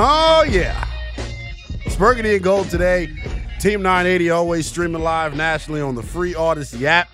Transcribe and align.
Oh, 0.00 0.44
yeah. 0.48 0.86
It's 1.84 1.96
Burgundy 1.96 2.34
and 2.34 2.44
Gold 2.44 2.70
today. 2.70 3.08
Team 3.58 3.82
980 3.82 4.30
always 4.30 4.66
streaming 4.66 5.02
live 5.02 5.34
nationally 5.34 5.80
on 5.80 5.96
the 5.96 6.02
free 6.02 6.34
Audacy 6.34 6.84
app. 6.84 7.08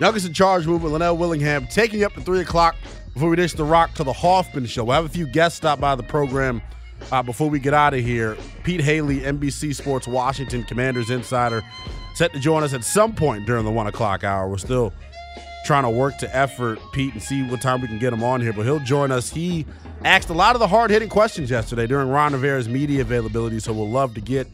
Youngest 0.00 0.26
in 0.26 0.32
Charge 0.32 0.66
move 0.66 0.82
with 0.82 0.92
Linnell 0.92 1.16
Willingham, 1.16 1.68
taking 1.68 2.00
you 2.00 2.06
up 2.06 2.12
to 2.14 2.20
3 2.20 2.40
o'clock 2.40 2.74
before 3.12 3.28
we 3.28 3.36
dish 3.36 3.52
the 3.52 3.62
rock 3.62 3.94
to 3.94 4.02
the 4.02 4.12
Hoffman 4.12 4.66
Show. 4.66 4.82
We'll 4.82 4.96
have 4.96 5.04
a 5.04 5.08
few 5.08 5.28
guests 5.28 5.56
stop 5.56 5.78
by 5.78 5.94
the 5.94 6.02
program 6.02 6.60
uh, 7.12 7.22
before 7.22 7.48
we 7.48 7.60
get 7.60 7.74
out 7.74 7.94
of 7.94 8.00
here. 8.00 8.36
Pete 8.64 8.80
Hailey, 8.80 9.20
NBC 9.20 9.72
Sports 9.72 10.08
Washington 10.08 10.64
Commanders 10.64 11.10
insider, 11.10 11.62
set 12.14 12.32
to 12.32 12.40
join 12.40 12.64
us 12.64 12.74
at 12.74 12.82
some 12.82 13.14
point 13.14 13.46
during 13.46 13.64
the 13.64 13.70
1 13.70 13.86
o'clock 13.86 14.24
hour. 14.24 14.48
We're 14.48 14.58
still 14.58 14.92
trying 15.64 15.84
to 15.84 15.90
work 15.90 16.16
to 16.18 16.36
effort 16.36 16.78
Pete 16.92 17.12
and 17.12 17.22
see 17.22 17.42
what 17.42 17.60
time 17.60 17.80
we 17.80 17.88
can 17.88 17.98
get 17.98 18.12
him 18.12 18.22
on 18.22 18.40
here, 18.40 18.52
but 18.52 18.64
he'll 18.64 18.80
join 18.80 19.10
us. 19.10 19.30
He 19.30 19.66
asked 20.04 20.28
a 20.28 20.34
lot 20.34 20.54
of 20.54 20.60
the 20.60 20.68
hard 20.68 20.90
hitting 20.90 21.08
questions 21.08 21.50
yesterday 21.50 21.86
during 21.86 22.08
Ron 22.08 22.32
Rivera's 22.32 22.68
media 22.68 23.00
availability, 23.00 23.58
so 23.58 23.72
we'll 23.72 23.90
love 23.90 24.14
to 24.14 24.20
get 24.20 24.46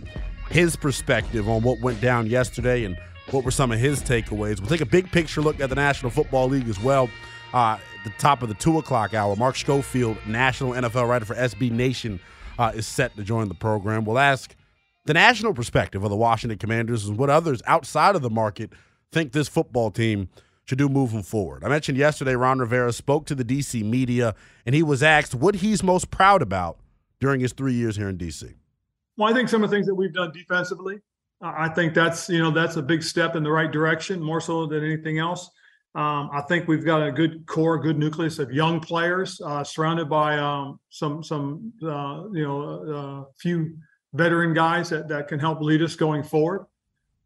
his 0.48 0.76
perspective 0.76 1.48
on 1.48 1.62
what 1.62 1.80
went 1.80 2.00
down 2.00 2.26
yesterday 2.26 2.84
and 2.84 2.96
what 3.30 3.44
were 3.44 3.50
some 3.50 3.70
of 3.72 3.78
his 3.78 4.02
takeaways. 4.02 4.60
We'll 4.60 4.68
take 4.68 4.80
a 4.80 4.86
big 4.86 5.10
picture 5.10 5.40
look 5.40 5.60
at 5.60 5.68
the 5.68 5.76
National 5.76 6.10
Football 6.10 6.48
League 6.48 6.68
as 6.68 6.80
well. 6.80 7.08
Uh, 7.52 7.78
at 7.98 8.04
the 8.04 8.10
top 8.18 8.42
of 8.42 8.48
the 8.48 8.54
two 8.54 8.78
o'clock 8.78 9.12
hour, 9.12 9.34
Mark 9.36 9.56
Schofield, 9.56 10.16
national 10.26 10.72
NFL 10.72 11.08
writer 11.08 11.24
for 11.24 11.34
SB 11.34 11.70
Nation, 11.70 12.20
uh, 12.58 12.72
is 12.74 12.86
set 12.86 13.14
to 13.16 13.22
join 13.22 13.48
the 13.48 13.54
program. 13.54 14.04
We'll 14.04 14.18
ask 14.18 14.54
the 15.06 15.14
national 15.14 15.54
perspective 15.54 16.04
of 16.04 16.10
the 16.10 16.16
Washington 16.16 16.58
Commanders 16.58 17.06
and 17.06 17.18
what 17.18 17.30
others 17.30 17.62
outside 17.66 18.14
of 18.16 18.22
the 18.22 18.30
market 18.30 18.72
think 19.12 19.32
this 19.32 19.48
football 19.48 19.90
team 19.90 20.28
should 20.70 20.78
do 20.78 20.88
moving 20.88 21.24
forward. 21.24 21.64
I 21.64 21.68
mentioned 21.68 21.98
yesterday 21.98 22.36
Ron 22.36 22.60
Rivera 22.60 22.92
spoke 22.92 23.26
to 23.26 23.34
the 23.34 23.44
DC 23.44 23.82
media 23.82 24.36
and 24.64 24.72
he 24.72 24.84
was 24.84 25.02
asked 25.02 25.34
what 25.34 25.56
he's 25.56 25.82
most 25.82 26.12
proud 26.12 26.42
about 26.42 26.78
during 27.18 27.40
his 27.40 27.52
three 27.52 27.72
years 27.72 27.96
here 27.96 28.08
in 28.08 28.16
DC. 28.16 28.54
Well, 29.16 29.28
I 29.28 29.34
think 29.34 29.48
some 29.48 29.64
of 29.64 29.70
the 29.70 29.76
things 29.76 29.88
that 29.88 29.96
we've 29.96 30.12
done 30.12 30.30
defensively, 30.30 31.00
uh, 31.42 31.52
I 31.56 31.70
think 31.70 31.92
that's 31.92 32.28
you 32.28 32.38
know 32.38 32.52
that's 32.52 32.76
a 32.76 32.82
big 32.82 33.02
step 33.02 33.34
in 33.34 33.42
the 33.42 33.50
right 33.50 33.70
direction, 33.70 34.22
more 34.22 34.40
so 34.40 34.64
than 34.64 34.84
anything 34.84 35.18
else. 35.18 35.50
Um, 35.96 36.30
I 36.32 36.40
think 36.48 36.68
we've 36.68 36.84
got 36.84 37.04
a 37.04 37.10
good 37.10 37.46
core, 37.46 37.76
good 37.76 37.98
nucleus 37.98 38.38
of 38.38 38.52
young 38.52 38.78
players, 38.78 39.40
uh, 39.44 39.64
surrounded 39.64 40.08
by 40.08 40.38
um, 40.38 40.78
some 40.88 41.24
some 41.24 41.72
uh, 41.82 42.28
you 42.32 42.46
know 42.46 43.26
uh, 43.26 43.32
few 43.40 43.76
veteran 44.12 44.54
guys 44.54 44.88
that 44.90 45.08
that 45.08 45.26
can 45.26 45.40
help 45.40 45.60
lead 45.60 45.82
us 45.82 45.96
going 45.96 46.22
forward. 46.22 46.66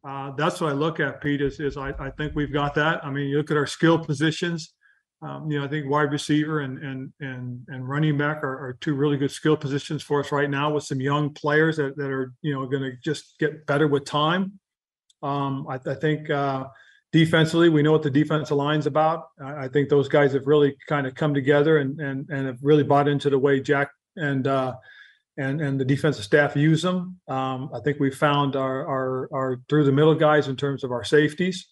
Uh, 0.06 0.32
that's 0.36 0.60
what 0.60 0.70
I 0.70 0.74
look 0.74 1.00
at, 1.00 1.20
Pete. 1.20 1.40
Is, 1.40 1.60
is 1.60 1.76
I, 1.76 1.94
I 1.98 2.10
think 2.10 2.34
we've 2.34 2.52
got 2.52 2.74
that. 2.74 3.04
I 3.04 3.10
mean, 3.10 3.28
you 3.28 3.38
look 3.38 3.50
at 3.50 3.56
our 3.56 3.66
skill 3.66 3.98
positions. 3.98 4.74
Um, 5.22 5.50
you 5.50 5.58
know, 5.58 5.64
I 5.64 5.68
think 5.68 5.88
wide 5.88 6.12
receiver 6.12 6.60
and 6.60 6.78
and 6.78 7.12
and 7.20 7.60
and 7.68 7.88
running 7.88 8.18
back 8.18 8.44
are, 8.44 8.68
are, 8.68 8.76
two 8.80 8.94
really 8.94 9.16
good 9.16 9.30
skill 9.30 9.56
positions 9.56 10.02
for 10.02 10.20
us 10.20 10.30
right 10.30 10.50
now 10.50 10.70
with 10.74 10.84
some 10.84 11.00
young 11.00 11.32
players 11.32 11.78
that, 11.78 11.96
that 11.96 12.10
are 12.10 12.34
you 12.42 12.52
know 12.52 12.66
going 12.66 12.82
to 12.82 12.92
just 13.02 13.38
get 13.38 13.64
better 13.64 13.88
with 13.88 14.04
time. 14.04 14.58
Um, 15.22 15.66
I, 15.70 15.80
I, 15.86 15.94
think 15.94 16.28
uh, 16.28 16.64
defensively, 17.10 17.70
we 17.70 17.82
know 17.82 17.92
what 17.92 18.02
the 18.02 18.10
defensive 18.10 18.54
line's 18.54 18.86
about. 18.86 19.28
I, 19.42 19.64
I, 19.64 19.68
think 19.68 19.88
those 19.88 20.08
guys 20.08 20.34
have 20.34 20.46
really 20.46 20.76
kind 20.86 21.06
of 21.06 21.14
come 21.14 21.32
together 21.32 21.78
and 21.78 21.98
and 22.00 22.28
and 22.28 22.46
have 22.46 22.58
really 22.60 22.82
bought 22.82 23.08
into 23.08 23.30
the 23.30 23.38
way 23.38 23.60
Jack 23.60 23.88
and 24.16 24.46
uh, 24.46 24.74
and 25.36 25.60
and 25.60 25.80
the 25.80 25.84
defensive 25.84 26.24
staff 26.24 26.56
use 26.56 26.82
them. 26.82 27.18
Um, 27.28 27.70
I 27.74 27.80
think 27.80 27.98
we 28.00 28.10
found 28.10 28.56
our, 28.56 28.86
our 28.86 29.28
our 29.32 29.60
through 29.68 29.84
the 29.84 29.92
middle 29.92 30.14
guys 30.14 30.48
in 30.48 30.56
terms 30.56 30.84
of 30.84 30.92
our 30.92 31.04
safeties. 31.04 31.68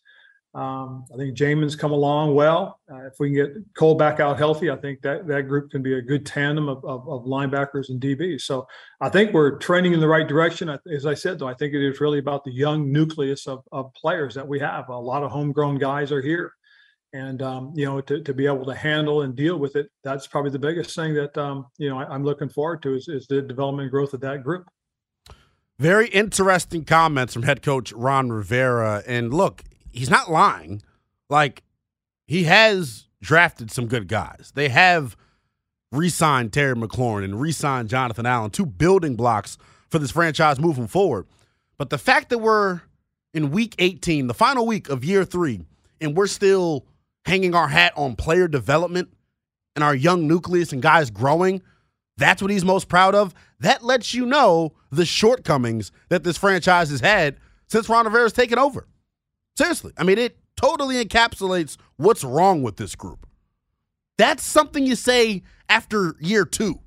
Um, 0.54 1.06
I 1.12 1.16
think 1.16 1.34
Jamin's 1.34 1.74
come 1.74 1.92
along 1.92 2.34
well. 2.34 2.78
Uh, 2.90 3.06
if 3.06 3.14
we 3.18 3.28
can 3.28 3.34
get 3.34 3.74
Cole 3.74 3.94
back 3.94 4.20
out 4.20 4.36
healthy, 4.36 4.70
I 4.70 4.76
think 4.76 5.00
that 5.00 5.26
that 5.26 5.48
group 5.48 5.70
can 5.70 5.82
be 5.82 5.94
a 5.94 6.02
good 6.02 6.26
tandem 6.26 6.68
of, 6.68 6.84
of, 6.84 7.08
of 7.08 7.24
linebackers 7.24 7.88
and 7.88 7.98
DBs. 7.98 8.42
So 8.42 8.66
I 9.00 9.08
think 9.08 9.32
we're 9.32 9.56
trending 9.58 9.94
in 9.94 10.00
the 10.00 10.08
right 10.08 10.28
direction. 10.28 10.68
As 10.94 11.06
I 11.06 11.14
said, 11.14 11.38
though, 11.38 11.48
I 11.48 11.54
think 11.54 11.72
it 11.72 11.82
is 11.82 12.02
really 12.02 12.18
about 12.18 12.44
the 12.44 12.52
young 12.52 12.92
nucleus 12.92 13.46
of, 13.46 13.64
of 13.72 13.94
players 13.94 14.34
that 14.34 14.46
we 14.46 14.58
have. 14.58 14.90
A 14.90 14.94
lot 14.94 15.22
of 15.22 15.30
homegrown 15.30 15.78
guys 15.78 16.12
are 16.12 16.20
here. 16.20 16.52
And, 17.14 17.42
um, 17.42 17.72
you 17.74 17.84
know, 17.84 18.00
to, 18.00 18.22
to 18.22 18.32
be 18.32 18.46
able 18.46 18.64
to 18.64 18.74
handle 18.74 19.22
and 19.22 19.36
deal 19.36 19.58
with 19.58 19.76
it, 19.76 19.90
that's 20.02 20.26
probably 20.26 20.50
the 20.50 20.58
biggest 20.58 20.96
thing 20.96 21.12
that, 21.14 21.36
um, 21.36 21.66
you 21.78 21.90
know, 21.90 21.98
I, 21.98 22.14
am 22.14 22.24
looking 22.24 22.48
forward 22.48 22.82
to 22.82 22.94
is, 22.94 23.06
is 23.08 23.26
the 23.26 23.42
development 23.42 23.84
and 23.84 23.90
growth 23.90 24.14
of 24.14 24.20
that 24.22 24.42
group. 24.42 24.66
Very 25.78 26.08
interesting 26.08 26.84
comments 26.84 27.34
from 27.34 27.42
head 27.42 27.60
coach 27.60 27.92
Ron 27.92 28.30
Rivera. 28.30 29.02
And 29.06 29.34
look, 29.34 29.62
he's 29.92 30.08
not 30.08 30.30
lying. 30.30 30.82
Like 31.28 31.62
he 32.26 32.44
has 32.44 33.08
drafted 33.20 33.70
some 33.70 33.88
good 33.88 34.08
guys. 34.08 34.52
They 34.54 34.70
have 34.70 35.16
re-signed 35.90 36.52
Terry 36.52 36.74
McLaurin 36.74 37.24
and 37.24 37.40
re-signed 37.40 37.90
Jonathan 37.90 38.24
Allen, 38.24 38.50
two 38.50 38.64
building 38.64 39.16
blocks 39.16 39.58
for 39.90 39.98
this 39.98 40.10
franchise 40.10 40.58
moving 40.58 40.86
forward. 40.86 41.26
But 41.76 41.90
the 41.90 41.98
fact 41.98 42.30
that 42.30 42.38
we're 42.38 42.80
in 43.34 43.50
week 43.50 43.74
18, 43.78 44.26
the 44.26 44.34
final 44.34 44.66
week 44.66 44.88
of 44.88 45.04
year 45.04 45.24
three, 45.24 45.60
and 46.00 46.16
we're 46.16 46.26
still 46.26 46.86
hanging 47.24 47.54
our 47.54 47.68
hat 47.68 47.92
on 47.96 48.16
player 48.16 48.48
development 48.48 49.08
and 49.74 49.84
our 49.84 49.94
young 49.94 50.26
nucleus 50.26 50.72
and 50.72 50.82
guys 50.82 51.10
growing, 51.10 51.62
that's 52.16 52.42
what 52.42 52.50
he's 52.50 52.64
most 52.64 52.88
proud 52.88 53.14
of. 53.14 53.34
That 53.60 53.84
lets 53.84 54.14
you 54.14 54.26
know 54.26 54.74
the 54.90 55.06
shortcomings 55.06 55.92
that 56.08 56.24
this 56.24 56.36
franchise 56.36 56.90
has 56.90 57.00
had 57.00 57.36
since 57.68 57.88
Ron 57.88 58.04
Rivera's 58.04 58.32
taken 58.32 58.58
over. 58.58 58.86
Seriously. 59.56 59.92
I 59.96 60.04
mean, 60.04 60.18
it 60.18 60.36
totally 60.56 61.02
encapsulates 61.02 61.76
what's 61.96 62.24
wrong 62.24 62.62
with 62.62 62.76
this 62.76 62.94
group. 62.94 63.26
That's 64.18 64.44
something 64.44 64.86
you 64.86 64.96
say 64.96 65.42
after 65.68 66.14
year 66.20 66.44
two. 66.44 66.80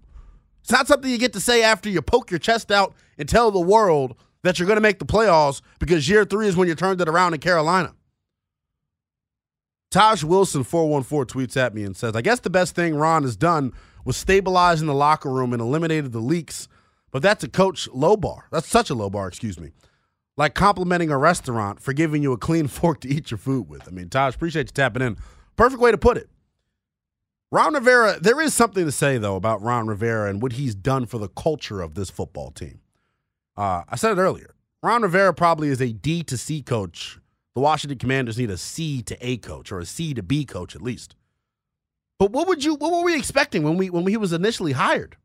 It's 0.61 0.71
not 0.71 0.87
something 0.87 1.09
you 1.09 1.17
get 1.17 1.33
to 1.33 1.39
say 1.39 1.63
after 1.63 1.89
you 1.89 2.01
poke 2.01 2.31
your 2.31 2.39
chest 2.39 2.71
out 2.71 2.93
and 3.17 3.29
tell 3.29 3.51
the 3.51 3.59
world 3.59 4.15
that 4.43 4.57
you're 4.59 4.67
going 4.67 4.77
to 4.77 4.81
make 4.81 4.99
the 4.99 5.05
playoffs 5.05 5.61
because 5.79 6.07
year 6.07 6.25
three 6.25 6.47
is 6.47 6.55
when 6.55 6.67
you 6.67 6.75
turned 6.75 7.01
it 7.01 7.09
around 7.09 7.33
in 7.33 7.39
Carolina. 7.39 7.93
Taj 9.95 10.23
Wilson 10.23 10.63
414 10.63 11.25
tweets 11.25 11.57
at 11.57 11.73
me 11.73 11.83
and 11.83 11.95
says, 11.95 12.15
I 12.15 12.21
guess 12.21 12.41
the 12.41 12.49
best 12.49 12.75
thing 12.75 12.95
Ron 12.95 13.23
has 13.23 13.35
done 13.35 13.71
was 14.03 14.17
stabilizing 14.17 14.87
the 14.87 14.93
locker 14.93 15.31
room 15.31 15.53
and 15.53 15.61
eliminated 15.61 16.11
the 16.11 16.19
leaks, 16.19 16.67
but 17.11 17.21
that's 17.21 17.43
a 17.43 17.47
coach 17.47 17.87
low 17.93 18.17
bar. 18.17 18.47
That's 18.51 18.67
such 18.67 18.89
a 18.89 18.93
low 18.93 19.09
bar, 19.09 19.27
excuse 19.27 19.59
me 19.59 19.71
like 20.37 20.53
complimenting 20.53 21.09
a 21.09 21.17
restaurant 21.17 21.79
for 21.79 21.93
giving 21.93 22.21
you 22.21 22.33
a 22.33 22.37
clean 22.37 22.67
fork 22.79 23.01
to 23.01 23.07
eat 23.07 23.31
your 23.31 23.37
food 23.37 23.69
with. 23.69 23.87
I 23.87 23.91
mean, 23.91 24.09
Taj, 24.09 24.35
appreciate 24.35 24.67
you 24.67 24.73
tapping 24.73 25.01
in. 25.01 25.17
Perfect 25.55 25.81
way 25.81 25.91
to 25.91 25.97
put 25.97 26.17
it. 26.17 26.29
Ron 27.51 27.73
Rivera, 27.73 28.19
there 28.19 28.41
is 28.41 28.53
something 28.53 28.83
to 28.85 28.91
say, 28.91 29.17
though, 29.17 29.35
about 29.35 29.61
Ron 29.61 29.87
Rivera 29.87 30.29
and 30.29 30.41
what 30.41 30.53
he's 30.53 30.75
done 30.75 31.05
for 31.05 31.19
the 31.19 31.29
culture 31.29 31.81
of 31.81 31.95
this 31.95 32.09
football 32.09 32.51
team. 32.51 32.81
Uh, 33.55 33.83
I 33.87 33.95
said 33.95 34.17
it 34.17 34.21
earlier. 34.21 34.55
Ron 34.83 35.03
Rivera 35.03 35.33
probably 35.33 35.69
is 35.69 35.79
a 35.79 35.93
D 35.93 36.21
to 36.23 36.37
C 36.37 36.61
coach. 36.61 37.19
The 37.55 37.61
Washington 37.61 37.97
Commanders 37.97 38.37
need 38.37 38.51
a 38.51 38.57
C 38.57 39.01
to 39.03 39.17
A 39.25 39.37
coach 39.37 39.71
or 39.71 39.79
a 39.79 39.85
C 39.85 40.13
to 40.13 40.21
B 40.21 40.45
coach 40.45 40.75
at 40.75 40.81
least. 40.81 41.15
But 42.19 42.31
what 42.31 42.47
would 42.47 42.63
you 42.63 42.75
what 42.75 42.91
were 42.91 43.03
we 43.03 43.17
expecting 43.17 43.63
when 43.63 43.77
we 43.77 43.89
when 43.89 44.05
he 44.05 44.17
was 44.17 44.33
initially 44.33 44.73
hired? 44.73 45.17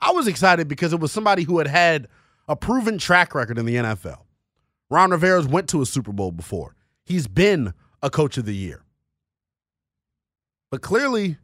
I 0.00 0.10
was 0.10 0.26
excited 0.26 0.66
because 0.66 0.92
it 0.92 1.00
was 1.00 1.12
somebody 1.12 1.44
who 1.44 1.58
had 1.58 1.68
had 1.68 2.08
a 2.48 2.56
proven 2.56 2.98
track 2.98 3.34
record 3.34 3.58
in 3.58 3.66
the 3.66 3.76
NFL. 3.76 4.22
Ron 4.90 5.10
Rivera's 5.10 5.46
went 5.46 5.68
to 5.68 5.82
a 5.82 5.86
Super 5.86 6.12
Bowl 6.12 6.32
before. 6.32 6.74
He's 7.04 7.28
been 7.28 7.74
a 8.02 8.10
coach 8.10 8.36
of 8.36 8.46
the 8.46 8.54
year. 8.54 8.82
But 10.70 10.82
clearly, 10.82 11.36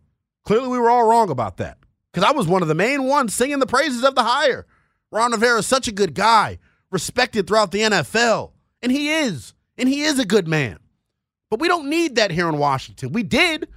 clearly 0.44 0.68
we 0.68 0.78
were 0.78 0.90
all 0.90 1.08
wrong 1.08 1.30
about 1.30 1.58
that. 1.58 1.78
Because 2.12 2.28
I 2.28 2.32
was 2.32 2.46
one 2.46 2.62
of 2.62 2.68
the 2.68 2.74
main 2.74 3.04
ones 3.04 3.34
singing 3.34 3.58
the 3.58 3.66
praises 3.66 4.02
of 4.02 4.14
the 4.14 4.22
hire. 4.22 4.66
Ron 5.12 5.32
Rivera 5.32 5.58
is 5.58 5.66
such 5.66 5.86
a 5.86 5.92
good 5.92 6.14
guy, 6.14 6.58
respected 6.90 7.46
throughout 7.46 7.72
the 7.72 7.80
NFL. 7.80 8.52
And 8.82 8.90
he 8.90 9.10
is. 9.10 9.52
And 9.78 9.88
he 9.88 10.02
is 10.02 10.18
a 10.18 10.24
good 10.24 10.48
man. 10.48 10.78
But 11.50 11.60
we 11.60 11.68
don't 11.68 11.88
need 11.88 12.16
that 12.16 12.30
here 12.30 12.48
in 12.48 12.58
Washington. 12.58 13.12
We 13.12 13.22
did. 13.22 13.68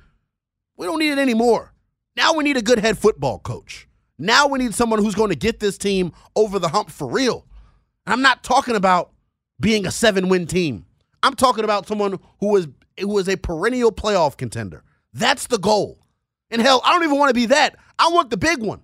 We 0.77 0.85
don't 0.85 0.99
need 0.99 1.11
it 1.11 1.19
anymore. 1.19 1.73
Now 2.15 2.33
we 2.33 2.43
need 2.43 2.57
a 2.57 2.61
good 2.61 2.79
head 2.79 2.97
football 2.97 3.39
coach. 3.39 3.87
Now 4.17 4.47
we 4.47 4.59
need 4.59 4.73
someone 4.73 4.99
who's 4.99 5.15
going 5.15 5.29
to 5.29 5.35
get 5.35 5.59
this 5.59 5.77
team 5.77 6.11
over 6.35 6.59
the 6.59 6.69
hump 6.69 6.89
for 6.89 7.07
real. 7.07 7.45
And 8.05 8.13
I'm 8.13 8.21
not 8.21 8.43
talking 8.43 8.75
about 8.75 9.11
being 9.59 9.85
a 9.85 9.91
seven 9.91 10.29
win 10.29 10.47
team. 10.47 10.85
I'm 11.21 11.35
talking 11.35 11.63
about 11.63 11.87
someone 11.87 12.19
who 12.39 12.55
is 12.55 12.67
who 12.99 13.17
is 13.17 13.29
a 13.29 13.37
perennial 13.37 13.91
playoff 13.91 14.35
contender. 14.35 14.83
That's 15.13 15.47
the 15.47 15.57
goal. 15.57 15.99
And 16.51 16.61
hell, 16.61 16.81
I 16.83 16.91
don't 16.91 17.03
even 17.03 17.17
want 17.17 17.29
to 17.29 17.33
be 17.33 17.45
that. 17.47 17.77
I 17.97 18.09
want 18.09 18.29
the 18.29 18.37
big 18.37 18.61
one. 18.61 18.81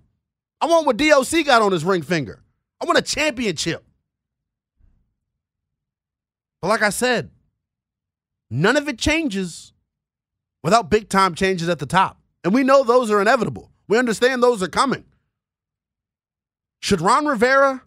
I 0.61 0.67
want 0.67 0.85
what 0.85 0.97
DOC 0.97 1.45
got 1.45 1.61
on 1.61 1.71
his 1.71 1.83
ring 1.83 2.01
finger. 2.01 2.41
I 2.81 2.85
want 2.85 2.97
a 2.97 3.01
championship. 3.01 3.83
But 6.61 6.67
like 6.67 6.81
I 6.81 6.89
said, 6.89 7.29
none 8.49 8.77
of 8.77 8.87
it 8.87 8.97
changes 8.97 9.73
without 10.63 10.89
big 10.89 11.09
time 11.09 11.35
changes 11.35 11.69
at 11.69 11.79
the 11.79 11.85
top. 11.85 12.19
And 12.43 12.53
we 12.53 12.63
know 12.63 12.83
those 12.83 13.11
are 13.11 13.21
inevitable. 13.21 13.71
We 13.87 13.97
understand 13.97 14.41
those 14.41 14.63
are 14.63 14.67
coming. 14.67 15.05
Should 16.79 17.01
Ron 17.01 17.25
Rivera 17.25 17.83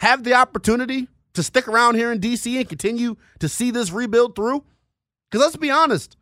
have 0.00 0.24
the 0.24 0.34
opportunity 0.34 1.08
to 1.34 1.42
stick 1.42 1.68
around 1.68 1.94
here 1.94 2.12
in 2.12 2.20
DC 2.20 2.56
and 2.58 2.68
continue 2.68 3.16
to 3.38 3.48
see 3.48 3.70
this 3.70 3.90
rebuild 3.90 4.34
through? 4.34 4.64
Because 5.30 5.44
let's 5.44 5.56
be 5.56 5.70
honest, 5.70 6.16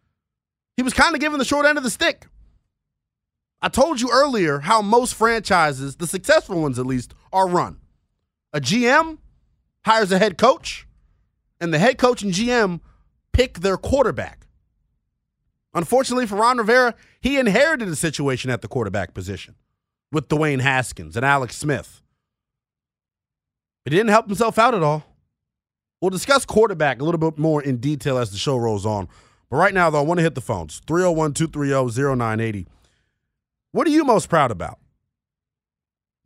he 0.76 0.82
was 0.82 0.94
kind 0.94 1.14
of 1.14 1.20
given 1.20 1.38
the 1.38 1.44
short 1.44 1.66
end 1.66 1.78
of 1.78 1.84
the 1.84 1.90
stick. 1.90 2.26
I 3.62 3.68
told 3.68 4.00
you 4.00 4.10
earlier 4.10 4.60
how 4.60 4.80
most 4.80 5.14
franchises, 5.14 5.96
the 5.96 6.06
successful 6.06 6.62
ones 6.62 6.78
at 6.78 6.86
least, 6.86 7.12
are 7.32 7.48
run. 7.48 7.78
A 8.52 8.60
GM 8.60 9.18
hires 9.84 10.12
a 10.12 10.18
head 10.18 10.38
coach, 10.38 10.86
and 11.60 11.72
the 11.72 11.78
head 11.78 11.98
coach 11.98 12.22
and 12.22 12.32
GM 12.32 12.80
pick 13.32 13.60
their 13.60 13.76
quarterback. 13.76 14.46
Unfortunately 15.74 16.26
for 16.26 16.36
Ron 16.36 16.58
Rivera, 16.58 16.94
he 17.20 17.38
inherited 17.38 17.88
a 17.88 17.96
situation 17.96 18.50
at 18.50 18.60
the 18.60 18.68
quarterback 18.68 19.14
position 19.14 19.54
with 20.10 20.28
Dwayne 20.28 20.60
Haskins 20.60 21.16
and 21.16 21.24
Alex 21.24 21.56
Smith. 21.56 22.02
He 23.84 23.90
didn't 23.90 24.08
help 24.08 24.26
himself 24.26 24.58
out 24.58 24.74
at 24.74 24.82
all. 24.82 25.04
We'll 26.00 26.10
discuss 26.10 26.44
quarterback 26.44 27.00
a 27.00 27.04
little 27.04 27.18
bit 27.18 27.38
more 27.38 27.62
in 27.62 27.76
detail 27.76 28.18
as 28.18 28.30
the 28.32 28.38
show 28.38 28.56
rolls 28.56 28.84
on. 28.84 29.06
But 29.48 29.56
right 29.56 29.74
now, 29.74 29.90
though, 29.90 30.00
I 30.00 30.04
want 30.04 30.18
to 30.18 30.22
hit 30.22 30.34
the 30.34 30.40
phones 30.40 30.80
301 30.86 31.34
230 31.34 32.16
0980. 32.16 32.66
What 33.72 33.86
are 33.86 33.90
you 33.90 34.04
most 34.04 34.28
proud 34.28 34.50
about 34.50 34.79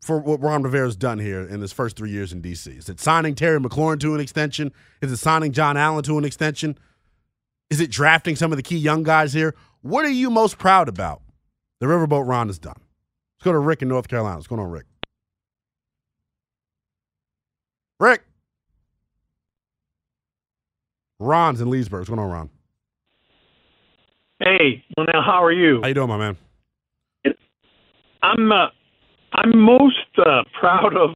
for 0.04 0.18
what 0.18 0.42
Ron 0.42 0.62
Rivera's 0.62 0.96
done 0.96 1.18
here 1.18 1.40
in 1.40 1.62
his 1.62 1.72
first 1.72 1.96
three 1.96 2.10
years 2.10 2.30
in 2.32 2.42
D.C.? 2.42 2.70
Is 2.70 2.90
it 2.90 3.00
signing 3.00 3.34
Terry 3.34 3.58
McLaurin 3.58 3.98
to 4.00 4.14
an 4.14 4.20
extension? 4.20 4.70
Is 5.00 5.10
it 5.10 5.16
signing 5.16 5.52
John 5.52 5.78
Allen 5.78 6.04
to 6.04 6.18
an 6.18 6.24
extension? 6.24 6.78
Is 7.70 7.80
it 7.80 7.90
drafting 7.90 8.36
some 8.36 8.52
of 8.52 8.58
the 8.58 8.62
key 8.62 8.76
young 8.76 9.02
guys 9.02 9.32
here? 9.32 9.54
What 9.80 10.04
are 10.04 10.10
you 10.10 10.28
most 10.28 10.58
proud 10.58 10.90
about? 10.90 11.22
The 11.80 11.86
Riverboat 11.86 12.28
Ron 12.28 12.48
has 12.48 12.58
done. 12.58 12.76
Let's 12.76 13.44
go 13.44 13.52
to 13.52 13.58
Rick 13.58 13.80
in 13.80 13.88
North 13.88 14.08
Carolina. 14.08 14.36
What's 14.36 14.46
going 14.46 14.60
on, 14.60 14.70
Rick? 14.70 14.84
Rick. 17.98 18.24
Ron's 21.18 21.62
in 21.62 21.70
Leesburg. 21.70 22.00
What's 22.00 22.10
going 22.10 22.20
on, 22.20 22.30
Ron? 22.30 22.50
Hey, 24.40 24.84
well 24.96 25.06
now, 25.06 25.22
how 25.22 25.42
are 25.42 25.52
you? 25.52 25.80
How 25.80 25.88
you 25.88 25.94
doing, 25.94 26.08
my 26.08 26.18
man? 26.18 26.36
I'm 28.22 28.52
uh, 28.52 28.68
I'm 29.34 29.58
most 29.58 30.06
uh, 30.18 30.42
proud 30.58 30.96
of 30.96 31.10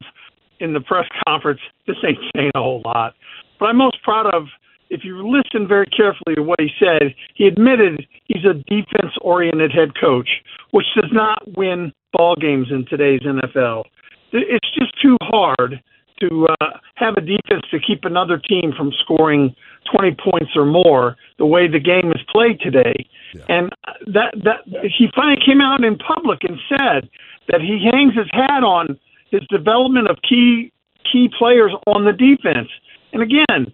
in 0.59 0.73
the 0.73 0.81
press 0.81 1.05
conference. 1.27 1.61
This 1.87 1.95
ain't 2.05 2.17
saying 2.35 2.51
a 2.55 2.59
whole 2.59 2.81
lot, 2.85 3.15
but 3.59 3.67
I'm 3.67 3.77
most 3.77 4.01
proud 4.03 4.33
of. 4.33 4.47
If 4.89 5.01
you 5.03 5.21
listen 5.21 5.67
very 5.67 5.85
carefully 5.85 6.33
to 6.35 6.41
what 6.41 6.59
he 6.59 6.69
said, 6.79 7.13
he 7.35 7.45
admitted 7.45 8.07
he's 8.25 8.43
a 8.43 8.55
defense-oriented 8.55 9.71
head 9.71 9.89
coach, 9.99 10.27
which 10.71 10.87
does 10.95 11.11
not 11.11 11.43
win 11.55 11.93
ball 12.11 12.35
games 12.35 12.69
in 12.71 12.87
today's 12.89 13.21
NFL. 13.21 13.83
It's 14.31 14.67
just 14.73 14.99
too 14.99 15.15
hard 15.21 15.79
to 16.21 16.47
uh, 16.59 16.69
have 16.95 17.15
a 17.17 17.21
defense 17.21 17.63
to 17.71 17.79
keep 17.79 18.03
another 18.03 18.37
team 18.37 18.73
from 18.75 18.91
scoring 19.03 19.55
20 19.93 20.17
points 20.23 20.51
or 20.55 20.65
more 20.65 21.15
the 21.37 21.45
way 21.45 21.67
the 21.67 21.79
game 21.79 22.11
is 22.11 22.21
played 22.31 22.59
today. 22.59 23.07
Yeah. 23.33 23.43
And 23.47 23.69
that 24.07 24.33
that 24.43 24.65
he 24.97 25.07
finally 25.15 25.39
came 25.45 25.61
out 25.61 25.83
in 25.83 25.97
public 25.97 26.39
and 26.43 26.57
said 26.67 27.09
that 27.51 27.61
he 27.61 27.87
hangs 27.91 28.15
his 28.15 28.27
hat 28.31 28.63
on 28.63 28.99
his 29.31 29.41
development 29.49 30.09
of 30.09 30.17
key 30.27 30.71
key 31.11 31.29
players 31.37 31.71
on 31.87 32.05
the 32.05 32.13
defense. 32.13 32.69
And 33.13 33.23
again, 33.23 33.73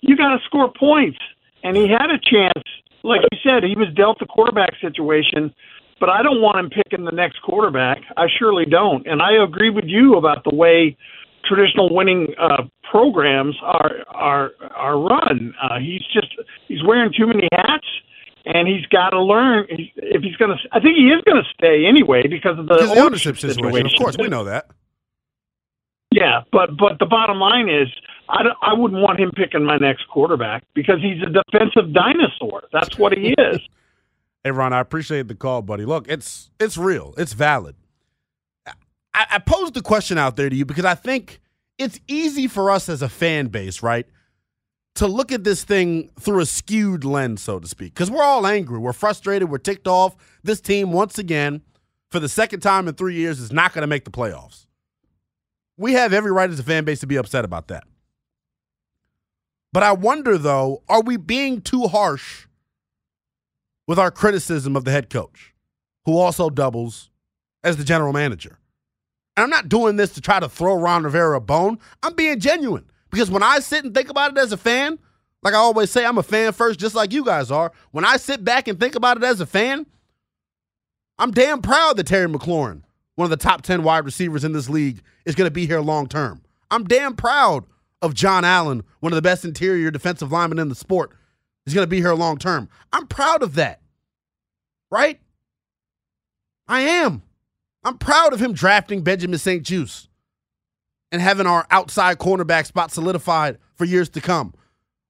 you 0.00 0.16
got 0.16 0.36
to 0.36 0.38
score 0.44 0.72
points. 0.72 1.18
And 1.64 1.76
he 1.76 1.88
had 1.88 2.10
a 2.10 2.18
chance, 2.18 2.64
like 3.02 3.20
you 3.32 3.38
said, 3.42 3.64
he 3.64 3.76
was 3.76 3.88
dealt 3.94 4.18
the 4.18 4.26
quarterback 4.26 4.74
situation. 4.80 5.52
But 6.00 6.08
I 6.08 6.22
don't 6.22 6.40
want 6.40 6.58
him 6.58 6.70
picking 6.70 7.04
the 7.04 7.12
next 7.12 7.42
quarterback. 7.42 7.98
I 8.16 8.26
surely 8.38 8.64
don't. 8.64 9.04
And 9.06 9.20
I 9.20 9.42
agree 9.42 9.70
with 9.70 9.86
you 9.86 10.14
about 10.14 10.44
the 10.44 10.54
way 10.54 10.96
traditional 11.44 11.92
winning 11.92 12.28
uh, 12.40 12.64
programs 12.88 13.56
are 13.62 14.04
are 14.08 14.50
are 14.76 14.98
run. 14.98 15.54
Uh, 15.60 15.78
he's 15.80 16.02
just 16.12 16.28
he's 16.68 16.84
wearing 16.86 17.12
too 17.16 17.26
many 17.26 17.48
hats, 17.52 17.86
and 18.48 18.66
he's 18.66 18.86
got 18.86 19.10
to 19.10 19.22
learn 19.22 19.66
if 19.68 20.22
he's 20.22 20.36
going 20.36 20.50
to. 20.50 20.56
I 20.72 20.80
think 20.80 20.96
he 20.96 21.08
is 21.08 21.22
going 21.24 21.42
to 21.42 21.48
stay 21.54 21.84
anyway 21.86 22.26
because 22.28 22.58
of 22.58 22.66
the 22.66 22.74
ownership, 22.74 22.98
ownership 22.98 23.38
situation. 23.38 23.62
situation. 23.62 23.86
Of 23.86 23.98
course, 23.98 24.16
we 24.18 24.28
know 24.28 24.44
that. 24.44 24.70
Yeah, 26.10 26.42
but 26.50 26.76
but 26.78 26.98
the 26.98 27.06
bottom 27.06 27.38
line 27.38 27.68
is, 27.68 27.88
I 28.28 28.42
don't, 28.42 28.56
I 28.62 28.72
wouldn't 28.72 29.02
want 29.02 29.20
him 29.20 29.30
picking 29.36 29.64
my 29.64 29.76
next 29.76 30.08
quarterback 30.08 30.64
because 30.74 30.96
he's 31.02 31.20
a 31.22 31.26
defensive 31.26 31.92
dinosaur. 31.92 32.62
That's 32.72 32.98
what 32.98 33.12
he 33.12 33.34
is. 33.36 33.60
hey 34.44 34.50
Ron, 34.50 34.72
I 34.72 34.80
appreciate 34.80 35.28
the 35.28 35.34
call, 35.34 35.60
buddy. 35.60 35.84
Look, 35.84 36.08
it's 36.08 36.50
it's 36.58 36.78
real. 36.78 37.14
It's 37.18 37.34
valid. 37.34 37.76
I, 38.66 39.26
I 39.32 39.38
posed 39.40 39.74
the 39.74 39.82
question 39.82 40.16
out 40.16 40.36
there 40.36 40.48
to 40.48 40.56
you 40.56 40.64
because 40.64 40.86
I 40.86 40.94
think 40.94 41.40
it's 41.76 42.00
easy 42.08 42.46
for 42.46 42.70
us 42.70 42.88
as 42.88 43.02
a 43.02 43.08
fan 43.08 43.48
base, 43.48 43.82
right, 43.82 44.06
to 44.98 45.06
look 45.06 45.30
at 45.30 45.44
this 45.44 45.62
thing 45.62 46.10
through 46.18 46.40
a 46.40 46.46
skewed 46.46 47.04
lens, 47.04 47.40
so 47.40 47.60
to 47.60 47.68
speak, 47.68 47.94
because 47.94 48.10
we're 48.10 48.22
all 48.22 48.44
angry, 48.44 48.78
we're 48.78 48.92
frustrated, 48.92 49.48
we're 49.48 49.58
ticked 49.58 49.86
off. 49.86 50.16
This 50.42 50.60
team, 50.60 50.90
once 50.90 51.20
again, 51.20 51.62
for 52.10 52.18
the 52.18 52.28
second 52.28 52.60
time 52.60 52.88
in 52.88 52.94
three 52.94 53.14
years, 53.14 53.38
is 53.38 53.52
not 53.52 53.72
going 53.72 53.82
to 53.82 53.86
make 53.86 54.04
the 54.04 54.10
playoffs. 54.10 54.66
We 55.76 55.92
have 55.92 56.12
every 56.12 56.32
right 56.32 56.50
as 56.50 56.58
a 56.58 56.64
fan 56.64 56.84
base 56.84 56.98
to 57.00 57.06
be 57.06 57.14
upset 57.14 57.44
about 57.44 57.68
that. 57.68 57.84
But 59.72 59.84
I 59.84 59.92
wonder, 59.92 60.36
though, 60.36 60.82
are 60.88 61.02
we 61.02 61.16
being 61.16 61.60
too 61.60 61.86
harsh 61.86 62.48
with 63.86 64.00
our 64.00 64.10
criticism 64.10 64.74
of 64.74 64.84
the 64.84 64.90
head 64.90 65.10
coach, 65.10 65.54
who 66.06 66.18
also 66.18 66.50
doubles 66.50 67.08
as 67.62 67.76
the 67.76 67.84
general 67.84 68.12
manager? 68.12 68.58
And 69.36 69.44
I'm 69.44 69.50
not 69.50 69.68
doing 69.68 69.94
this 69.94 70.14
to 70.14 70.20
try 70.20 70.40
to 70.40 70.48
throw 70.48 70.74
Ron 70.74 71.04
Rivera 71.04 71.36
a 71.36 71.40
bone. 71.40 71.78
I'm 72.02 72.14
being 72.14 72.40
genuine 72.40 72.87
because 73.10 73.30
when 73.30 73.42
I 73.42 73.60
sit 73.60 73.84
and 73.84 73.94
think 73.94 74.10
about 74.10 74.32
it 74.32 74.38
as 74.38 74.52
a 74.52 74.56
fan, 74.56 74.98
like 75.42 75.54
I 75.54 75.58
always 75.58 75.90
say, 75.90 76.04
I'm 76.04 76.18
a 76.18 76.22
fan 76.22 76.52
first, 76.52 76.80
just 76.80 76.94
like 76.94 77.12
you 77.12 77.24
guys 77.24 77.50
are. 77.50 77.72
When 77.90 78.04
I 78.04 78.16
sit 78.16 78.44
back 78.44 78.68
and 78.68 78.78
think 78.78 78.94
about 78.94 79.16
it 79.16 79.24
as 79.24 79.40
a 79.40 79.46
fan, 79.46 79.86
I'm 81.18 81.30
damn 81.30 81.62
proud 81.62 81.96
that 81.96 82.06
Terry 82.06 82.28
McLaurin, 82.28 82.82
one 83.14 83.26
of 83.26 83.30
the 83.30 83.36
top 83.36 83.62
10 83.62 83.82
wide 83.82 84.04
receivers 84.04 84.44
in 84.44 84.52
this 84.52 84.68
league, 84.68 85.02
is 85.24 85.34
going 85.34 85.46
to 85.46 85.52
be 85.52 85.66
here 85.66 85.80
long 85.80 86.06
term. 86.08 86.42
I'm 86.70 86.84
damn 86.84 87.14
proud 87.14 87.64
of 88.02 88.14
John 88.14 88.44
Allen, 88.44 88.84
one 89.00 89.12
of 89.12 89.16
the 89.16 89.22
best 89.22 89.44
interior 89.44 89.90
defensive 89.90 90.32
linemen 90.32 90.58
in 90.58 90.68
the 90.68 90.74
sport, 90.74 91.12
is 91.66 91.74
going 91.74 91.84
to 91.84 91.90
be 91.90 92.00
here 92.00 92.14
long 92.14 92.38
term. 92.38 92.68
I'm 92.92 93.06
proud 93.06 93.42
of 93.42 93.54
that. 93.54 93.80
Right? 94.90 95.20
I 96.66 96.80
am. 96.80 97.22
I'm 97.84 97.98
proud 97.98 98.32
of 98.32 98.40
him 98.40 98.52
drafting 98.52 99.02
Benjamin 99.02 99.38
St-Juste 99.38 100.08
and 101.10 101.22
having 101.22 101.46
our 101.46 101.66
outside 101.70 102.18
cornerback 102.18 102.66
spot 102.66 102.90
solidified 102.90 103.58
for 103.74 103.84
years 103.84 104.08
to 104.10 104.20
come. 104.20 104.54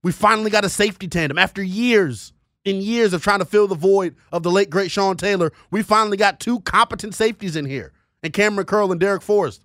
We 0.03 0.13
finally 0.13 0.51
got 0.51 0.65
a 0.65 0.69
safety 0.69 1.09
tandem 1.09 1.39
after 1.39 1.63
years 1.63 2.33
and 2.65 2.83
years 2.83 3.13
of 3.13 3.23
trying 3.23 3.41
to 3.41 3.45
fill 3.45 3.67
the 3.67 3.75
void 3.75 4.15
of 4.33 4.43
the 4.43 4.51
late 4.51 4.71
great 4.71 4.91
Sean 4.91 5.17
Taylor. 5.17 5.53
We 5.71 5.83
finally 5.83 6.17
got 6.17 6.41
two 6.41 6.61
competent 6.61 7.15
safeties 7.15 7.57
in 7.57 7.65
here, 7.65 7.93
and 8.23 8.33
Kamren 8.33 8.67
Curl 8.67 8.93
and 8.93 9.01
Darrick 9.01 9.23
Forrest. 9.23 9.65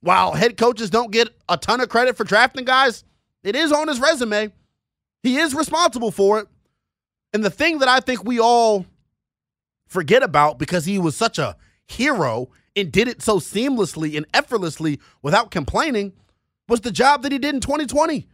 While 0.00 0.32
head 0.32 0.56
coaches 0.56 0.88
don't 0.88 1.10
get 1.10 1.28
a 1.48 1.58
ton 1.58 1.80
of 1.80 1.90
credit 1.90 2.16
for 2.16 2.24
drafting 2.24 2.64
guys, 2.64 3.04
it 3.42 3.54
is 3.54 3.72
on 3.72 3.88
his 3.88 4.00
resume. 4.00 4.50
He 5.22 5.36
is 5.36 5.54
responsible 5.54 6.10
for 6.10 6.40
it. 6.40 6.48
And 7.32 7.44
the 7.44 7.50
thing 7.50 7.78
that 7.78 7.88
I 7.88 8.00
think 8.00 8.24
we 8.24 8.40
all 8.40 8.86
forget 9.86 10.22
about 10.22 10.58
because 10.58 10.84
he 10.86 10.98
was 10.98 11.16
such 11.16 11.38
a 11.38 11.56
hero 11.86 12.48
and 12.80 12.90
did 12.90 13.08
it 13.08 13.22
so 13.22 13.38
seamlessly 13.38 14.16
and 14.16 14.26
effortlessly 14.34 15.00
without 15.22 15.50
complaining 15.50 16.12
was 16.68 16.80
the 16.80 16.90
job 16.90 17.22
that 17.22 17.32
he 17.32 17.38
did 17.38 17.54
in 17.54 17.60
2020. 17.60 18.28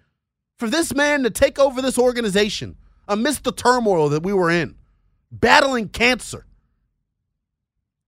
For 0.59 0.69
this 0.69 0.95
man 0.95 1.23
to 1.23 1.31
take 1.31 1.59
over 1.59 1.83
this 1.83 1.99
organization 1.99 2.77
amidst 3.09 3.45
the 3.45 3.53
turmoil 3.53 4.09
that 4.09 4.23
we 4.23 4.33
were 4.33 4.51
in, 4.51 4.77
battling 5.31 5.89
cancer. 5.89 6.47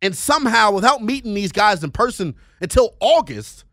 And 0.00 0.16
somehow, 0.16 0.70
without 0.70 1.02
meeting 1.02 1.34
these 1.34 1.52
guys 1.52 1.82
in 1.82 1.90
person 1.90 2.36
until 2.60 2.94
August, 3.00 3.64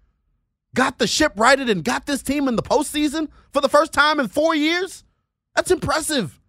got 0.74 0.98
the 0.98 1.08
ship 1.08 1.34
righted 1.38 1.70
and 1.70 1.84
got 1.84 2.06
this 2.06 2.22
team 2.22 2.48
in 2.48 2.56
the 2.56 2.64
postseason 2.64 3.30
for 3.52 3.62
the 3.62 3.70
first 3.70 3.94
time 3.94 4.20
in 4.20 4.28
four 4.28 4.56
years. 4.56 5.04
That's 5.56 5.72
impressive. 5.72 6.40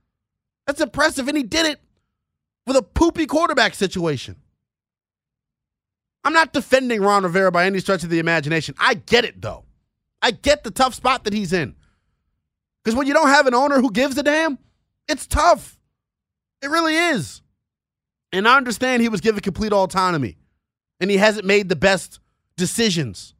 That's 0.66 0.80
impressive. 0.80 1.28
And 1.28 1.36
he 1.36 1.42
did 1.42 1.66
it 1.66 1.80
with 2.66 2.76
a 2.76 2.82
poopy 2.82 3.26
quarterback 3.26 3.74
situation. 3.74 4.36
I'm 6.26 6.32
not 6.32 6.52
defending 6.52 7.02
Ron 7.02 7.22
Rivera 7.22 7.52
by 7.52 7.66
any 7.66 7.78
stretch 7.78 8.02
of 8.02 8.10
the 8.10 8.18
imagination. 8.18 8.74
I 8.80 8.94
get 8.94 9.24
it, 9.24 9.40
though. 9.40 9.64
I 10.20 10.32
get 10.32 10.64
the 10.64 10.72
tough 10.72 10.92
spot 10.92 11.22
that 11.22 11.32
he's 11.32 11.52
in. 11.52 11.76
Because 12.82 12.96
when 12.96 13.06
you 13.06 13.14
don't 13.14 13.28
have 13.28 13.46
an 13.46 13.54
owner 13.54 13.80
who 13.80 13.92
gives 13.92 14.18
a 14.18 14.24
damn, 14.24 14.58
it's 15.06 15.28
tough. 15.28 15.78
It 16.62 16.66
really 16.66 16.96
is. 16.96 17.42
And 18.32 18.48
I 18.48 18.56
understand 18.56 19.02
he 19.02 19.08
was 19.08 19.20
given 19.20 19.40
complete 19.40 19.72
autonomy 19.72 20.36
and 20.98 21.12
he 21.12 21.16
hasn't 21.16 21.46
made 21.46 21.68
the 21.68 21.76
best 21.76 22.18
decisions 22.56 23.36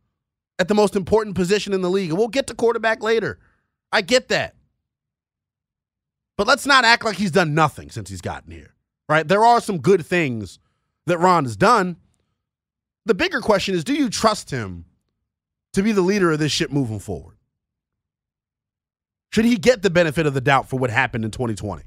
at 0.60 0.68
the 0.68 0.74
most 0.74 0.94
important 0.94 1.34
position 1.34 1.72
in 1.72 1.82
the 1.82 1.90
league. 1.90 2.10
And 2.10 2.18
we'll 2.18 2.28
get 2.28 2.46
to 2.46 2.54
quarterback 2.54 3.02
later. 3.02 3.40
I 3.90 4.02
get 4.02 4.28
that. 4.28 4.54
But 6.38 6.46
let's 6.46 6.66
not 6.66 6.84
act 6.84 7.04
like 7.04 7.16
he's 7.16 7.32
done 7.32 7.52
nothing 7.52 7.90
since 7.90 8.10
he's 8.10 8.20
gotten 8.20 8.52
here, 8.52 8.76
right? 9.08 9.26
There 9.26 9.44
are 9.44 9.60
some 9.60 9.78
good 9.78 10.06
things 10.06 10.60
that 11.06 11.18
Ron 11.18 11.42
has 11.42 11.56
done. 11.56 11.96
The 13.06 13.14
bigger 13.14 13.40
question 13.40 13.74
is 13.74 13.84
do 13.84 13.94
you 13.94 14.10
trust 14.10 14.50
him 14.50 14.84
to 15.72 15.82
be 15.82 15.92
the 15.92 16.02
leader 16.02 16.32
of 16.32 16.38
this 16.38 16.52
ship 16.52 16.70
moving 16.70 16.98
forward? 16.98 17.36
Should 19.30 19.44
he 19.44 19.56
get 19.56 19.82
the 19.82 19.90
benefit 19.90 20.26
of 20.26 20.34
the 20.34 20.40
doubt 20.40 20.68
for 20.68 20.78
what 20.78 20.90
happened 20.90 21.24
in 21.24 21.30
2020? 21.30 21.84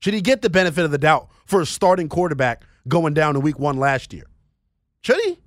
Should 0.00 0.14
he 0.14 0.20
get 0.20 0.42
the 0.42 0.50
benefit 0.50 0.84
of 0.84 0.90
the 0.90 0.98
doubt 0.98 1.28
for 1.46 1.60
a 1.60 1.66
starting 1.66 2.08
quarterback 2.08 2.64
going 2.88 3.14
down 3.14 3.36
in 3.36 3.42
week 3.42 3.58
one 3.58 3.78
last 3.78 4.12
year? 4.12 4.26
Should 5.02 5.20
he? 5.24 5.38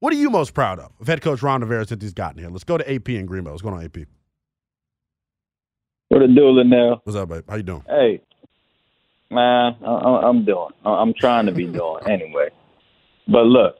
What 0.00 0.12
are 0.12 0.16
you 0.16 0.30
most 0.30 0.54
proud 0.54 0.78
of 0.78 0.92
of 1.00 1.06
head 1.06 1.22
coach 1.22 1.42
Ron 1.42 1.62
Rivera 1.62 1.86
since 1.86 2.02
he's 2.02 2.14
gotten 2.14 2.38
here? 2.40 2.50
Let's 2.50 2.64
go 2.64 2.78
to 2.78 2.94
AP 2.94 3.08
in 3.08 3.26
Greenville. 3.26 3.52
What's 3.52 3.62
going 3.62 3.74
on, 3.74 3.84
AP? 3.84 4.06
What 6.08 6.22
a 6.22 6.28
do, 6.28 6.50
Linnell? 6.50 7.00
What's 7.04 7.16
up, 7.16 7.28
babe? 7.30 7.44
How 7.48 7.56
you 7.56 7.62
doing? 7.62 7.84
Hey, 7.86 8.20
man, 9.30 9.76
I, 9.84 10.20
I'm 10.24 10.44
doing. 10.44 10.70
I'm 10.84 11.14
trying 11.14 11.46
to 11.46 11.52
be 11.52 11.66
doing 11.66 12.08
anyway. 12.08 12.48
But 13.26 13.44
look, 13.44 13.76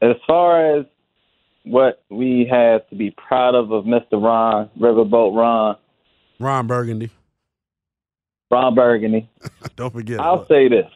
as 0.00 0.16
far 0.26 0.78
as 0.78 0.86
what 1.64 2.02
we 2.10 2.48
have 2.50 2.88
to 2.88 2.96
be 2.96 3.10
proud 3.10 3.54
of 3.54 3.70
of 3.72 3.84
Mr. 3.84 4.22
Ron, 4.22 4.70
Riverboat 4.78 5.36
Ron, 5.36 5.76
Ron 6.40 6.66
Burgundy. 6.66 7.10
Ron 8.50 8.74
Burgundy. 8.74 9.28
Don't 9.76 9.92
forget. 9.92 10.20
I'll 10.20 10.46
say 10.46 10.68
this. 10.68 10.86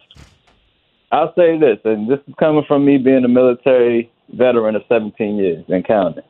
I'll 1.11 1.35
say 1.37 1.59
this, 1.59 1.79
and 1.85 2.11
this 2.11 2.21
is 2.27 2.35
coming 2.39 2.65
from 2.67 2.87
me 2.87 2.97
being 2.97 3.25
a 3.25 3.29
military 3.29 4.11
veteran 4.33 4.77
of 4.77 4.83
17 4.89 5.37
years 5.37 5.65
and 5.69 5.87
counting. 5.87 6.25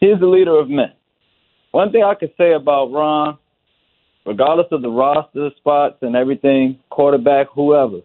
He's 0.00 0.18
the 0.18 0.26
leader 0.26 0.58
of 0.58 0.70
men. 0.70 0.92
One 1.72 1.92
thing 1.92 2.02
I 2.02 2.14
could 2.14 2.32
say 2.38 2.54
about 2.54 2.90
Ron, 2.90 3.36
regardless 4.24 4.68
of 4.72 4.80
the 4.80 4.88
roster 4.88 5.50
spots 5.58 5.96
and 6.00 6.16
everything, 6.16 6.78
quarterback, 6.90 7.48
whoever, 7.54 8.00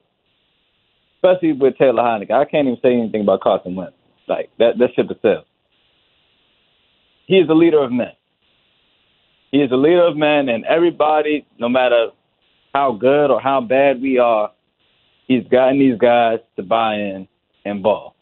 especially 1.27 1.53
with 1.53 1.77
Taylor 1.77 2.03
Heinicke, 2.03 2.31
I 2.31 2.45
can't 2.45 2.67
even 2.67 2.79
say 2.81 2.93
anything 2.93 3.21
about 3.21 3.41
Carson 3.41 3.75
Wentz. 3.75 3.93
Like 4.27 4.49
that, 4.59 4.77
that 4.77 4.89
ship 4.95 5.09
itself. 5.09 5.45
He 7.27 7.35
is 7.37 7.47
the 7.47 7.55
leader 7.55 7.83
of 7.83 7.91
men. 7.91 8.11
He 9.51 9.59
is 9.59 9.69
the 9.69 9.77
leader 9.77 10.05
of 10.05 10.17
men, 10.17 10.49
and 10.49 10.65
everybody, 10.65 11.45
no 11.59 11.69
matter 11.69 12.09
how 12.73 12.91
good 12.93 13.31
or 13.31 13.39
how 13.39 13.61
bad 13.61 14.01
we 14.01 14.17
are, 14.17 14.51
he's 15.27 15.47
gotten 15.47 15.79
these 15.79 15.97
guys 15.97 16.39
to 16.57 16.63
buy 16.63 16.95
in 16.95 17.27
and 17.65 17.81
ball. 17.81 18.15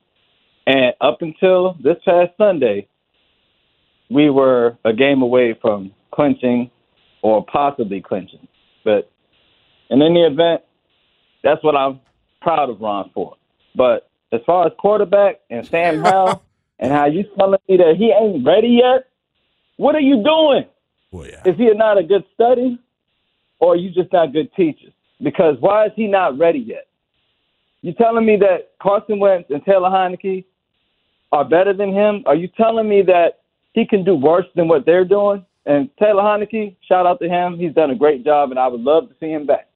And 0.68 0.94
up 1.02 1.22
until 1.22 1.76
this 1.84 1.98
past 2.06 2.32
Sunday, 2.38 2.88
we 4.10 4.30
were 4.30 4.78
a 4.86 4.94
game 4.94 5.22
away 5.22 5.58
from 5.60 5.92
clinching 6.14 6.70
or 7.22 7.44
possibly 7.46 8.02
clinching. 8.02 8.48
But 8.84 9.12
in 9.90 10.02
any 10.02 10.22
event, 10.22 10.62
that's 11.44 11.64
what 11.64 11.76
I'm 11.76 12.00
proud 12.46 12.70
of 12.70 12.80
Ron 12.80 13.10
for. 13.12 13.36
But 13.74 14.08
as 14.32 14.40
far 14.46 14.68
as 14.68 14.74
quarterback 14.78 15.42
and 15.50 15.66
Sam 15.66 16.00
Howell 16.04 16.44
and 16.78 16.92
how 16.92 17.08
you 17.08 17.26
telling 17.38 17.60
me 17.68 17.78
that 17.78 17.96
he 17.98 18.12
ain't 18.12 18.46
ready 18.46 18.80
yet, 18.84 19.08
what 19.78 19.96
are 19.96 20.02
you 20.02 20.24
doing? 20.24 20.66
Well, 21.12 21.28
yeah. 21.28 21.42
Is 21.44 21.58
he 21.58 21.70
not 21.74 21.98
a 21.98 22.04
good 22.04 22.24
study, 22.36 22.80
or 23.60 23.74
are 23.74 23.76
you 23.76 23.90
just 23.90 24.14
not 24.14 24.32
good 24.32 24.54
teachers? 24.54 24.94
Because 25.24 25.56
why 25.60 25.88
is 25.88 25.92
he 25.96 26.08
not 26.08 26.38
ready 26.38 26.60
yet? 26.60 26.88
You 27.82 27.94
telling 27.94 28.26
me 28.26 28.38
that 28.38 28.72
Carson 28.82 29.20
Wentz 29.20 29.50
and 29.50 29.64
Taylor 29.66 29.90
Heinicke 29.90 30.46
are 31.32 31.46
better 31.46 31.74
than 31.74 31.94
him? 31.94 32.24
Are 32.28 32.36
you 32.36 32.48
telling 32.48 32.88
me 32.88 33.02
that 33.04 33.40
he 33.74 33.88
can 33.88 34.04
do 34.04 34.16
worse 34.16 34.46
than 34.56 34.68
what 34.68 34.86
they're 34.86 35.06
doing? 35.06 35.44
And 35.66 35.90
Taylor 35.98 36.22
Heinicke, 36.22 36.76
shout 36.88 37.08
out 37.08 37.20
to 37.22 37.28
him. 37.28 37.58
He's 37.58 37.74
done 37.74 37.90
a 37.90 37.96
great 37.96 38.24
job, 38.24 38.52
and 38.52 38.60
I 38.60 38.68
would 38.68 38.82
love 38.82 39.10
to 39.10 39.16
see 39.20 39.32
him 39.32 39.48
back. 39.48 39.68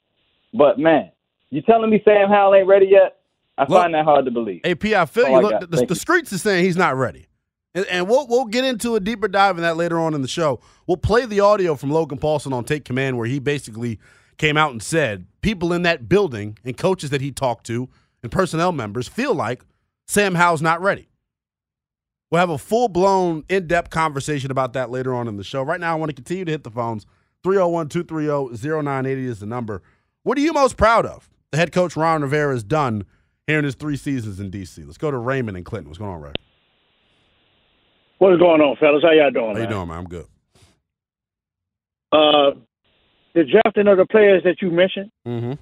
But 0.53 0.77
man, 0.77 1.11
you 1.51 1.61
telling 1.61 1.89
me 1.89 2.01
Sam 2.05 2.29
Howell 2.29 2.55
ain't 2.55 2.67
ready 2.67 2.87
yet? 2.87 3.17
I 3.57 3.63
Look, 3.63 3.81
find 3.81 3.93
that 3.93 4.05
hard 4.05 4.25
to 4.25 4.31
believe. 4.31 4.61
AP, 4.63 4.85
I 4.85 5.05
feel 5.05 5.29
you. 5.29 5.41
Look, 5.41 5.59
the, 5.59 5.67
the, 5.67 5.85
the 5.87 5.95
streets 5.95 6.31
is 6.31 6.41
saying 6.41 6.63
he's 6.63 6.77
not 6.77 6.95
ready. 6.95 7.27
And, 7.75 7.85
and 7.87 8.07
we'll 8.07 8.25
we'll 8.27 8.45
get 8.45 8.63
into 8.63 8.95
a 8.95 8.99
deeper 8.99 9.27
dive 9.27 9.57
in 9.57 9.63
that 9.63 9.77
later 9.77 9.99
on 9.99 10.13
in 10.13 10.21
the 10.21 10.27
show. 10.27 10.59
We'll 10.87 10.97
play 10.97 11.25
the 11.25 11.41
audio 11.41 11.75
from 11.75 11.91
Logan 11.91 12.17
Paulsen 12.17 12.53
on 12.53 12.63
Take 12.63 12.85
Command 12.85 13.17
where 13.17 13.27
he 13.27 13.39
basically 13.39 13.99
came 14.37 14.57
out 14.57 14.71
and 14.71 14.81
said 14.81 15.27
people 15.41 15.73
in 15.73 15.83
that 15.83 16.07
building 16.07 16.57
and 16.63 16.77
coaches 16.77 17.09
that 17.09 17.21
he 17.21 17.31
talked 17.31 17.65
to 17.67 17.89
and 18.23 18.31
personnel 18.31 18.71
members 18.71 19.07
feel 19.07 19.35
like 19.35 19.63
Sam 20.07 20.35
Howell's 20.35 20.61
not 20.61 20.81
ready. 20.81 21.09
We'll 22.31 22.39
have 22.39 22.49
a 22.49 22.57
full 22.57 22.87
blown, 22.89 23.43
in 23.49 23.67
depth 23.67 23.89
conversation 23.89 24.51
about 24.51 24.73
that 24.73 24.89
later 24.89 25.13
on 25.15 25.27
in 25.27 25.37
the 25.37 25.43
show. 25.43 25.63
Right 25.63 25.79
now, 25.79 25.93
I 25.93 25.95
want 25.95 26.09
to 26.09 26.15
continue 26.15 26.45
to 26.45 26.51
hit 26.51 26.63
the 26.63 26.71
phones. 26.71 27.05
301 27.43 27.89
230 27.89 28.57
0980 28.83 29.25
is 29.25 29.39
the 29.39 29.45
number. 29.45 29.81
What 30.23 30.37
are 30.37 30.41
you 30.41 30.53
most 30.53 30.77
proud 30.77 31.05
of? 31.05 31.29
The 31.51 31.57
head 31.57 31.71
coach 31.71 31.95
Ron 31.95 32.21
Rivera 32.21 32.55
is 32.55 32.63
done 32.63 33.05
here 33.47 33.57
in 33.57 33.65
his 33.65 33.75
three 33.75 33.97
seasons 33.97 34.39
in 34.39 34.49
D.C. 34.51 34.83
Let's 34.83 34.97
go 34.97 35.09
to 35.09 35.17
Raymond 35.17 35.57
and 35.57 35.65
Clinton. 35.65 35.89
What's 35.89 35.97
going 35.97 36.11
on, 36.11 36.21
Ray? 36.21 36.33
What's 38.19 38.39
going 38.39 38.61
on, 38.61 38.75
fellas? 38.77 39.01
How 39.03 39.11
y'all 39.11 39.31
doing? 39.31 39.47
How 39.51 39.53
you 39.53 39.59
man? 39.61 39.69
doing, 39.69 39.87
man? 39.87 39.97
I'm 39.97 40.05
good. 40.05 40.25
Uh, 42.11 42.51
the 43.33 43.43
drafting 43.45 43.87
of 43.87 43.97
the 43.97 44.05
players 44.05 44.43
that 44.43 44.61
you 44.61 44.71
mentioned 44.71 45.11
Mm-hmm. 45.27 45.53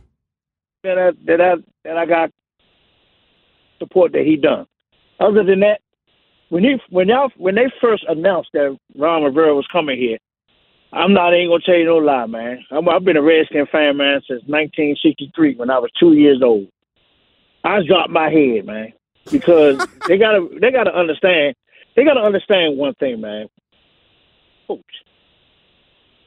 that 0.83 0.97
I, 0.97 1.11
that 1.25 1.41
I 1.41 1.53
that 1.83 1.97
I 1.97 2.05
got 2.05 2.31
support 3.79 4.11
that 4.13 4.23
he 4.25 4.35
done. 4.37 4.65
Other 5.19 5.43
than 5.43 5.59
that, 5.61 5.81
when 6.49 6.63
he 6.63 6.77
when 6.89 7.07
y'all 7.09 7.31
when 7.37 7.55
they 7.55 7.71
first 7.81 8.05
announced 8.07 8.49
that 8.53 8.77
Ron 8.95 9.23
Rivera 9.23 9.53
was 9.55 9.67
coming 9.71 9.97
here, 9.99 10.17
I'm 10.93 11.13
not 11.13 11.33
ain't 11.33 11.49
gonna 11.49 11.61
tell 11.65 11.75
you 11.75 11.85
no 11.85 11.97
lie, 11.97 12.25
man. 12.25 12.65
I'm, 12.71 12.87
I've 12.87 13.03
been 13.03 13.17
a 13.17 13.21
Redskin 13.21 13.65
fan, 13.71 13.97
man, 13.97 14.21
since 14.27 14.41
1963 14.45 15.55
when 15.55 15.69
I 15.69 15.79
was 15.79 15.91
two 15.99 16.13
years 16.13 16.41
old. 16.41 16.67
I 17.63 17.79
dropped 17.85 18.09
my 18.09 18.29
head, 18.29 18.65
man, 18.65 18.93
because 19.29 19.85
they 20.07 20.17
gotta 20.17 20.47
they 20.61 20.71
gotta 20.71 20.95
understand 20.95 21.55
they 21.95 22.05
gotta 22.05 22.21
understand 22.21 22.77
one 22.77 22.93
thing, 22.95 23.19
man. 23.19 23.47
Coach, 24.67 24.81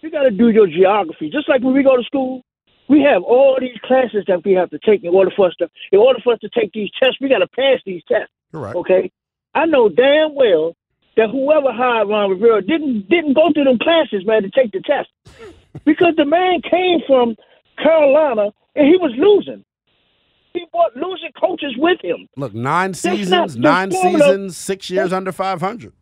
you 0.03 0.11
gotta 0.11 0.31
do 0.31 0.51
your 0.51 0.67
geography 0.67 1.31
just 1.31 1.49
like 1.49 1.63
when 1.63 1.75
we 1.75 1.83
go 1.83 1.97
to 1.97 2.05
school. 2.05 2.43
We 2.89 3.03
have 3.03 3.23
all 3.23 3.57
these 3.61 3.79
classes 3.85 4.25
that 4.27 4.45
we 4.45 4.53
have 4.55 4.69
to 4.71 4.79
take 4.85 5.05
in 5.05 5.15
order 5.15 5.31
for 5.35 5.47
us 5.47 5.55
to 5.61 5.69
in 5.93 6.01
order 6.01 6.19
for 6.23 6.33
us 6.33 6.41
to 6.41 6.51
take 6.51 6.73
these 6.73 6.91
tests. 7.01 7.19
We 7.21 7.29
gotta 7.29 7.49
pass 7.49 7.79
these 7.87 8.03
tests. 8.07 8.33
Right. 8.53 8.75
Okay, 8.75 9.11
I 9.55 9.65
know 9.65 9.89
damn 9.89 10.35
well 10.35 10.75
that 11.21 11.29
whoever 11.29 11.71
hired 11.71 12.09
Ron 12.09 12.31
Rivera 12.31 12.63
didn't 12.63 13.09
didn't 13.11 13.35
go 13.35 13.53
through 13.53 13.65
them 13.65 13.79
classes, 13.79 14.25
man, 14.25 14.43
to 14.43 14.51
take 14.51 14.73
the 14.73 14.81
test, 14.81 15.11
because 15.85 16.15
the 16.17 16.25
man 16.25 16.63
came 16.63 17.01
from 17.07 17.37
Carolina 17.77 18.51
and 18.75 18.87
he 18.89 18.97
was 18.97 19.13
losing. 19.19 19.63
He 20.55 20.65
brought 20.73 20.97
losing 20.97 21.31
coaches 21.39 21.75
with 21.77 22.01
him. 22.03 22.27
Look, 22.37 22.55
nine 22.55 22.95
seasons, 22.95 23.57
nine 23.57 23.93
seasons, 23.93 24.57
six 24.57 24.89
years 24.89 25.13
under 25.13 25.31
500. 25.31 25.93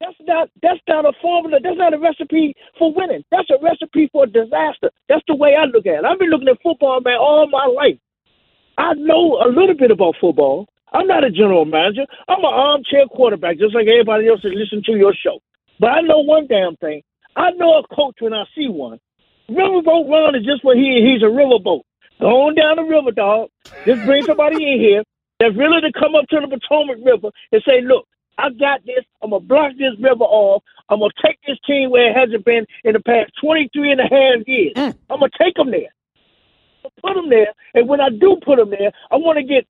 That's 0.00 0.16
not 0.26 0.50
that's 0.60 0.80
not 0.88 1.04
a 1.04 1.12
formula. 1.22 1.58
That's 1.62 1.78
not 1.78 1.94
a 1.94 1.98
recipe 1.98 2.54
for 2.78 2.92
winning. 2.92 3.24
That's 3.30 3.48
a 3.50 3.62
recipe 3.62 4.08
for 4.12 4.26
disaster. 4.26 4.90
That's 5.08 5.22
the 5.28 5.36
way 5.36 5.54
I 5.54 5.66
look 5.66 5.86
at 5.86 6.00
it. 6.00 6.04
I've 6.04 6.18
been 6.18 6.30
looking 6.30 6.48
at 6.48 6.58
football, 6.62 7.00
man, 7.00 7.16
all 7.16 7.48
my 7.48 7.66
life. 7.66 7.98
I 8.76 8.94
know 8.94 9.40
a 9.44 9.48
little 9.48 9.76
bit 9.76 9.90
about 9.90 10.16
football. 10.20 10.68
I'm 10.92 11.06
not 11.06 11.24
a 11.24 11.30
general 11.30 11.64
manager. 11.64 12.06
I'm 12.28 12.40
an 12.40 12.52
armchair 12.52 13.06
quarterback, 13.06 13.58
just 13.58 13.74
like 13.74 13.86
everybody 13.86 14.28
else 14.28 14.40
that 14.42 14.54
listen 14.54 14.82
to 14.86 14.92
your 14.92 15.14
show. 15.14 15.40
But 15.78 15.90
I 15.90 16.00
know 16.00 16.20
one 16.20 16.46
damn 16.46 16.76
thing. 16.76 17.02
I 17.36 17.50
know 17.52 17.78
a 17.78 17.94
coach 17.94 18.16
when 18.20 18.34
I 18.34 18.44
see 18.54 18.68
one. 18.68 18.98
Riverboat 19.50 20.10
Ron 20.10 20.34
is 20.34 20.44
just 20.44 20.64
what 20.64 20.76
he 20.76 20.98
is. 20.98 21.04
He's 21.04 21.22
a 21.22 21.30
riverboat. 21.30 21.82
Go 22.20 22.48
on 22.48 22.54
down 22.54 22.76
the 22.76 22.82
river, 22.82 23.12
dog. 23.12 23.48
Just 23.86 24.04
bring 24.04 24.24
somebody 24.24 24.56
in 24.56 24.80
here 24.80 25.02
that's 25.38 25.56
willing 25.56 25.82
to 25.82 25.92
come 25.92 26.14
up 26.14 26.26
to 26.28 26.40
the 26.40 26.48
Potomac 26.48 26.98
River 27.04 27.30
and 27.52 27.62
say, 27.64 27.80
look, 27.80 28.06
I 28.38 28.50
got 28.50 28.84
this. 28.84 29.04
I'm 29.22 29.30
going 29.30 29.42
to 29.42 29.48
block 29.48 29.72
this 29.78 29.94
river 30.00 30.24
off. 30.24 30.62
I'm 30.88 30.98
going 30.98 31.10
to 31.10 31.26
take 31.26 31.38
this 31.46 31.58
team 31.66 31.90
where 31.90 32.10
it 32.10 32.16
hasn't 32.16 32.44
been 32.44 32.66
in 32.84 32.92
the 32.94 33.00
past 33.00 33.32
23 33.40 33.92
and 33.92 34.00
a 34.00 34.04
half 34.04 34.46
years. 34.46 34.74
Mm. 34.74 34.98
I'm 35.10 35.20
going 35.20 35.30
to 35.30 35.44
take 35.44 35.54
them 35.54 35.70
there. 35.70 35.90
put 37.02 37.16
him 37.16 37.30
there, 37.30 37.52
and 37.74 37.88
when 37.88 38.00
I 38.00 38.10
do 38.10 38.36
put 38.44 38.58
him 38.58 38.70
there, 38.70 38.92
I 39.10 39.16
want 39.16 39.38
to 39.38 39.44
get 39.44 39.66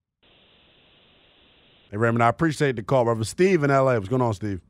Hey, 1.91 1.97
Raymond, 1.97 2.23
I 2.23 2.29
appreciate 2.29 2.77
the 2.77 2.83
call, 2.83 3.05
brother. 3.05 3.25
Steve 3.25 3.65
in 3.65 3.71
LA. 3.71 3.95
What's 3.95 4.09
going 4.09 4.21
on, 4.23 4.35
Steve? 4.35 4.61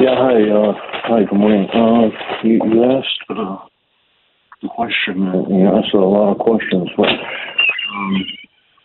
Yeah, 0.00 0.14
hi. 0.16 0.48
Uh, 0.48 0.72
hi, 1.04 1.24
good 1.28 1.38
morning. 1.38 1.68
Uh, 1.74 2.08
you, 2.42 2.58
you 2.64 2.84
asked 2.84 3.20
uh, 3.28 3.58
the 4.62 4.68
question, 4.74 5.28
uh, 5.28 5.46
you 5.48 5.66
asked 5.76 5.92
a 5.92 5.98
lot 5.98 6.32
of 6.32 6.38
questions, 6.38 6.88
but 6.96 7.08
um, 7.08 8.24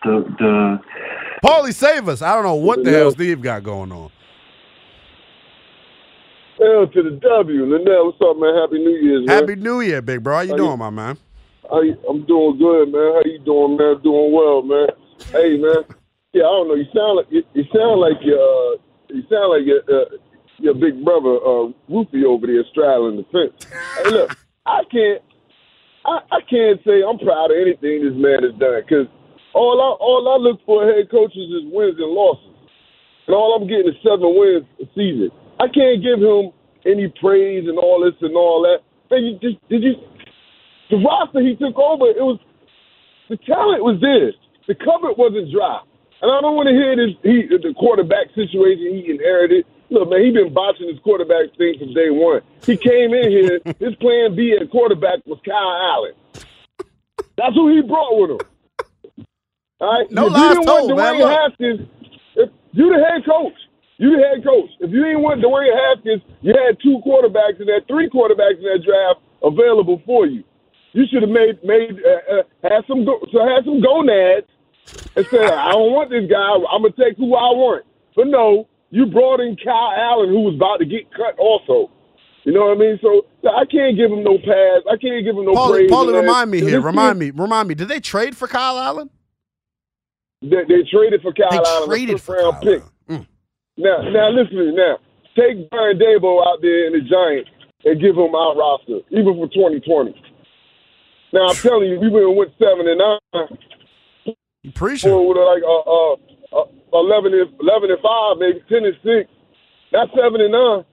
the, 0.03 0.35
the 0.39 0.79
Paulie, 1.41 1.73
save 1.73 2.09
us. 2.09 2.21
I 2.21 2.33
don't 2.33 2.43
know 2.43 2.55
what 2.55 2.83
the 2.83 2.91
hell 2.91 3.11
Steve 3.11 3.41
got 3.41 3.63
going 3.63 3.91
on. 3.93 4.11
L 6.61 6.87
to 6.87 7.03
the 7.03 7.19
W. 7.21 7.65
Linnell, 7.65 8.07
what's 8.07 8.17
up, 8.21 8.37
man? 8.37 8.55
Happy 8.55 8.79
New 8.79 8.97
Year's, 8.97 9.25
man. 9.27 9.39
Happy 9.39 9.55
New 9.55 9.81
Year, 9.81 10.01
big 10.01 10.23
bro. 10.23 10.35
How 10.35 10.41
you 10.41 10.49
How 10.51 10.57
doing, 10.57 10.71
you- 10.71 10.77
my 10.77 10.89
man? 10.89 11.17
How 11.69 11.81
you, 11.81 11.97
I'm 12.09 12.25
doing 12.25 12.57
good, 12.59 12.91
man. 12.91 13.13
How 13.13 13.21
you 13.25 13.39
doing, 13.39 13.77
man? 13.77 14.01
Doing 14.03 14.33
well, 14.33 14.61
man. 14.61 14.87
Hey, 15.31 15.57
man. 15.57 15.83
Yeah, 16.35 16.51
I 16.51 16.51
don't 16.59 16.67
know. 16.67 16.75
You 16.75 16.91
sound 16.91 17.15
like 17.15 17.31
you, 17.31 17.43
you 17.55 17.63
sound 17.71 18.03
like 18.03 18.19
your 18.19 18.43
uh, 18.43 18.75
you 19.07 19.23
sound 19.31 19.55
like 19.55 19.63
your 19.63 19.79
uh, 19.87 20.19
your 20.59 20.75
big 20.75 20.99
brother 20.99 21.39
uh, 21.39 21.71
Rufy 21.87 22.27
over 22.27 22.43
there 22.43 22.59
straddling 22.75 23.23
the 23.23 23.27
fence. 23.31 23.55
Hey, 23.71 24.11
look, 24.11 24.35
I 24.67 24.83
can't 24.91 25.23
I, 26.03 26.19
I 26.35 26.39
can't 26.43 26.83
say 26.83 27.07
I'm 27.07 27.23
proud 27.23 27.55
of 27.55 27.57
anything 27.57 28.03
this 28.03 28.19
man 28.19 28.43
has 28.43 28.51
done 28.59 28.83
because 28.83 29.07
all 29.55 29.79
I 29.79 29.95
all 30.03 30.27
I 30.27 30.35
look 30.35 30.59
for 30.67 30.83
head 30.83 31.07
coaches 31.07 31.47
is 31.55 31.71
wins 31.71 31.95
and 32.03 32.11
losses, 32.11 32.51
and 33.31 33.33
all 33.33 33.55
I'm 33.55 33.63
getting 33.63 33.87
is 33.87 33.99
seven 34.03 34.35
wins 34.35 34.67
a 34.83 34.91
season. 34.91 35.31
I 35.63 35.71
can't 35.71 36.03
give 36.03 36.19
him 36.19 36.51
any 36.83 37.07
praise 37.23 37.63
and 37.63 37.79
all 37.79 38.03
this 38.03 38.19
and 38.19 38.35
all 38.35 38.59
that. 38.67 38.83
Man, 39.07 39.23
you 39.23 39.39
just 39.39 39.55
did 39.71 39.87
you 39.87 39.95
the 40.91 40.99
roster 40.99 41.39
he 41.39 41.55
took 41.55 41.79
over, 41.79 42.11
it 42.11 42.19
was 42.19 42.43
the 43.31 43.39
talent 43.47 43.87
was 43.87 44.03
there. 44.03 44.35
The 44.67 44.75
cupboard 44.75 45.15
wasn't 45.15 45.47
dry. 45.55 45.79
And 46.25 46.33
I 46.33 46.41
don't 46.41 46.57
want 46.57 46.65
to 46.65 46.73
hear 46.73 46.97
this 46.97 47.13
he 47.21 47.45
the 47.45 47.71
quarterback 47.77 48.33
situation 48.33 48.97
he 48.97 49.13
inherited. 49.13 49.63
Look, 49.91 50.09
man, 50.09 50.25
he 50.25 50.31
been 50.31 50.51
botching 50.51 50.89
his 50.89 50.97
quarterback 51.05 51.53
thing 51.53 51.77
from 51.77 51.93
day 51.93 52.09
one. 52.09 52.41
He 52.65 52.77
came 52.77 53.13
in 53.13 53.29
here, 53.29 53.61
his 53.77 53.93
plan 54.01 54.33
B 54.33 54.57
at 54.59 54.65
quarterback 54.71 55.21
was 55.29 55.37
Kyle 55.45 55.53
Allen. 55.53 56.17
That's 57.37 57.53
who 57.53 57.69
he 57.69 57.85
brought 57.85 58.17
with 58.17 58.41
him. 58.41 59.25
All 59.79 59.99
right? 60.01 60.09
No 60.09 60.25
if 60.25 60.33
lies 60.33 60.41
you 60.41 60.49
didn't 60.49 60.65
told, 60.65 60.89
want 60.89 60.97
man. 60.97 61.13
Dwayne 61.13 61.19
Look. 61.21 61.37
Haskins, 61.37 61.79
if 62.41 62.49
you 62.73 62.89
the 62.89 63.05
head 63.05 63.21
coach. 63.23 63.57
You 64.01 64.17
the 64.17 64.23
head 64.25 64.43
coach. 64.43 64.69
If 64.81 64.89
you 64.89 65.05
didn't 65.05 65.21
want 65.21 65.45
Dwayne 65.45 65.77
Haskins, 65.77 66.25
you 66.41 66.57
had 66.57 66.81
two 66.81 67.05
quarterbacks 67.05 67.61
and 67.61 67.69
that, 67.69 67.85
three 67.85 68.09
quarterbacks 68.09 68.57
in 68.57 68.65
that 68.65 68.81
draft 68.81 69.21
available 69.45 70.01
for 70.07 70.25
you. 70.25 70.43
You 70.93 71.05
should 71.05 71.21
have 71.21 71.29
made 71.29 71.61
made 71.63 72.01
uh, 72.01 72.41
uh, 72.41 72.43
had 72.63 72.81
some 72.89 73.05
go, 73.05 73.21
so 73.31 73.45
had 73.45 73.61
some 73.63 73.77
gonads 73.79 74.49
and 75.15 75.25
said, 75.29 75.51
I 75.51 75.71
don't 75.71 75.93
want 75.93 76.09
this 76.09 76.29
guy. 76.29 76.37
I'm 76.71 76.81
gonna 76.81 76.93
take 76.97 77.17
who 77.17 77.35
I 77.35 77.51
want. 77.53 77.85
But 78.15 78.27
no, 78.27 78.67
you 78.91 79.05
brought 79.05 79.39
in 79.39 79.57
Kyle 79.57 79.91
Allen, 79.91 80.29
who 80.29 80.41
was 80.41 80.55
about 80.55 80.77
to 80.77 80.85
get 80.85 81.11
cut 81.11 81.37
also. 81.37 81.91
You 82.45 82.53
know 82.53 82.67
what 82.69 82.77
I 82.77 82.79
mean? 82.79 82.99
So 83.01 83.25
I 83.49 83.65
can't 83.65 83.97
give 83.97 84.11
him 84.11 84.23
no 84.23 84.37
pass. 84.37 84.85
I 84.85 84.97
can't 85.01 85.25
give 85.25 85.35
him 85.35 85.45
no 85.45 85.53
Paulie, 85.53 85.89
praise. 85.89 85.91
Man. 85.91 86.13
remind 86.13 86.51
me 86.51 86.61
here. 86.61 86.79
Remind 86.79 87.17
me. 87.17 87.31
Remind 87.31 87.67
me. 87.67 87.75
Did 87.75 87.87
they 87.87 87.99
trade 87.99 88.37
for 88.37 88.47
Kyle 88.47 88.77
Allen? 88.77 89.09
They, 90.41 90.61
they 90.69 90.85
traded 90.91 91.21
for 91.21 91.33
Kyle 91.33 91.49
They 91.49 91.57
Allen, 91.57 91.89
traded 91.89 92.21
for 92.21 92.35
round 92.35 92.53
Kyle 92.53 92.61
pick. 92.61 92.83
Mm. 93.09 93.25
Now, 93.77 93.97
now 94.13 94.29
listen 94.29 94.55
to 94.57 94.65
me. 94.65 94.75
Now, 94.75 94.99
take 95.35 95.69
Brian 95.71 95.97
Daboll 95.97 96.45
out 96.45 96.61
there 96.61 96.85
in 96.85 96.93
the 96.93 97.01
Giants 97.01 97.49
and 97.83 97.99
give 97.99 98.15
him 98.15 98.35
our 98.35 98.55
roster, 98.55 99.01
even 99.09 99.33
for 99.33 99.47
2020. 99.49 100.13
Now, 101.33 101.47
I'm 101.47 101.55
telling 101.55 101.89
you, 101.89 101.99
we 101.99 102.09
went 102.09 102.51
seven 102.59 102.87
and 102.87 102.99
nine. 102.99 103.57
Appreciate 104.67 105.11
Or 105.11 105.27
with 105.27 105.37
like 105.37 105.63
uh, 105.63 105.85
uh, 105.85 106.13
uh, 106.61 106.99
11, 106.99 107.33
and, 107.33 107.49
11 107.59 107.91
and 107.91 108.01
five, 108.01 108.37
maybe 108.39 108.59
10 108.69 108.85
and 108.85 108.97
six. 109.03 109.29
That's 109.91 110.11
seven 110.11 110.41
and 110.41 110.51
nine. 110.51 110.83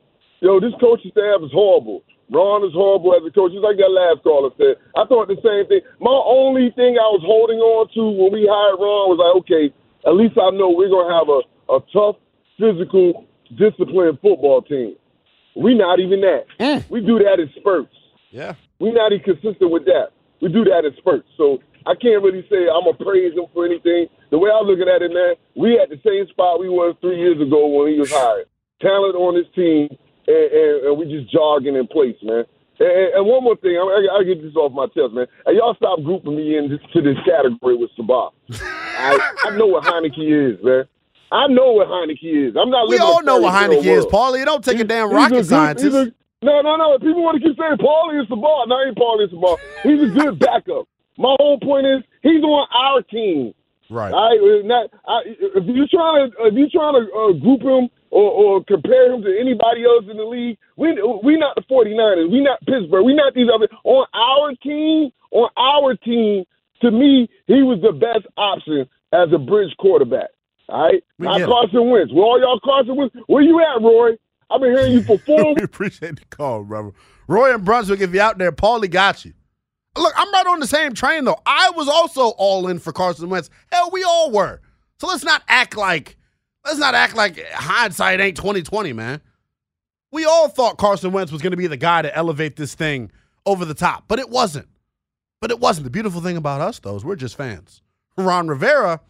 Yo, 0.40 0.58
this 0.61 0.74
coaching 0.80 1.11
staff 1.11 1.40
is 1.42 1.52
horrible. 1.52 2.02
Ron 2.30 2.64
is 2.64 2.72
horrible 2.72 3.14
as 3.14 3.22
a 3.26 3.30
coach. 3.30 3.52
Just 3.52 3.62
like 3.62 3.76
that 3.76 3.92
last 3.92 4.24
caller 4.24 4.50
said. 4.56 4.80
I 4.96 5.04
thought 5.04 5.28
the 5.28 5.37
same 5.44 5.68
thing. 5.68 5.80
My 6.00 6.16
only 6.26 6.72
thing 6.74 6.96
I 6.96 7.08
was 7.12 7.22
holding 7.24 7.61
on 7.61 7.88
to 7.94 8.02
when 8.08 8.32
we 8.32 8.48
hired 8.48 8.80
Ron 8.80 9.12
was 9.12 9.20
like, 9.20 9.35
okay, 9.44 9.68
at 10.08 10.16
least 10.16 10.35
I 10.40 10.50
know 10.50 10.70
we're 10.70 10.88
gonna 10.90 11.12
have 11.12 11.28
a, 11.28 11.40
a 11.76 11.78
tough, 11.92 12.16
physical, 12.58 13.28
disciplined 13.54 14.18
football 14.24 14.62
team. 14.62 14.96
We 15.54 15.74
not 15.74 16.00
even 16.00 16.20
that. 16.22 16.46
We 16.88 17.00
do 17.00 17.18
that 17.20 17.38
in 17.38 17.50
spurts. 17.61 17.94
Yeah. 18.30 18.54
We're 18.80 18.94
not 18.94 19.12
even 19.12 19.24
consistent 19.37 19.70
with 19.70 19.85
that. 19.85 20.16
We 20.40 20.48
do 20.48 20.64
that 20.64 20.85
in 20.88 20.96
spurts. 20.96 21.28
So 21.37 21.61
I 21.87 21.95
can't 21.95 22.23
really 22.23 22.47
say 22.51 22.68
I'm 22.68 22.85
gonna 22.85 22.99
praise 22.99 23.35
him 23.35 23.47
for 23.53 23.64
anything. 23.66 24.07
The 24.31 24.38
way 24.38 24.51
I'm 24.51 24.66
looking 24.66 24.88
at 24.88 25.03
it, 25.03 25.12
man, 25.12 25.35
we 25.57 25.79
at 25.79 25.88
the 25.90 25.99
same 26.05 26.27
spot 26.29 26.61
we 26.61 26.68
was 26.68 26.95
three 27.01 27.18
years 27.18 27.40
ago 27.40 27.66
when 27.66 27.92
he 27.92 27.99
was 27.99 28.11
hired. 28.12 28.47
Talent 28.81 29.14
on 29.14 29.35
this 29.35 29.47
team, 29.55 29.88
and, 30.27 30.47
and, 30.53 30.75
and 30.87 30.99
we 30.99 31.05
just 31.07 31.31
jogging 31.33 31.77
in 31.77 31.87
place, 31.87 32.16
man. 32.23 32.45
And, 32.81 33.14
and- 33.14 33.27
one 33.27 33.45
more 33.45 33.57
thing, 33.57 33.77
I, 33.77 33.83
I, 33.83 34.18
I 34.21 34.25
get 34.25 34.42
this 34.42 34.57
off 34.57 34.73
my 34.73 34.87
chest, 34.87 35.12
man. 35.14 35.27
And 35.47 35.57
y'all 35.57 35.75
stop 35.75 36.03
grouping 36.03 36.35
me 36.37 36.57
into 36.57 36.79
this 36.95 37.18
category 37.27 37.77
with 37.77 37.90
Sabah. 37.99 38.31
I, 38.53 39.18
I 39.45 39.57
know 39.57 39.66
what 39.66 39.85
Heinicke 39.85 40.18
is, 40.55 40.59
man. 40.64 40.85
I 41.31 41.47
know 41.49 41.73
what 41.73 41.88
Heinicke 41.88 42.49
is. 42.51 42.55
I'm 42.61 42.71
not. 42.71 42.88
We 42.88 42.99
all 42.99 43.23
know 43.23 43.38
what 43.40 43.55
Heinicke 43.55 43.85
is. 43.87 44.05
Paulie. 44.07 44.42
It 44.42 44.45
don't 44.47 44.62
take 44.64 44.79
a 44.81 44.85
damn 44.85 45.11
rocket 45.11 45.37
good- 45.37 45.47
scientist. 45.47 45.97
a- 45.97 46.12
no, 46.45 46.61
no, 46.61 46.75
no. 46.77 46.99
People 46.99 47.23
want 47.23 47.40
to 47.40 47.49
keep 47.49 47.57
saying 47.57 47.79
Paulie 47.79 48.21
is 48.21 48.29
the 48.29 48.35
ball. 48.37 48.66
No, 48.66 48.83
ain't 48.83 48.97
Paulie 48.97 49.25
is 49.27 49.31
the 49.31 49.37
ball. 49.37 49.59
He's 49.85 50.03
a 50.03 50.07
good 50.12 50.38
backup. 50.40 50.88
My 51.18 51.35
whole 51.38 51.59
point 51.59 51.87
is 51.87 52.03
he's 52.22 52.42
on 52.42 52.66
our 52.75 53.03
team. 53.03 53.55
Right. 53.90 54.12
I, 54.14 54.62
not, 54.64 54.90
I, 55.07 55.20
if 55.27 55.64
you 55.66 55.87
trying 55.88 56.31
to 56.31 56.46
if 56.46 56.55
you 56.55 56.68
trying 56.70 56.94
to 56.94 57.12
uh, 57.12 57.33
group 57.33 57.61
him 57.61 57.90
or, 58.11 58.31
or 58.31 58.64
compare 58.64 59.12
him 59.12 59.22
to 59.22 59.38
anybody 59.38 59.85
else 59.85 60.05
in 60.11 60.16
the 60.16 60.25
league, 60.25 60.57
we 60.77 60.92
we 61.22 61.37
not 61.37 61.57
the 61.57 61.62
49ers. 61.62 62.31
We 62.31 62.40
not 62.40 62.61
Pittsburgh. 62.61 63.05
We 63.05 63.14
not 63.14 63.35
these 63.35 63.48
other 63.55 63.68
on 63.85 64.07
our 64.14 64.55
team. 64.62 65.11
On 65.31 65.48
our 65.57 65.94
team, 65.96 66.44
to 66.83 66.90
me, 66.90 67.29
he 67.46 67.62
was 67.62 67.81
the 67.81 67.92
best 67.92 68.27
option 68.37 68.87
as 69.12 69.33
a 69.33 69.38
bridge 69.38 69.75
quarterback. 69.79 70.29
All 70.68 70.85
right, 70.85 71.03
We 71.18 71.27
not. 71.27 71.40
Carson 71.42 71.90
Wentz. 71.90 72.12
Where 72.12 72.25
all 72.25 72.40
y'all 72.40 72.61
Carson 72.61 72.96
Wentz? 72.96 73.14
Where 73.27 73.42
you 73.42 73.61
at, 73.61 73.83
Roy? 73.83 74.12
I've 74.51 74.61
been 74.61 74.77
hearing 74.77 74.92
you 74.92 75.03
for 75.03 75.18
four 75.27 75.55
we 75.55 75.62
appreciate 75.62 76.16
the 76.16 76.25
call, 76.27 76.64
brother. 76.64 76.92
Roy 77.27 77.55
and 77.55 77.64
Brunswick, 77.64 78.01
if 78.01 78.12
you're 78.12 78.22
out 78.22 78.38
there, 78.38 78.53
Paulie 78.53 78.90
got 78.90 79.25
you. 79.25 79.33
Look, 79.96 80.14
I'm 80.16 80.33
right 80.33 80.46
on 80.46 80.61
the 80.61 80.66
same 80.66 80.94
train 80.94 81.24
though. 81.24 81.40
I 81.44 81.70
was 81.70 81.88
also 81.88 82.28
all 82.38 82.68
in 82.68 82.78
for 82.78 82.92
Carson 82.92 83.28
Wentz. 83.28 83.50
Hell, 83.70 83.90
we 83.92 84.05
all 84.05 84.31
were. 84.31 84.61
So 84.98 85.07
let's 85.07 85.24
not 85.24 85.42
act 85.48 85.76
like 85.76 86.16
let's 86.64 86.78
not 86.78 86.94
act 86.94 87.14
like 87.14 87.42
hindsight 87.52 88.20
ain't 88.20 88.37
2020, 88.37 88.92
man. 88.92 89.20
We 90.11 90.24
all 90.24 90.48
thought 90.48 90.78
Carson 90.78 91.12
Wentz 91.12 91.33
was 91.33 91.42
going 91.42 91.52
to 91.52 91.57
be 91.57 91.66
the 91.66 91.76
guy 91.76 92.02
to 92.02 92.14
elevate 92.14 92.57
this 92.57 92.74
thing 92.74 93.11
over 93.46 93.64
the 93.64 93.74
top, 93.74 94.05
but 94.09 94.18
it 94.18 94.28
wasn't. 94.28 94.68
But 95.40 95.50
it 95.50 95.59
wasn't. 95.59 95.85
The 95.85 95.90
beautiful 95.90 96.20
thing 96.20 96.37
about 96.37 96.61
us, 96.61 96.78
though, 96.78 96.94
is 96.94 97.05
we're 97.05 97.16
just 97.16 97.37
fans. 97.37 97.83
Ron 98.16 98.46
Rivera, 98.46 99.00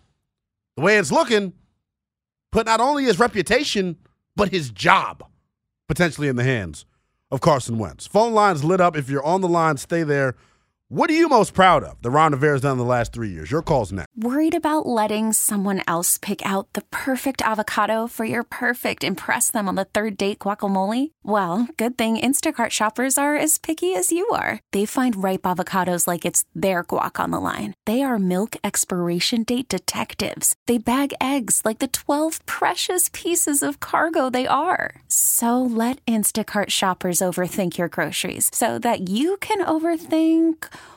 the 0.76 0.82
way 0.82 0.96
it's 0.96 1.12
looking, 1.12 1.52
put 2.52 2.66
not 2.66 2.80
only 2.80 3.04
his 3.04 3.18
reputation, 3.18 3.96
but 4.36 4.50
his 4.50 4.70
job 4.70 5.24
potentially 5.88 6.28
in 6.28 6.36
the 6.36 6.44
hands 6.44 6.86
of 7.30 7.40
Carson 7.40 7.78
Wentz. 7.78 8.06
Phone 8.06 8.32
lines 8.32 8.64
lit 8.64 8.80
up. 8.80 8.96
If 8.96 9.10
you're 9.10 9.24
on 9.24 9.40
the 9.40 9.48
line, 9.48 9.76
stay 9.76 10.04
there. 10.04 10.36
What 10.92 11.08
are 11.08 11.14
you 11.14 11.26
most 11.26 11.54
proud 11.54 11.84
of 11.84 12.02
that 12.02 12.10
Ron 12.10 12.32
Rivera's 12.32 12.60
done 12.60 12.72
in 12.72 12.76
the 12.76 12.84
last 12.84 13.14
three 13.14 13.30
years? 13.30 13.50
Your 13.50 13.62
call's 13.62 13.92
next. 13.92 14.08
Worried 14.14 14.54
about 14.54 14.84
letting 14.84 15.32
someone 15.32 15.80
else 15.88 16.18
pick 16.18 16.44
out 16.44 16.70
the 16.74 16.82
perfect 16.90 17.40
avocado 17.40 18.06
for 18.06 18.26
your 18.26 18.42
perfect 18.42 19.02
impress 19.02 19.50
them 19.50 19.70
on 19.70 19.74
the 19.74 19.86
third 19.86 20.18
date 20.18 20.40
guacamole? 20.40 21.10
Well, 21.22 21.66
good 21.78 21.96
thing 21.96 22.18
Instacart 22.18 22.72
shoppers 22.72 23.16
are 23.16 23.34
as 23.36 23.56
picky 23.56 23.94
as 23.94 24.12
you 24.12 24.28
are. 24.34 24.60
They 24.72 24.84
find 24.84 25.22
ripe 25.24 25.44
avocados 25.44 26.06
like 26.06 26.26
it's 26.26 26.44
their 26.54 26.84
guac 26.84 27.18
on 27.18 27.30
the 27.30 27.40
line. 27.40 27.72
They 27.86 28.02
are 28.02 28.18
milk 28.18 28.56
expiration 28.62 29.44
date 29.44 29.70
detectives. 29.70 30.54
They 30.66 30.76
bag 30.76 31.14
eggs 31.22 31.62
like 31.64 31.78
the 31.78 31.88
12 31.88 32.44
precious 32.44 33.08
pieces 33.14 33.62
of 33.62 33.80
cargo 33.80 34.28
they 34.28 34.46
are. 34.46 34.96
So 35.08 35.58
let 35.58 36.04
Instacart 36.04 36.68
shoppers 36.68 37.20
overthink 37.20 37.78
your 37.78 37.88
groceries 37.88 38.50
so 38.52 38.78
that 38.80 39.08
you 39.08 39.38
can 39.38 39.64
overthink 39.64 40.68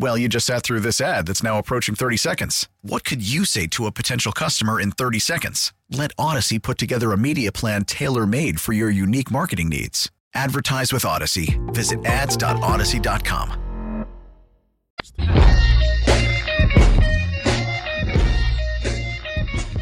Well, 0.00 0.16
you 0.16 0.28
just 0.28 0.46
sat 0.46 0.62
through 0.62 0.78
this 0.80 1.00
ad 1.00 1.26
that's 1.26 1.42
now 1.42 1.58
approaching 1.58 1.96
30 1.96 2.16
seconds. 2.18 2.68
What 2.82 3.02
could 3.04 3.20
you 3.20 3.44
say 3.44 3.66
to 3.68 3.86
a 3.86 3.90
potential 3.90 4.30
customer 4.30 4.80
in 4.80 4.92
30 4.92 5.18
seconds? 5.18 5.72
Let 5.90 6.14
Audacy 6.16 6.62
put 6.62 6.78
together 6.78 7.10
a 7.10 7.18
media 7.18 7.50
plan 7.50 7.84
tailor 7.84 8.24
made 8.24 8.60
for 8.60 8.72
your 8.72 8.90
unique 8.90 9.28
marketing 9.28 9.68
needs. 9.70 10.08
Advertise 10.34 10.92
with 10.92 11.02
Audacy. 11.02 11.58
Visit 11.74 12.04
ads.audacy.com. 12.06 13.64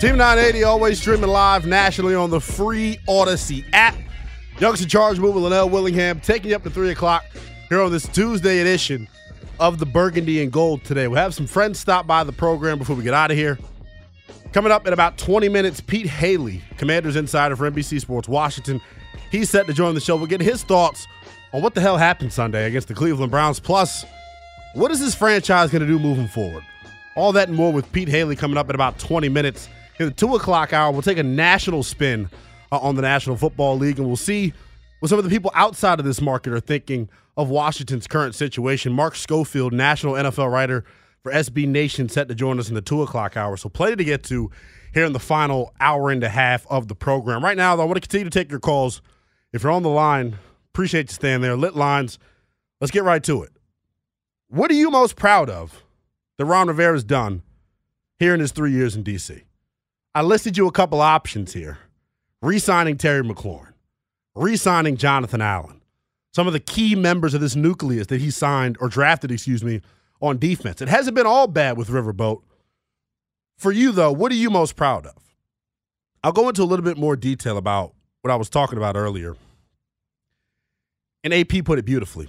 Team 0.01 0.17
980 0.17 0.65
always 0.65 0.99
streaming 0.99 1.29
live 1.29 1.67
nationally 1.67 2.15
on 2.15 2.31
the 2.31 2.41
free 2.41 2.99
Audacy 3.07 3.67
app. 3.75 3.97
Youngster 4.61 4.89
charge 4.89 5.19
moving 5.19 5.43
Linnell 5.43 5.69
Willingham 5.69 6.21
taking 6.21 6.51
you 6.51 6.57
up 6.57 6.63
to 6.63 6.71
3 6.71 6.91
o'clock 6.93 7.27
here 7.69 7.83
on 7.83 7.93
this 7.93 8.09
Tuesday 8.09 8.61
edition 8.61 9.07
of 9.59 9.79
the 9.79 9.87
Burgundy 9.87 10.43
and 10.43 10.53
Gold 10.53 10.85
today. 10.85 11.09
We'll 11.09 11.21
have 11.21 11.35
some 11.35 11.47
friends 11.47 11.79
stop 11.79 12.07
by 12.07 12.25
the 12.25 12.33
program 12.33 12.79
before 12.79 12.97
we 12.97 13.03
get 13.03 13.15
out 13.15 13.31
of 13.31 13.37
here. 13.37 13.59
Coming 14.53 14.73
up 14.73 14.87
in 14.87 14.93
about 14.93 15.19
20 15.19 15.49
minutes, 15.49 15.81
Pete 15.81 16.07
Hailey, 16.07 16.63
Commanders 16.79 17.17
Insider 17.17 17.57
for 17.57 17.71
NBC 17.71 18.01
Sports 18.01 18.29
Washington. 18.29 18.81
He's 19.31 19.51
set 19.51 19.67
to 19.67 19.73
join 19.73 19.95
the 19.95 20.01
show. 20.01 20.17
We'll 20.17 20.27
get 20.27 20.41
his 20.41 20.63
thoughts 20.63 21.07
on 21.53 21.63
what 21.63 21.75
the 21.75 21.81
hell 21.81 21.97
happened 21.97 22.33
Sunday 22.33 22.67
against 22.67 22.89
the 22.89 22.95
Cleveland 22.95 23.31
Browns. 23.31 23.61
Plus, 23.61 24.05
what 24.75 24.91
is 24.91 25.01
this 25.01 25.15
franchise 25.15 25.71
going 25.71 25.83
to 25.83 25.87
do 25.87 25.99
moving 25.99 26.29
forward? 26.29 26.65
All 27.17 27.33
that 27.33 27.49
and 27.49 27.57
more 27.57 27.73
with 27.73 27.91
Pete 27.93 28.09
Hailey 28.09 28.37
coming 28.37 28.59
up 28.59 28.69
in 28.69 28.75
about 28.75 28.99
20 28.99 29.29
minutes. 29.29 29.69
In 29.99 30.07
the 30.07 30.13
2 30.13 30.37
o'clock 30.37 30.73
hour, 30.73 30.93
we'll 30.93 31.03
take 31.03 31.19
a 31.19 31.23
national 31.23 31.83
spin 31.83 32.29
uh, 32.71 32.79
on 32.79 32.95
the 32.95 33.03
National 33.03 33.37
Football 33.37 33.79
League, 33.79 33.99
and 33.99 34.07
we'll 34.07 34.17
see 34.17 34.53
what 35.01 35.09
some 35.09 35.19
of 35.19 35.25
the 35.25 35.31
people 35.31 35.51
outside 35.55 35.99
of 35.99 36.05
this 36.05 36.21
market 36.21 36.53
are 36.53 36.61
thinking 36.61 37.09
of 37.37 37.49
Washington's 37.49 38.07
current 38.07 38.35
situation. 38.35 38.93
Mark 38.93 39.15
Schofield, 39.15 39.73
national 39.73 40.15
NFL 40.15 40.51
writer 40.51 40.85
for 41.23 41.33
SB 41.33 41.67
Nation, 41.67 42.09
set 42.09 42.29
to 42.29 42.35
join 42.35 42.59
us 42.59 42.69
in 42.69 42.75
the 42.75 42.83
2 42.83 43.03
o'clock 43.03 43.37
hour. 43.37 43.57
So, 43.57 43.69
plenty 43.69 43.97
to 43.97 44.05
get 44.05 44.23
to 44.25 44.51
here 44.95 45.05
in 45.05 45.13
the 45.13 45.21
final 45.21 45.75
hour 45.81 46.11
and 46.11 46.23
a 46.25 46.29
half 46.29 46.67
of 46.69 46.89
the 46.89 46.95
program. 46.95 47.45
Right 47.45 47.57
now, 47.57 47.77
though, 47.77 47.83
I 47.83 47.87
want 47.87 47.97
to 47.97 48.01
continue 48.01 48.25
to 48.25 48.31
take 48.31 48.51
your 48.51 48.61
calls. 48.61 49.03
If 49.53 49.63
you're 49.63 49.73
on 49.73 49.83
the 49.83 49.89
line, 49.89 50.39
appreciate 50.73 51.11
you 51.11 51.15
staying 51.15 51.41
there. 51.43 51.57
Lit 51.57 51.77
lines. 51.77 52.19
Let's 52.81 52.91
get 52.91 53.05
right 53.05 53.23
to 53.25 53.43
it. 53.43 53.51
What 54.49 54.71
are 54.71 54.75
you 54.75 54.91
most 54.91 55.17
proud 55.17 55.51
of 55.51 55.83
that 56.39 56.45
Ron 56.45 56.69
Rivera's 56.69 57.05
done 57.05 57.43
here 58.19 58.33
in 58.33 58.41
his 58.41 58.53
three 58.53 58.73
years 58.73 58.95
in 58.95 59.03
D.C.? 59.03 59.43
I 60.15 60.23
listed 60.23 60.57
you 60.57 60.67
a 60.67 60.73
couple 60.73 61.01
options 61.01 61.53
here 61.53 61.79
re 62.41 62.59
signing 62.59 62.97
Terry 62.97 63.23
McLaurin, 63.23 63.73
re 64.35 64.57
signing 64.57 64.97
Jonathan 64.97 65.43
Allen, 65.43 65.76
some 66.37 66.47
of 66.47 66.53
the 66.53 66.61
key 66.61 66.95
members 66.95 67.33
of 67.33 67.41
this 67.41 67.57
nucleus 67.57 68.09
that 68.09 68.21
he 68.21 68.31
signed 68.31 68.77
or 68.79 68.91
drafted, 68.91 69.33
excuse 69.33 69.65
me, 69.65 69.81
on 70.21 70.37
defense. 70.37 70.83
It 70.83 70.89
hasn't 70.89 71.15
been 71.15 71.25
all 71.25 71.47
bad 71.47 71.79
with 71.79 71.89
Riverboat. 71.89 72.43
For 73.57 73.73
you, 73.73 73.91
though, 73.91 74.13
what 74.13 74.31
are 74.31 74.35
you 74.35 74.51
most 74.51 74.77
proud 74.77 75.07
of? 75.07 75.15
I'll 76.23 76.33
go 76.33 76.47
into 76.51 76.63
a 76.63 76.65
little 76.69 76.85
bit 76.85 76.99
more 76.99 77.17
detail 77.17 77.57
about 77.57 77.95
what 78.21 78.31
I 78.31 78.37
was 78.37 78.51
talking 78.51 78.77
about 78.77 78.97
earlier. 78.97 79.35
And 81.25 81.33
AP 81.33 81.65
put 81.65 81.79
it 81.79 81.87
beautifully. 81.87 82.29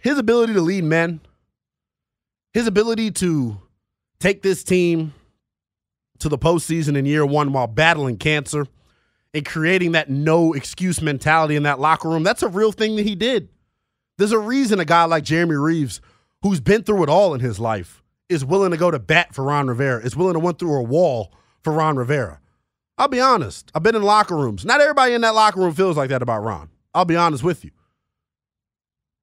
His 0.00 0.16
ability 0.16 0.52
to 0.52 0.60
lead 0.60 0.84
men, 0.84 1.22
his 2.52 2.68
ability 2.68 3.10
to 3.10 3.56
take 4.20 4.42
this 4.42 4.62
team 4.62 5.12
to 6.20 6.28
the 6.28 6.38
postseason 6.38 6.96
in 6.96 7.04
year 7.04 7.26
one 7.26 7.52
while 7.52 7.66
battling 7.66 8.16
cancer 8.16 8.68
and 9.34 9.44
creating 9.44 9.92
that 9.92 10.10
no 10.10 10.52
excuse 10.52 11.00
mentality 11.00 11.56
in 11.56 11.62
that 11.62 11.80
locker 11.80 12.08
room. 12.08 12.22
That's 12.22 12.42
a 12.42 12.48
real 12.48 12.72
thing 12.72 12.96
that 12.96 13.06
he 13.06 13.14
did. 13.14 13.48
There's 14.18 14.32
a 14.32 14.38
reason 14.38 14.78
a 14.80 14.84
guy 14.84 15.04
like 15.04 15.24
Jeremy 15.24 15.56
Reaves, 15.56 16.00
who's 16.42 16.60
been 16.60 16.82
through 16.82 17.02
it 17.04 17.08
all 17.08 17.34
in 17.34 17.40
his 17.40 17.58
life, 17.58 18.02
is 18.28 18.44
willing 18.44 18.70
to 18.70 18.76
go 18.76 18.90
to 18.90 18.98
bat 18.98 19.34
for 19.34 19.44
Ron 19.44 19.68
Rivera, 19.68 20.04
is 20.04 20.16
willing 20.16 20.34
to 20.34 20.38
went 20.38 20.58
through 20.58 20.76
a 20.76 20.82
wall 20.82 21.32
for 21.62 21.72
Ron 21.72 21.96
Rivera. 21.96 22.40
I'll 22.98 23.08
be 23.08 23.20
honest. 23.20 23.70
I've 23.74 23.82
been 23.82 23.96
in 23.96 24.02
locker 24.02 24.36
rooms. 24.36 24.64
Not 24.64 24.80
everybody 24.80 25.14
in 25.14 25.22
that 25.22 25.34
locker 25.34 25.60
room 25.60 25.74
feels 25.74 25.96
like 25.96 26.10
that 26.10 26.22
about 26.22 26.44
Ron. 26.44 26.68
I'll 26.94 27.04
be 27.06 27.16
honest 27.16 27.42
with 27.42 27.64
you. 27.64 27.70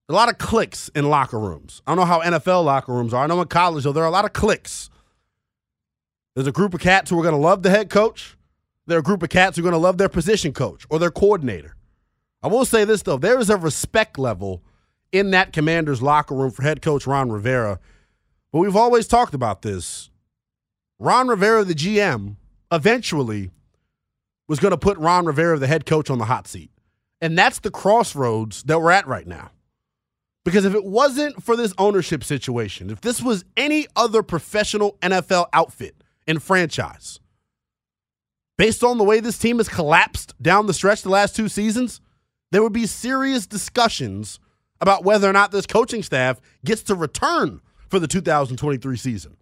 A 0.09 0.13
lot 0.13 0.27
of 0.27 0.39
clicks 0.39 0.89
in 0.95 1.07
locker 1.07 1.39
rooms. 1.39 1.83
I 1.85 1.91
don't 1.91 1.99
know 1.99 2.05
how 2.05 2.19
NFL 2.21 2.65
locker 2.65 2.91
rooms 2.91 3.13
are. 3.13 3.23
I 3.23 3.27
know 3.27 3.39
in 3.41 3.47
college, 3.47 3.83
though, 3.83 3.91
there 3.91 4.03
are 4.03 4.07
a 4.07 4.11
lot 4.11 4.25
of 4.25 4.33
clicks. 4.33 4.89
There's 6.33 6.47
a 6.47 6.51
group 6.51 6.73
of 6.73 6.79
cats 6.79 7.11
who 7.11 7.19
are 7.19 7.23
going 7.23 7.35
to 7.35 7.39
love 7.39 7.61
the 7.61 7.69
head 7.69 7.91
coach. 7.91 8.35
There 8.89 8.97
are 8.97 9.01
a 9.01 9.03
group 9.03 9.21
of 9.21 9.29
cats 9.29 9.55
who 9.55 9.61
are 9.61 9.69
going 9.69 9.73
to 9.73 9.77
love 9.77 9.97
their 9.99 10.09
position 10.09 10.51
coach 10.51 10.85
or 10.89 10.97
their 10.97 11.11
coordinator. 11.11 11.75
I 12.41 12.47
will 12.47 12.65
say 12.65 12.85
this, 12.85 13.03
though 13.03 13.17
there 13.17 13.39
is 13.39 13.49
a 13.49 13.57
respect 13.57 14.17
level 14.17 14.63
in 15.11 15.31
that 15.31 15.53
commander's 15.53 16.01
locker 16.01 16.33
room 16.33 16.51
for 16.51 16.63
head 16.63 16.81
coach 16.81 17.05
Ron 17.05 17.31
Rivera. 17.31 17.79
But 18.51 18.59
we've 18.59 18.75
always 18.75 19.07
talked 19.07 19.33
about 19.33 19.61
this. 19.61 20.09
Ron 20.97 21.27
Rivera, 21.27 21.63
the 21.63 21.75
GM, 21.75 22.37
eventually 22.71 23.51
was 24.47 24.59
going 24.59 24.71
to 24.71 24.77
put 24.77 24.97
Ron 24.97 25.25
Rivera, 25.25 25.59
the 25.59 25.67
head 25.67 25.85
coach, 25.85 26.09
on 26.09 26.17
the 26.17 26.25
hot 26.25 26.47
seat. 26.47 26.71
And 27.21 27.37
that's 27.37 27.59
the 27.59 27.71
crossroads 27.71 28.63
that 28.63 28.81
we're 28.81 28.91
at 28.91 29.07
right 29.07 29.27
now. 29.27 29.51
Because 30.43 30.65
if 30.65 30.73
it 30.73 30.83
wasn't 30.83 31.43
for 31.43 31.55
this 31.55 31.73
ownership 31.77 32.23
situation, 32.23 32.89
if 32.89 33.01
this 33.01 33.21
was 33.21 33.45
any 33.55 33.85
other 33.95 34.23
professional 34.23 34.97
NFL 35.01 35.47
outfit, 35.53 35.95
in 36.29 36.37
franchise. 36.37 37.19
Based 38.59 38.83
on 38.83 38.97
the 38.97 39.05
way 39.05 39.21
this 39.21 39.37
team 39.37 39.59
has 39.59 39.69
collapsed 39.69 40.33
down 40.41 40.67
the 40.67 40.73
stretch 40.73 41.01
the 41.01 41.09
last 41.09 41.33
two 41.33 41.47
seasons, 41.47 42.01
there 42.51 42.61
would 42.61 42.73
be 42.73 42.85
serious 42.85 43.47
discussions 43.47 44.37
about 44.81 45.05
whether 45.05 45.29
or 45.29 45.31
not 45.31 45.51
this 45.51 45.65
coaching 45.65 46.03
staff 46.03 46.41
gets 46.65 46.83
to 46.83 46.93
return 46.93 47.61
for 47.87 47.99
the 47.99 48.07
2023 48.07 48.97
season. 48.97 49.37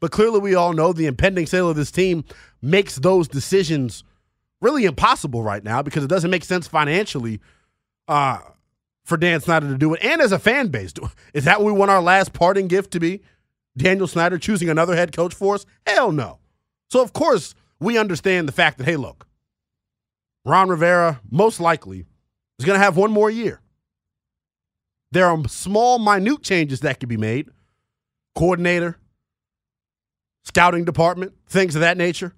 But 0.00 0.10
clearly, 0.10 0.40
we 0.40 0.54
all 0.54 0.74
know 0.74 0.92
the 0.92 1.06
impending 1.06 1.46
sale 1.46 1.70
of 1.70 1.76
this 1.76 1.90
team 1.90 2.26
makes 2.60 2.96
those 2.96 3.26
decisions 3.26 4.04
really 4.60 4.84
impossible 4.84 5.42
right 5.42 5.64
now 5.64 5.80
because 5.80 6.04
it 6.04 6.10
doesn't 6.10 6.30
make 6.30 6.44
sense 6.44 6.68
financially 6.68 7.40
uh, 8.06 8.40
for 9.06 9.16
Dan 9.16 9.40
Snyder 9.40 9.68
to 9.68 9.78
do 9.78 9.94
it. 9.94 10.04
And 10.04 10.20
as 10.20 10.30
a 10.30 10.38
fan 10.38 10.68
base, 10.68 10.92
is 11.32 11.44
that 11.44 11.62
what 11.62 11.72
we 11.72 11.72
want 11.72 11.90
our 11.90 12.02
last 12.02 12.34
parting 12.34 12.68
gift 12.68 12.90
to 12.90 13.00
be? 13.00 13.22
Daniel 13.78 14.06
Snyder 14.06 14.36
choosing 14.36 14.68
another 14.68 14.94
head 14.94 15.16
coach 15.16 15.32
for 15.32 15.54
us? 15.54 15.64
Hell 15.86 16.12
no. 16.12 16.38
So, 16.90 17.00
of 17.00 17.14
course, 17.14 17.54
we 17.80 17.98
understand 17.98 18.48
the 18.48 18.52
fact 18.52 18.78
that, 18.78 18.84
hey, 18.84 18.96
look, 18.96 19.26
Ron 20.44 20.68
Rivera 20.68 21.20
most 21.30 21.60
likely 21.60 22.06
is 22.58 22.64
going 22.64 22.78
to 22.78 22.84
have 22.84 22.96
one 22.96 23.10
more 23.10 23.30
year. 23.30 23.60
There 25.12 25.26
are 25.26 25.48
small, 25.48 25.98
minute 25.98 26.42
changes 26.42 26.80
that 26.80 27.00
can 27.00 27.08
be 27.08 27.16
made 27.16 27.48
coordinator, 28.34 28.96
scouting 30.44 30.84
department, 30.84 31.32
things 31.48 31.74
of 31.74 31.80
that 31.80 31.96
nature. 31.96 32.34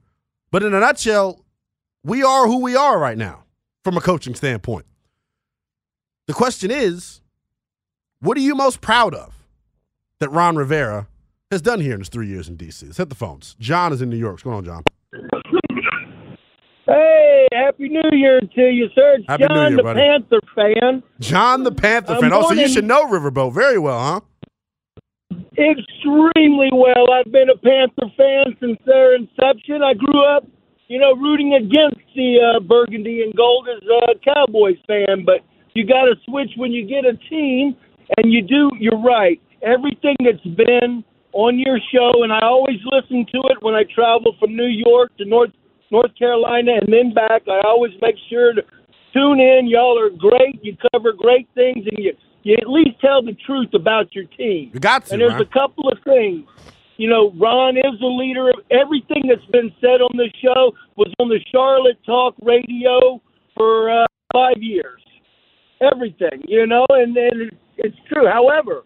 But 0.50 0.62
in 0.62 0.72
a 0.72 0.81
nutshell, 0.81 1.44
we 2.03 2.22
are 2.22 2.46
who 2.46 2.61
we 2.61 2.74
are 2.74 2.98
right 2.98 3.18
now 3.18 3.44
from 3.85 3.96
a 3.96 4.00
coaching 4.00 4.35
standpoint. 4.35 4.87
The 6.26 6.33
question 6.33 6.70
is, 6.70 7.20
what 8.20 8.37
are 8.37 8.40
you 8.40 8.55
most 8.55 8.81
proud 8.81 9.14
of 9.14 9.35
that 10.20 10.31
Ron 10.31 10.57
Rivera 10.57 11.09
has 11.50 11.61
done 11.61 11.81
here 11.81 11.94
in 11.94 12.00
his 12.00 12.09
three 12.09 12.29
years 12.29 12.48
in 12.48 12.57
D.C. 12.57 12.87
Let's 12.87 12.98
hit 12.98 13.09
the 13.09 13.14
phones. 13.14 13.57
John 13.59 13.92
is 13.92 14.00
in 14.00 14.09
New 14.09 14.16
York. 14.16 14.35
What's 14.35 14.42
going 14.44 14.57
on, 14.57 14.64
John? 14.64 14.85
Hey, 16.90 17.46
happy 17.53 17.88
New 17.88 18.11
Year 18.11 18.40
to 18.40 18.62
you, 18.62 18.88
sir. 18.96 19.14
It's 19.18 19.26
Happy 19.29 19.44
New 19.44 19.48
John, 19.48 19.68
Year, 19.68 19.76
the 19.76 19.83
buddy. 19.85 20.00
Panther 20.00 20.40
fan. 20.57 21.03
John 21.20 21.62
the 21.62 21.70
Panther 21.70 22.14
I'm 22.14 22.20
fan. 22.20 22.33
Oh, 22.33 22.48
so 22.48 22.55
you 22.55 22.68
should 22.68 22.85
know 22.85 23.07
Riverboat 23.07 23.55
very 23.55 23.79
well, 23.79 24.00
huh? 24.00 24.20
Extremely 25.53 26.70
well. 26.72 27.12
I've 27.12 27.31
been 27.31 27.48
a 27.48 27.57
Panther 27.57 28.11
fan 28.16 28.57
since 28.59 28.76
their 28.87 29.14
inception. 29.14 29.83
I 29.85 29.94
grew 29.94 30.20
up, 30.35 30.48
you 30.88 30.98
know, 30.98 31.14
rooting 31.14 31.55
against 31.55 32.03
the 32.16 32.38
uh, 32.57 32.61
Burgundy 32.61 33.22
and 33.22 33.37
Gold 33.37 33.68
as 33.68 33.83
a 33.87 34.18
Cowboys 34.24 34.79
fan. 34.88 35.24
But 35.24 35.46
you 35.74 35.87
got 35.87 36.07
to 36.07 36.16
switch 36.26 36.50
when 36.57 36.72
you 36.72 36.88
get 36.88 37.05
a 37.05 37.16
team, 37.29 37.76
and 38.16 38.33
you 38.33 38.42
do. 38.42 38.68
You're 38.81 39.00
right. 39.00 39.40
Everything 39.62 40.16
that's 40.24 40.42
been 40.57 41.05
on 41.35 41.57
your 41.57 41.79
show, 41.94 42.24
and 42.24 42.33
I 42.33 42.40
always 42.42 42.81
listen 42.90 43.24
to 43.31 43.38
it 43.50 43.59
when 43.62 43.74
I 43.74 43.85
travel 43.94 44.35
from 44.40 44.57
New 44.57 44.66
York 44.66 45.16
to 45.18 45.24
North 45.24 45.50
North 45.90 46.14
Carolina 46.18 46.72
and 46.81 46.92
then 46.92 47.12
back. 47.12 47.42
I 47.48 47.61
always 47.66 47.92
make 48.00 48.16
sure 48.29 48.53
to 48.55 48.62
tune 49.12 49.40
in. 49.40 49.68
Y'all 49.68 49.98
are 49.98 50.11
great. 50.11 50.61
You 50.62 50.76
cover 50.92 51.12
great 51.12 51.48
things, 51.55 51.87
and 51.87 51.98
you 51.98 52.12
you 52.42 52.57
at 52.61 52.68
least 52.70 52.98
tell 53.00 53.22
the 53.22 53.37
truth 53.46 53.74
about 53.74 54.14
your 54.14 54.24
team. 54.24 54.70
You 54.72 54.81
got 54.81 55.07
to, 55.07 55.12
And 55.12 55.20
there's 55.20 55.33
Ron. 55.33 55.42
a 55.42 55.46
couple 55.46 55.88
of 55.90 55.98
things. 56.05 56.48
You 56.96 57.09
know, 57.09 57.33
Ron 57.33 57.76
is 57.76 57.98
the 58.00 58.07
leader 58.07 58.48
of 58.48 58.57
everything 58.70 59.24
that's 59.29 59.44
been 59.53 59.72
said 59.81 60.00
on 60.00 60.16
this 60.16 60.33
show 60.42 60.72
was 60.96 61.12
on 61.18 61.29
the 61.29 61.40
Charlotte 61.53 61.98
Talk 62.05 62.35
Radio 62.42 63.20
for 63.57 63.90
uh, 63.90 64.07
five 64.33 64.57
years. 64.62 65.00
Everything, 65.81 66.44
you 66.46 66.66
know, 66.66 66.87
and, 66.90 67.16
and 67.16 67.50
it's 67.79 67.96
true. 68.12 68.26
However, 68.26 68.85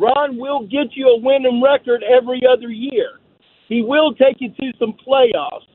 Ron 0.00 0.36
will 0.36 0.66
get 0.66 0.94
you 0.94 1.08
a 1.08 1.18
winning 1.20 1.62
record 1.62 2.02
every 2.02 2.42
other 2.44 2.68
year. 2.70 3.20
He 3.68 3.82
will 3.82 4.14
take 4.14 4.36
you 4.40 4.50
to 4.50 4.72
some 4.78 4.94
playoffs. 5.06 5.66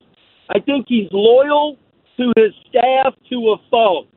I 0.50 0.60
think 0.60 0.86
he's 0.88 1.08
loyal 1.12 1.78
to 2.18 2.34
his 2.36 2.54
staff 2.70 3.14
to 3.30 3.36
a 3.50 3.58
fault. 3.70 4.08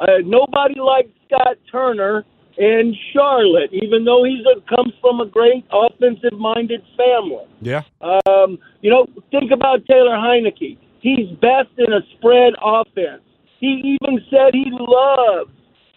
Uh, 0.00 0.18
nobody 0.24 0.80
likes 0.80 1.10
Scott 1.26 1.56
Turner, 1.70 2.24
in 2.56 2.94
Charlotte, 3.12 3.70
even 3.72 4.04
though 4.04 4.24
he's 4.24 4.44
a, 4.46 4.60
comes 4.74 4.92
from 5.00 5.20
a 5.20 5.26
great 5.26 5.64
offensive-minded 5.72 6.82
family. 6.96 7.46
Yeah. 7.60 7.82
Um, 8.00 8.58
you 8.80 8.90
know, 8.90 9.06
think 9.30 9.50
about 9.50 9.84
Taylor 9.86 10.16
Heinicke. 10.16 10.78
He's 11.00 11.28
best 11.40 11.70
in 11.78 11.92
a 11.92 12.00
spread 12.16 12.54
offense. 12.62 13.22
He 13.58 13.98
even 14.00 14.24
said 14.30 14.54
he 14.54 14.70
loves 14.70 15.50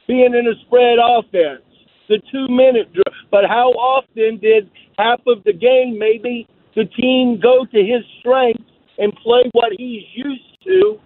being 0.07 0.33
in 0.33 0.47
a 0.47 0.55
spread 0.65 0.97
offense, 0.99 1.63
the 2.09 2.19
two-minute 2.31 2.91
drill. 2.93 3.03
But 3.29 3.45
how 3.47 3.71
often 3.71 4.37
did 4.37 4.69
half 4.97 5.19
of 5.27 5.43
the 5.43 5.53
game 5.53 5.99
maybe 5.99 6.47
the 6.75 6.85
team 6.85 7.39
go 7.41 7.65
to 7.65 7.77
his 7.77 8.03
strengths 8.19 8.63
and 8.97 9.13
play 9.23 9.43
what 9.53 9.71
he's 9.77 10.03
used 10.13 10.63
to 10.65 10.99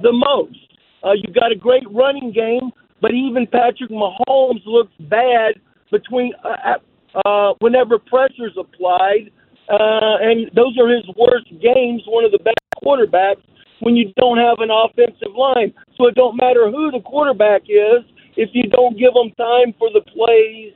the 0.00 0.12
most? 0.12 0.58
Uh, 1.04 1.12
you 1.12 1.32
got 1.32 1.52
a 1.52 1.56
great 1.56 1.84
running 1.90 2.32
game, 2.32 2.70
but 3.00 3.12
even 3.12 3.46
Patrick 3.46 3.90
Mahomes 3.90 4.64
looks 4.66 4.92
bad 5.08 5.54
between 5.90 6.32
uh, 6.44 6.78
uh, 7.24 7.54
whenever 7.60 7.98
pressure's 7.98 8.56
applied, 8.58 9.30
uh, 9.70 10.16
and 10.20 10.50
those 10.54 10.76
are 10.78 10.88
his 10.88 11.04
worst 11.16 11.48
games. 11.62 12.02
One 12.06 12.24
of 12.24 12.32
the 12.32 12.38
best 12.38 12.56
quarterbacks 12.84 13.42
when 13.80 13.96
you 13.96 14.12
don't 14.16 14.38
have 14.38 14.58
an 14.58 14.70
offensive 14.70 15.34
line. 15.36 15.72
So 15.96 16.06
it 16.08 16.14
don't 16.14 16.36
matter 16.36 16.70
who 16.70 16.90
the 16.90 17.00
quarterback 17.00 17.62
is 17.68 18.04
if 18.36 18.50
you 18.52 18.64
don't 18.64 18.98
give 18.98 19.14
them 19.14 19.30
time 19.36 19.74
for 19.78 19.88
the 19.92 20.00
plays 20.00 20.72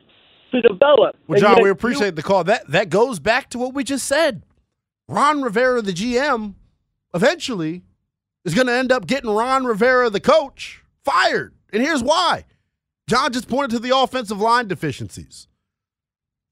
to 0.53 0.61
develop. 0.63 1.17
Well, 1.27 1.41
John, 1.41 1.57
yet 1.57 1.63
we 1.63 1.69
you- 1.69 1.73
appreciate 1.73 2.17
the 2.17 2.23
call. 2.23 2.45
That 2.45 2.71
that 2.71 2.91
goes 2.91 3.19
back 3.19 3.51
to 3.51 3.59
what 3.59 3.75
we 3.75 3.85
just 3.85 4.07
said. 4.07 4.43
Ron 5.09 5.43
Rivera, 5.43 5.83
the 5.83 5.93
GM, 5.93 6.55
eventually 7.15 7.83
is 8.45 8.55
going 8.55 8.67
to 8.67 8.73
end 8.73 8.93
up 8.93 9.07
getting 9.07 9.31
Ron 9.31 9.65
Rivera, 9.65 10.11
the 10.11 10.21
coach, 10.21 10.83
fired. 11.05 11.55
And 11.73 11.83
here's 11.83 12.03
why. 12.03 12.45
John 13.09 13.33
just 13.33 13.49
pointed 13.49 13.71
to 13.73 13.79
the 13.79 13.97
offensive 13.97 14.41
line 14.41 14.69
deficiencies. 14.69 15.49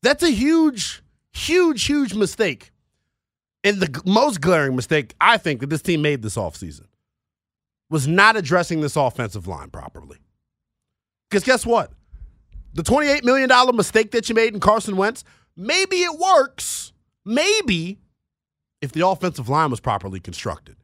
That's 0.03 0.23
a 0.23 0.31
huge, 0.31 1.03
huge, 1.33 1.85
huge 1.85 2.14
mistake. 2.14 2.73
And 3.62 3.81
the 3.81 4.03
most 4.07 4.40
glaring 4.40 4.75
mistake 4.75 5.14
I 5.20 5.37
think 5.37 5.61
that 5.61 5.68
this 5.68 5.83
team 5.83 6.03
made 6.03 6.23
this 6.23 6.37
offseason 6.37 6.87
was 7.90 8.09
not 8.09 8.37
addressing 8.37 8.81
this 8.81 8.96
offensive 8.96 9.46
line 9.46 9.68
properly. 9.68 10.18
Because 11.29 11.44
guess 11.44 11.66
what? 11.66 11.92
The 12.73 12.83
$28 12.83 13.25
million 13.25 13.51
mistake 13.75 14.12
that 14.12 14.29
you 14.29 14.35
made 14.35 14.55
in 14.55 14.61
Carson 14.61 14.96
Wentz, 14.96 15.25
maybe 15.57 15.96
it 15.96 16.18
works. 16.18 16.92
Maybe 17.25 17.99
if 18.81 18.93
the 18.93 19.07
offensive 19.07 19.49
line 19.49 19.71
was 19.71 19.81
properly 19.81 20.21
constructed. 20.21 20.77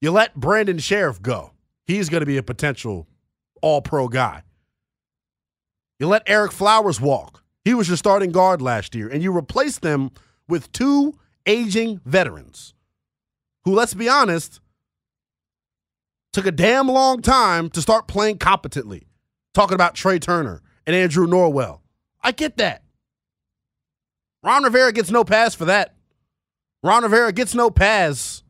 You 0.00 0.10
let 0.10 0.34
Brandon 0.34 0.78
Scherff 0.78 1.20
go. 1.20 1.52
He's 1.86 2.08
going 2.08 2.20
to 2.20 2.26
be 2.26 2.36
a 2.36 2.42
potential 2.42 3.06
all 3.60 3.82
pro 3.82 4.08
guy. 4.08 4.42
You 5.98 6.06
let 6.06 6.26
Ereck 6.26 6.52
Flowers 6.52 7.00
walk. 7.00 7.42
He 7.64 7.74
was 7.74 7.88
your 7.88 7.96
starting 7.96 8.32
guard 8.32 8.62
last 8.62 8.94
year, 8.94 9.08
and 9.08 9.22
you 9.22 9.32
replaced 9.32 9.82
them 9.82 10.10
with 10.48 10.72
two 10.72 11.18
aging 11.46 12.00
veterans 12.04 12.74
who, 13.64 13.74
let's 13.74 13.92
be 13.92 14.08
honest, 14.08 14.60
took 16.32 16.46
a 16.46 16.52
damn 16.52 16.88
long 16.88 17.20
time 17.20 17.68
to 17.70 17.82
start 17.82 18.08
playing 18.08 18.38
competently. 18.38 19.06
Talking 19.52 19.74
about 19.74 19.94
Trai 19.94 20.20
Turner 20.20 20.62
and 20.86 20.94
Andrew 20.94 21.26
Norwell. 21.26 21.80
I 22.22 22.32
get 22.32 22.56
that. 22.58 22.82
Ron 24.42 24.62
Rivera 24.62 24.92
gets 24.92 25.10
no 25.10 25.24
pass 25.24 25.54
for 25.54 25.66
that. 25.66 25.94
Ron 26.82 27.02
Rivera 27.02 27.32
gets 27.32 27.54
no 27.54 27.70
pass 27.70 28.42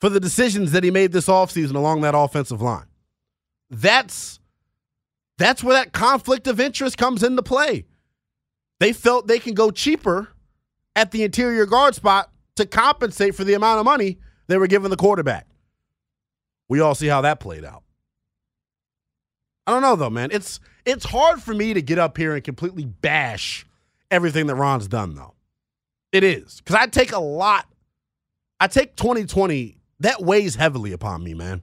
for 0.00 0.08
the 0.08 0.20
decisions 0.20 0.72
that 0.72 0.84
he 0.84 0.90
made 0.90 1.12
this 1.12 1.28
offseason 1.28 1.74
along 1.74 2.02
that 2.02 2.14
offensive 2.14 2.60
line. 2.60 2.86
That's 3.70 4.40
that's 5.38 5.64
where 5.64 5.74
that 5.74 5.92
conflict 5.92 6.46
of 6.46 6.60
interest 6.60 6.98
comes 6.98 7.22
into 7.22 7.42
play. 7.42 7.86
They 8.80 8.92
felt 8.92 9.26
they 9.26 9.38
can 9.38 9.54
go 9.54 9.70
cheaper 9.70 10.28
at 10.94 11.10
the 11.10 11.22
interior 11.22 11.66
guard 11.66 11.94
spot 11.94 12.30
to 12.56 12.66
compensate 12.66 13.34
for 13.34 13.44
the 13.44 13.54
amount 13.54 13.78
of 13.78 13.84
money 13.84 14.18
they 14.48 14.58
were 14.58 14.66
giving 14.66 14.90
the 14.90 14.96
quarterback. 14.96 15.46
We 16.68 16.80
all 16.80 16.94
see 16.94 17.06
how 17.06 17.22
that 17.22 17.40
played 17.40 17.64
out. 17.64 17.82
I 19.66 19.72
don't 19.72 19.82
know 19.82 19.96
though, 19.96 20.10
man. 20.10 20.30
It's 20.32 20.60
it's 20.84 21.04
hard 21.04 21.40
for 21.40 21.54
me 21.54 21.74
to 21.74 21.82
get 21.82 21.98
up 21.98 22.16
here 22.16 22.34
and 22.34 22.42
completely 22.42 22.84
bash 22.84 23.64
everything 24.10 24.48
that 24.48 24.56
Ron's 24.56 24.88
done 24.88 25.14
though. 25.14 25.34
It 26.12 26.24
is. 26.24 26.60
Cuz 26.64 26.76
I 26.76 26.86
take 26.86 27.12
a 27.12 27.18
lot 27.18 27.66
I 28.62 28.68
take 28.68 28.94
2020 28.94 29.76
that 29.98 30.22
weighs 30.22 30.54
heavily 30.54 30.92
upon 30.92 31.24
me, 31.24 31.34
man. 31.34 31.62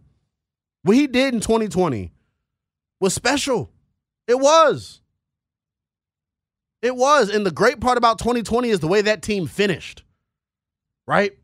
What 0.83 0.97
he 0.97 1.07
did 1.07 1.33
in 1.33 1.39
2020 1.39 2.11
was 2.99 3.13
special. 3.13 3.71
It 4.27 4.37
was. 4.37 4.99
It 6.81 6.95
was. 6.97 7.29
And 7.29 7.45
the 7.45 7.51
great 7.51 7.79
part 7.79 7.97
about 7.97 8.19
2020 8.19 8.69
is 8.69 8.81
the 8.81 8.87
way 8.87 9.01
that 9.01 9.21
team 9.21 9.47
finished. 9.47 10.03
Right? 11.07 11.37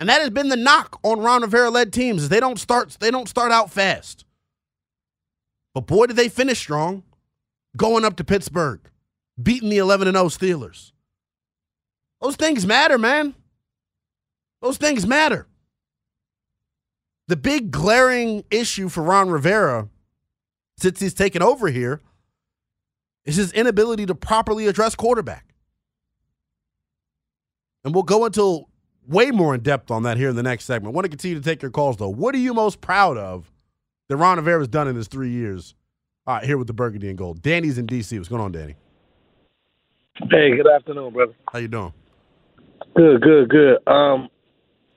And 0.00 0.08
that 0.08 0.20
has 0.20 0.30
been 0.30 0.48
the 0.48 0.56
knock 0.56 0.98
on 1.04 1.20
Ron 1.20 1.42
Rivera 1.42 1.70
led 1.70 1.92
teams 1.92 2.24
is 2.24 2.28
they 2.28 2.40
don't 2.40 2.58
start 2.58 2.96
they 3.00 3.10
don't 3.10 3.28
start 3.28 3.52
out 3.52 3.70
fast. 3.70 4.24
But 5.74 5.86
boy 5.86 6.06
did 6.06 6.16
they 6.16 6.28
finish 6.28 6.58
strong 6.58 7.04
going 7.76 8.04
up 8.04 8.16
to 8.16 8.24
Pittsburgh, 8.24 8.80
beating 9.40 9.70
the 9.70 9.78
11 9.78 10.08
and 10.08 10.16
0 10.16 10.28
Steelers. 10.28 10.90
Those 12.20 12.36
things 12.36 12.66
matter, 12.66 12.98
man. 12.98 13.34
Those 14.60 14.76
things 14.76 15.06
matter. 15.06 15.46
The 17.28 17.36
big 17.36 17.70
glaring 17.70 18.44
issue 18.50 18.88
for 18.88 19.02
Ron 19.02 19.30
Rivera 19.30 19.88
since 20.78 21.00
he's 21.00 21.14
taken 21.14 21.42
over 21.42 21.68
here 21.68 22.00
is 23.24 23.36
his 23.36 23.52
inability 23.52 24.06
to 24.06 24.14
properly 24.14 24.66
address 24.66 24.94
quarterback. 24.94 25.44
And 27.84 27.94
we'll 27.94 28.04
go 28.04 28.24
into 28.24 28.64
way 29.06 29.30
more 29.30 29.54
in 29.54 29.60
depth 29.60 29.90
on 29.90 30.02
that 30.04 30.16
here 30.16 30.30
in 30.30 30.36
the 30.36 30.42
next 30.42 30.64
segment. 30.64 30.92
I 30.92 30.96
want 30.96 31.04
to 31.04 31.10
continue 31.10 31.36
to 31.38 31.42
take 31.42 31.62
your 31.62 31.70
calls, 31.70 31.96
though. 31.98 32.08
What 32.08 32.34
are 32.34 32.38
you 32.38 32.54
most 32.54 32.80
proud 32.80 33.16
of 33.16 33.52
that 34.08 34.16
Ron 34.16 34.38
Rivera's 34.38 34.68
done 34.68 34.88
in 34.88 34.96
his 34.96 35.08
three 35.08 35.30
years 35.30 35.74
uh, 36.26 36.40
here 36.40 36.58
with 36.58 36.66
the 36.66 36.72
Burgundy 36.72 37.08
and 37.08 37.18
Gold? 37.18 37.42
Danny's 37.42 37.78
in 37.78 37.86
D.C. 37.86 38.18
What's 38.18 38.28
going 38.28 38.42
on, 38.42 38.52
Danny? 38.52 38.74
Hey, 40.30 40.56
good 40.56 40.66
afternoon, 40.66 41.12
brother. 41.12 41.34
How 41.52 41.58
you 41.58 41.68
doing? 41.68 41.92
Good, 42.98 43.22
good, 43.22 43.48
good. 43.48 43.78
Um, 43.86 44.28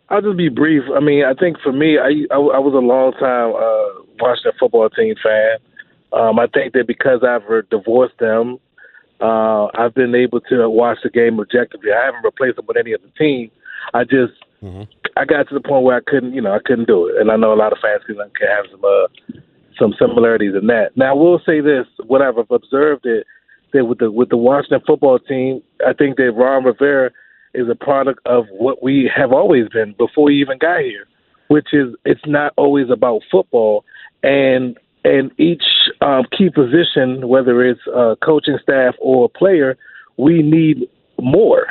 I'll 0.09 0.23
just 0.23 0.35
be 0.35 0.49
brief. 0.49 0.81
I 0.91 0.99
mean, 0.99 1.23
I 1.23 1.35
think 1.35 1.57
for 1.61 1.71
me, 1.71 1.99
I 1.99 2.25
I, 2.33 2.57
I 2.57 2.57
was 2.57 2.73
a 2.73 2.81
long 2.81 3.13
time 3.13 3.53
uh, 3.53 4.01
Washington 4.17 4.57
football 4.59 4.89
team 4.89 5.13
fan. 5.21 5.57
Um, 6.11 6.39
I 6.39 6.47
think 6.47 6.73
that 6.73 6.87
because 6.87 7.21
I've 7.21 7.45
divorced 7.69 8.17
them, 8.17 8.57
uh, 9.21 9.67
I've 9.77 9.93
been 9.93 10.15
able 10.15 10.41
to 10.49 10.67
watch 10.67 10.97
the 11.03 11.11
game 11.11 11.39
objectively. 11.39 11.91
I 11.93 12.03
haven't 12.03 12.25
replaced 12.25 12.55
them 12.55 12.65
with 12.67 12.75
any 12.75 12.95
other 12.95 13.05
team. 13.19 13.51
I 13.93 14.03
just 14.03 14.33
I 15.15 15.25
got 15.25 15.47
to 15.49 15.53
the 15.53 15.61
point 15.61 15.83
where 15.85 15.97
I 15.97 16.01
couldn't, 16.01 16.33
you 16.33 16.41
know, 16.41 16.53
I 16.53 16.59
couldn't 16.65 16.87
do 16.87 17.05
it. 17.05 17.21
And 17.21 17.29
I 17.29 17.35
know 17.35 17.53
a 17.53 17.61
lot 17.61 17.71
of 17.71 17.77
fans 17.83 18.01
can, 18.07 18.15
can 18.17 18.47
have 18.49 18.65
some 18.71 18.81
uh, 18.83 19.39
some 19.77 19.93
similarities 19.99 20.55
in 20.59 20.65
that. 20.73 20.97
Now, 20.97 21.11
I 21.11 21.13
will 21.13 21.39
say 21.45 21.61
this: 21.61 21.85
what 22.07 22.23
I've 22.23 22.39
observed 22.49 23.05
it 23.05 23.27
that 23.73 23.85
with 23.85 23.99
the 23.99 24.09
with 24.09 24.29
the 24.29 24.37
Washington 24.37 24.81
football 24.87 25.19
team, 25.19 25.61
I 25.85 25.93
think 25.93 26.17
that 26.17 26.31
Ron 26.31 26.65
Rivera 26.65 27.11
is 27.53 27.67
a 27.69 27.75
product 27.75 28.19
of 28.25 28.45
what 28.51 28.81
we 28.81 29.11
have 29.15 29.31
always 29.31 29.67
been 29.69 29.93
before 29.97 30.29
he 30.29 30.37
even 30.37 30.57
got 30.57 30.81
here, 30.81 31.05
which 31.47 31.69
is 31.73 31.93
it's 32.05 32.25
not 32.25 32.53
always 32.57 32.89
about 32.89 33.21
football, 33.31 33.83
and 34.23 34.77
and 35.03 35.31
each 35.39 35.63
um, 36.01 36.25
key 36.37 36.49
position, 36.49 37.27
whether 37.27 37.63
it's 37.65 37.81
uh, 37.95 38.15
coaching 38.23 38.57
staff 38.61 38.95
or 38.99 39.29
player, 39.29 39.77
we 40.17 40.43
need 40.43 40.87
more. 41.19 41.67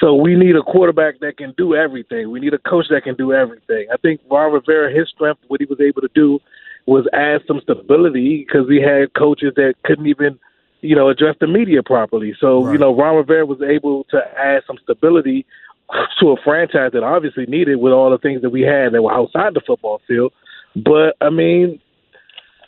So 0.00 0.14
we 0.14 0.34
need 0.34 0.56
a 0.56 0.62
quarterback 0.62 1.20
that 1.20 1.36
can 1.36 1.52
do 1.58 1.74
everything. 1.74 2.30
We 2.30 2.40
need 2.40 2.54
a 2.54 2.58
coach 2.58 2.86
that 2.88 3.04
can 3.04 3.16
do 3.16 3.34
everything. 3.34 3.86
I 3.92 3.98
think 3.98 4.20
Ron 4.30 4.52
Rivera, 4.52 4.90
his 4.90 5.08
strength, 5.10 5.40
what 5.48 5.60
he 5.60 5.66
was 5.66 5.78
able 5.80 6.00
to 6.00 6.08
do 6.14 6.38
was 6.86 7.06
add 7.12 7.42
some 7.46 7.60
stability 7.62 8.46
because 8.46 8.66
we 8.66 8.80
had 8.80 9.12
coaches 9.12 9.52
that 9.56 9.74
couldn't 9.84 10.06
even, 10.06 10.38
you 10.80 10.96
know, 10.96 11.08
address 11.08 11.36
the 11.40 11.46
media 11.46 11.82
properly. 11.82 12.34
So, 12.40 12.70
you 12.72 12.78
know, 12.78 12.94
Ron 12.94 13.16
Rivera 13.16 13.46
was 13.46 13.60
able 13.62 14.04
to 14.10 14.18
add 14.38 14.62
some 14.66 14.78
stability 14.82 15.46
to 16.20 16.30
a 16.30 16.36
franchise 16.42 16.92
that 16.92 17.02
obviously 17.02 17.46
needed 17.46 17.76
with 17.76 17.92
all 17.92 18.10
the 18.10 18.18
things 18.18 18.42
that 18.42 18.50
we 18.50 18.62
had 18.62 18.92
that 18.92 19.02
were 19.02 19.12
outside 19.12 19.54
the 19.54 19.60
football 19.66 20.00
field. 20.06 20.32
But 20.76 21.16
I 21.20 21.30
mean, 21.30 21.80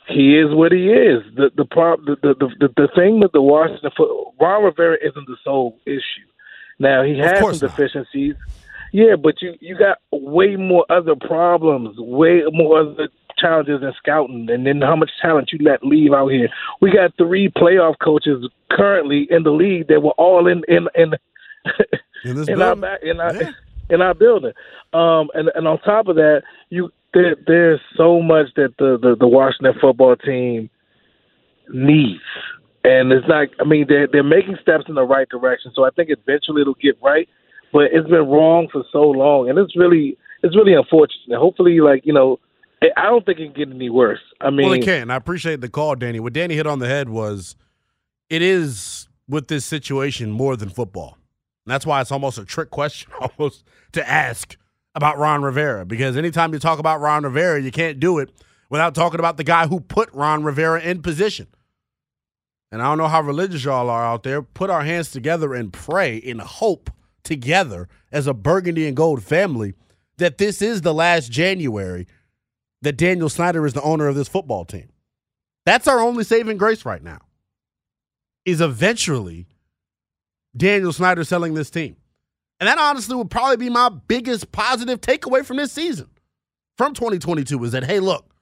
he 0.08 0.36
is 0.38 0.54
what 0.54 0.72
he 0.72 0.88
is. 0.88 1.22
The 1.34 1.50
the 1.56 1.64
prob- 1.64 2.04
the 2.04 2.16
the, 2.22 2.48
the, 2.58 2.68
the 2.76 2.88
thing 2.94 3.20
that 3.20 3.32
the 3.32 3.42
Washington 3.42 3.90
foot 3.96 4.34
Ron 4.40 4.64
Rivera 4.64 4.96
isn't 5.00 5.26
the 5.26 5.36
sole 5.44 5.78
issue. 5.86 6.26
Now 6.78 7.02
he 7.02 7.18
has 7.18 7.38
some 7.38 7.68
deficiencies. 7.68 8.34
Yeah, 8.92 9.16
but 9.16 9.40
you 9.40 9.54
you 9.60 9.78
got 9.78 9.98
way 10.10 10.56
more 10.56 10.84
other 10.90 11.14
problems, 11.14 11.96
way 11.98 12.42
more 12.52 12.80
other 12.80 13.08
challenges 13.42 13.82
in 13.82 13.92
scouting, 13.98 14.48
and 14.50 14.66
then 14.66 14.80
how 14.80 14.96
much 14.96 15.10
talent 15.20 15.50
you 15.52 15.58
let 15.62 15.84
leave 15.84 16.12
out 16.12 16.28
here. 16.28 16.48
We 16.80 16.92
got 16.92 17.16
three 17.16 17.48
playoff 17.50 17.96
coaches 18.02 18.48
currently 18.70 19.26
in 19.30 19.42
the 19.42 19.50
league 19.50 19.88
that 19.88 20.02
were 20.02 20.12
all 20.12 20.46
in 20.46 20.62
in 20.68 20.88
in 20.94 21.14
in, 22.24 22.48
in 22.48 22.62
our 22.62 22.96
in 22.96 23.20
our 23.20 23.34
in 23.90 24.00
our 24.00 24.14
building. 24.14 24.52
Um, 24.92 25.30
and 25.34 25.50
and 25.54 25.66
on 25.68 25.78
top 25.80 26.08
of 26.08 26.16
that, 26.16 26.42
you 26.70 26.90
there, 27.14 27.36
there's 27.46 27.80
so 27.96 28.22
much 28.22 28.46
that 28.56 28.74
the, 28.78 28.98
the 29.00 29.16
the 29.18 29.28
Washington 29.28 29.74
football 29.80 30.16
team 30.16 30.70
needs. 31.72 32.22
and 32.84 33.12
it's 33.12 33.28
not. 33.28 33.48
I 33.60 33.64
mean, 33.64 33.86
they're 33.88 34.08
they're 34.10 34.22
making 34.22 34.56
steps 34.62 34.84
in 34.88 34.94
the 34.94 35.04
right 35.04 35.28
direction. 35.28 35.72
So 35.74 35.84
I 35.84 35.90
think 35.90 36.10
eventually 36.10 36.62
it'll 36.62 36.74
get 36.74 36.96
right. 37.02 37.28
But 37.72 37.84
it's 37.92 38.08
been 38.08 38.28
wrong 38.28 38.68
for 38.70 38.84
so 38.92 39.02
long, 39.02 39.48
and 39.48 39.58
it's 39.58 39.76
really 39.76 40.18
it's 40.42 40.56
really 40.56 40.74
unfortunate. 40.74 41.38
Hopefully, 41.38 41.80
like 41.80 42.04
you 42.04 42.12
know, 42.12 42.38
I 42.96 43.04
don't 43.04 43.24
think 43.24 43.38
it 43.38 43.54
can 43.54 43.66
get 43.68 43.74
any 43.74 43.90
worse. 43.90 44.20
I 44.40 44.50
mean, 44.50 44.66
well, 44.66 44.72
it 44.74 44.84
can. 44.84 45.10
I 45.10 45.16
appreciate 45.16 45.60
the 45.60 45.68
call, 45.68 45.94
Danny. 45.94 46.20
What 46.20 46.32
Danny 46.32 46.54
hit 46.54 46.66
on 46.66 46.78
the 46.78 46.88
head 46.88 47.08
was, 47.08 47.56
it 48.28 48.42
is 48.42 49.08
with 49.28 49.48
this 49.48 49.64
situation 49.64 50.30
more 50.30 50.56
than 50.56 50.68
football. 50.68 51.18
And 51.64 51.72
that's 51.72 51.86
why 51.86 52.00
it's 52.00 52.12
almost 52.12 52.38
a 52.38 52.44
trick 52.44 52.70
question, 52.70 53.12
almost 53.20 53.64
to 53.92 54.08
ask 54.08 54.56
about 54.94 55.18
Ron 55.18 55.42
Rivera. 55.42 55.84
Because 55.86 56.16
anytime 56.16 56.52
you 56.52 56.58
talk 56.58 56.78
about 56.78 57.00
Ron 57.00 57.24
Rivera, 57.24 57.60
you 57.60 57.70
can't 57.70 58.00
do 58.00 58.18
it 58.18 58.30
without 58.68 58.94
talking 58.94 59.20
about 59.20 59.36
the 59.36 59.44
guy 59.44 59.66
who 59.66 59.80
put 59.80 60.12
Ron 60.12 60.42
Rivera 60.42 60.80
in 60.80 61.02
position. 61.02 61.46
And 62.70 62.80
I 62.80 62.86
don't 62.86 62.98
know 62.98 63.08
how 63.08 63.20
religious 63.20 63.64
y'all 63.64 63.90
are 63.90 64.04
out 64.04 64.22
there. 64.22 64.40
Put 64.40 64.70
our 64.70 64.82
hands 64.82 65.10
together 65.10 65.52
and 65.54 65.72
pray 65.72 66.16
in 66.16 66.38
hope 66.38 66.90
together 67.22 67.88
as 68.10 68.26
a 68.26 68.34
burgundy 68.34 68.88
and 68.88 68.96
gold 68.96 69.22
family 69.22 69.74
that 70.16 70.38
this 70.38 70.62
is 70.62 70.80
the 70.80 70.94
last 70.94 71.30
January 71.30 72.06
that 72.82 72.96
Daniel 72.96 73.28
Snyder 73.28 73.64
is 73.64 73.72
the 73.72 73.82
owner 73.82 74.08
of 74.08 74.14
this 74.14 74.28
football 74.28 74.64
team. 74.64 74.90
That's 75.64 75.88
our 75.88 76.00
only 76.00 76.24
saving 76.24 76.58
grace 76.58 76.84
right 76.84 77.02
now. 77.02 77.20
Is 78.44 78.60
eventually 78.60 79.46
Daniel 80.56 80.92
Snyder 80.92 81.24
selling 81.24 81.54
this 81.54 81.70
team. 81.70 81.96
And 82.60 82.68
that 82.68 82.78
honestly 82.78 83.16
would 83.16 83.30
probably 83.30 83.56
be 83.56 83.70
my 83.70 83.88
biggest 83.88 84.52
positive 84.52 85.00
takeaway 85.00 85.44
from 85.44 85.56
this 85.56 85.72
season, 85.72 86.08
from 86.76 86.94
2022, 86.94 87.62
is 87.64 87.72
that, 87.72 87.84
hey, 87.84 88.00
look, 88.00 88.32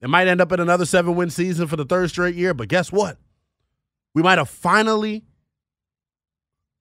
it 0.00 0.08
might 0.08 0.28
end 0.28 0.40
up 0.40 0.52
in 0.52 0.60
another 0.60 0.84
seven 0.84 1.14
win 1.14 1.30
season 1.30 1.66
for 1.66 1.76
the 1.76 1.84
third 1.84 2.10
straight 2.10 2.34
year, 2.34 2.54
but 2.54 2.68
guess 2.68 2.90
what? 2.92 3.18
We 4.14 4.22
might 4.22 4.38
have 4.38 4.48
finally 4.48 5.24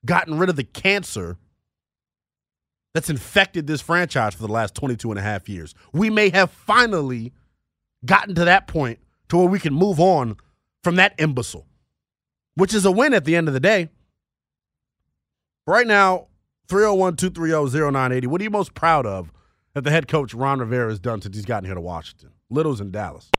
gotten 0.05 0.37
rid 0.37 0.49
of 0.49 0.55
the 0.55 0.63
cancer 0.63 1.37
that's 2.95 3.09
infected 3.09 3.67
this 3.67 3.81
franchise 3.81 4.33
for 4.33 4.41
the 4.41 4.51
last 4.51 4.73
22 4.73 5.11
and 5.11 5.19
a 5.19 5.21
half 5.21 5.49
years. 5.49 5.75
We 5.91 6.09
may 6.09 6.29
have 6.29 6.49
finally 6.49 7.33
gotten 8.05 8.33
to 8.35 8.45
that 8.45 8.67
point 8.67 8.99
to 9.27 9.35
where 9.35 9.47
we 9.47 9.59
can 9.59 9.73
move 9.73 9.99
on 9.99 10.37
from 10.81 10.95
that 10.95 11.13
imbecile, 11.17 11.67
which 12.55 12.73
is 12.73 12.85
a 12.85 12.91
win 12.91 13.13
at 13.13 13.25
the 13.25 13.35
end 13.35 13.49
of 13.49 13.53
the 13.53 13.59
day. 13.59 13.89
Right 15.67 15.85
now, 15.85 16.27
301 16.69 17.17
230 17.17 17.91
0980. 17.91 18.27
What 18.27 18.39
are 18.39 18.43
you 18.45 18.49
most 18.49 18.73
proud 18.73 19.05
of 19.05 19.29
that 19.73 19.83
the 19.83 19.91
head 19.91 20.07
coach 20.07 20.33
Ron 20.33 20.59
Rivera 20.59 20.87
has 20.87 20.99
done 20.99 21.21
since 21.21 21.35
he's 21.35 21.45
gotten 21.45 21.65
here 21.65 21.75
to 21.75 21.81
Washington? 21.81 22.29
Little's 22.49 22.79
in 22.79 22.91
Dallas. 22.91 23.29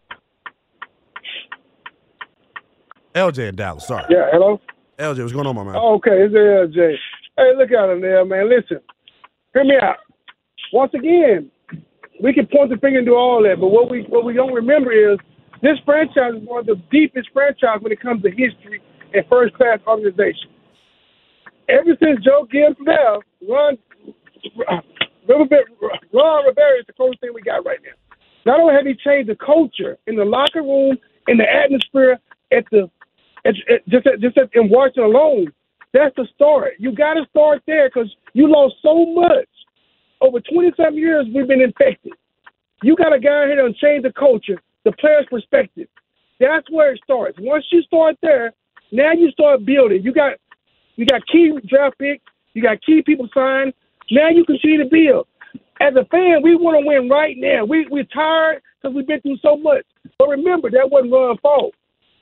LJ 3.14 3.48
in 3.48 3.56
Dallas, 3.56 3.86
sorry. 3.86 4.04
Yeah, 4.10 4.26
hello? 4.30 4.60
LJ, 4.98 5.20
what's 5.20 5.32
going 5.32 5.46
on, 5.46 5.54
my 5.54 5.64
man? 5.64 5.76
Oh, 5.78 5.94
okay, 5.94 6.10
it's 6.10 6.34
LJ. 6.34 6.96
Hey, 7.38 7.52
look 7.56 7.72
at 7.72 7.88
him 7.88 8.02
there, 8.02 8.22
man. 8.26 8.50
Listen, 8.50 8.80
hear 9.56 9.64
me 9.64 9.76
out. 9.80 9.96
Once 10.72 10.92
again, 10.94 11.50
we 12.22 12.32
can 12.32 12.46
point 12.46 12.70
the 12.70 12.76
finger 12.76 12.98
and 12.98 13.06
do 13.06 13.14
all 13.14 13.42
that, 13.42 13.56
but 13.60 13.68
what 13.68 13.90
we 13.90 14.04
what 14.08 14.24
we 14.24 14.34
don't 14.34 14.52
remember 14.52 14.92
is 14.92 15.18
this 15.62 15.78
franchise 15.84 16.34
is 16.36 16.46
one 16.46 16.60
of 16.60 16.66
the 16.66 16.80
deepest 16.90 17.30
franchises 17.32 17.82
when 17.82 17.92
it 17.92 18.00
comes 18.00 18.22
to 18.22 18.30
history 18.30 18.82
and 19.14 19.24
first 19.28 19.54
class 19.54 19.78
organization. 19.86 20.50
Ever 21.68 21.96
since 22.02 22.24
Joe 22.24 22.46
Gibbs 22.50 22.76
left, 22.84 23.24
Ron 23.48 23.78
uh, 24.68 24.80
Ron 25.28 26.44
Rivera 26.44 26.78
is 26.78 26.86
the 26.86 26.92
closest 26.92 27.20
thing 27.20 27.30
we 27.34 27.42
got 27.42 27.64
right 27.64 27.80
now. 27.82 27.96
Not 28.44 28.60
only 28.60 28.74
have 28.74 28.86
he 28.86 28.94
changed 28.94 29.28
the 29.30 29.36
culture 29.36 29.98
in 30.06 30.16
the 30.16 30.24
locker 30.24 30.62
room, 30.62 30.96
in 31.28 31.38
the 31.38 31.48
atmosphere, 31.48 32.18
at 32.52 32.64
the 32.70 32.90
at, 33.44 33.54
at, 33.72 33.88
just 33.88 34.06
at, 34.06 34.20
just 34.20 34.36
at, 34.38 34.50
in 34.54 34.68
Washington 34.68 35.04
alone, 35.04 35.52
that's 35.96 36.14
the 36.16 36.26
start. 36.34 36.74
You 36.78 36.92
got 36.92 37.14
to 37.14 37.24
start 37.30 37.62
there 37.66 37.88
because 37.88 38.14
you 38.34 38.50
lost 38.50 38.74
so 38.82 39.06
much 39.06 39.48
over 40.20 40.40
27 40.40 40.96
years. 40.96 41.26
We've 41.34 41.48
been 41.48 41.62
infected. 41.62 42.12
You 42.82 42.94
got 42.96 43.14
a 43.14 43.18
guy 43.18 43.46
here 43.46 43.64
and 43.64 43.74
change 43.76 44.02
the 44.02 44.12
culture, 44.12 44.60
the 44.84 44.92
player's 44.92 45.26
perspective. 45.30 45.88
That's 46.38 46.70
where 46.70 46.92
it 46.92 47.00
starts. 47.02 47.38
Once 47.40 47.64
you 47.72 47.80
start 47.82 48.16
there, 48.20 48.52
now 48.92 49.12
you 49.12 49.30
start 49.30 49.64
building. 49.64 50.02
You 50.02 50.12
got 50.12 50.32
you 50.96 51.06
got 51.06 51.26
key 51.32 51.52
draft 51.66 51.98
picks. 51.98 52.22
You 52.52 52.62
got 52.62 52.82
key 52.82 53.02
people 53.04 53.28
signed. 53.32 53.72
Now 54.10 54.28
you 54.28 54.44
continue 54.44 54.84
to 54.84 54.90
build. 54.90 55.26
As 55.80 55.94
a 55.94 56.04
fan, 56.06 56.42
we 56.42 56.56
want 56.56 56.78
to 56.78 56.86
win 56.86 57.08
right 57.08 57.36
now. 57.38 57.64
We 57.64 57.86
we're 57.90 58.04
tired 58.04 58.60
because 58.80 58.94
we've 58.94 59.06
been 59.06 59.22
through 59.22 59.38
so 59.40 59.56
much. 59.56 59.84
But 60.18 60.28
remember, 60.28 60.70
that 60.70 60.90
wasn't 60.90 61.12
Ron's 61.12 61.40
fault. 61.40 61.74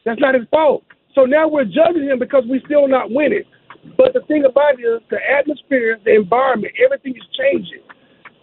That's 0.04 0.20
not 0.20 0.34
his 0.34 0.46
fault. 0.50 0.84
So 1.14 1.24
now 1.24 1.48
we're 1.48 1.64
judging 1.64 2.04
him 2.04 2.18
because 2.18 2.44
we're 2.46 2.64
still 2.64 2.87
not 2.87 3.10
winning. 3.10 3.44
But 3.96 4.12
the 4.12 4.20
thing 4.26 4.44
about 4.44 4.78
it 4.78 4.82
is 4.82 5.02
the 5.10 5.18
atmosphere, 5.38 5.98
the 6.04 6.14
environment, 6.14 6.74
everything 6.82 7.14
is 7.16 7.26
changing. 7.38 7.82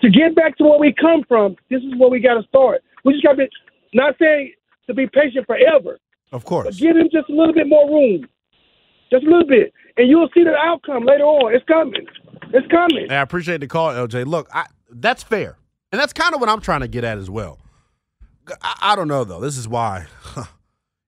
To 0.01 0.09
get 0.09 0.35
back 0.35 0.57
to 0.57 0.63
where 0.63 0.79
we 0.79 0.93
come 0.99 1.23
from, 1.27 1.55
this 1.69 1.81
is 1.81 1.93
where 1.97 2.09
we 2.09 2.19
got 2.19 2.41
to 2.41 2.47
start. 2.47 2.81
We 3.05 3.13
just 3.13 3.23
got 3.23 3.33
to 3.33 3.37
be, 3.37 3.49
not 3.93 4.15
saying 4.19 4.53
to 4.87 4.93
be 4.93 5.07
patient 5.07 5.45
forever. 5.45 5.99
Of 6.31 6.45
course. 6.45 6.65
But 6.65 6.77
give 6.77 6.95
him 6.95 7.09
just 7.11 7.29
a 7.29 7.33
little 7.33 7.53
bit 7.53 7.67
more 7.67 7.87
room. 7.89 8.27
Just 9.11 9.25
a 9.25 9.29
little 9.29 9.47
bit. 9.47 9.73
And 9.97 10.07
you'll 10.07 10.29
see 10.33 10.43
the 10.43 10.55
outcome 10.55 11.05
later 11.05 11.23
on. 11.23 11.53
It's 11.53 11.65
coming. 11.65 12.07
It's 12.53 12.67
coming. 12.71 13.11
I 13.11 13.21
appreciate 13.21 13.59
the 13.59 13.67
call, 13.67 13.91
LJ. 13.91 14.25
Look, 14.25 14.47
I, 14.53 14.65
that's 14.89 15.23
fair. 15.23 15.57
And 15.91 15.99
that's 15.99 16.13
kind 16.13 16.33
of 16.33 16.39
what 16.39 16.49
I'm 16.49 16.61
trying 16.61 16.81
to 16.81 16.87
get 16.87 17.03
at 17.03 17.17
as 17.17 17.29
well. 17.29 17.59
I, 18.61 18.77
I 18.81 18.95
don't 18.95 19.07
know, 19.07 19.23
though. 19.23 19.41
This 19.41 19.57
is 19.57 19.67
why 19.67 20.07
huh, 20.21 20.45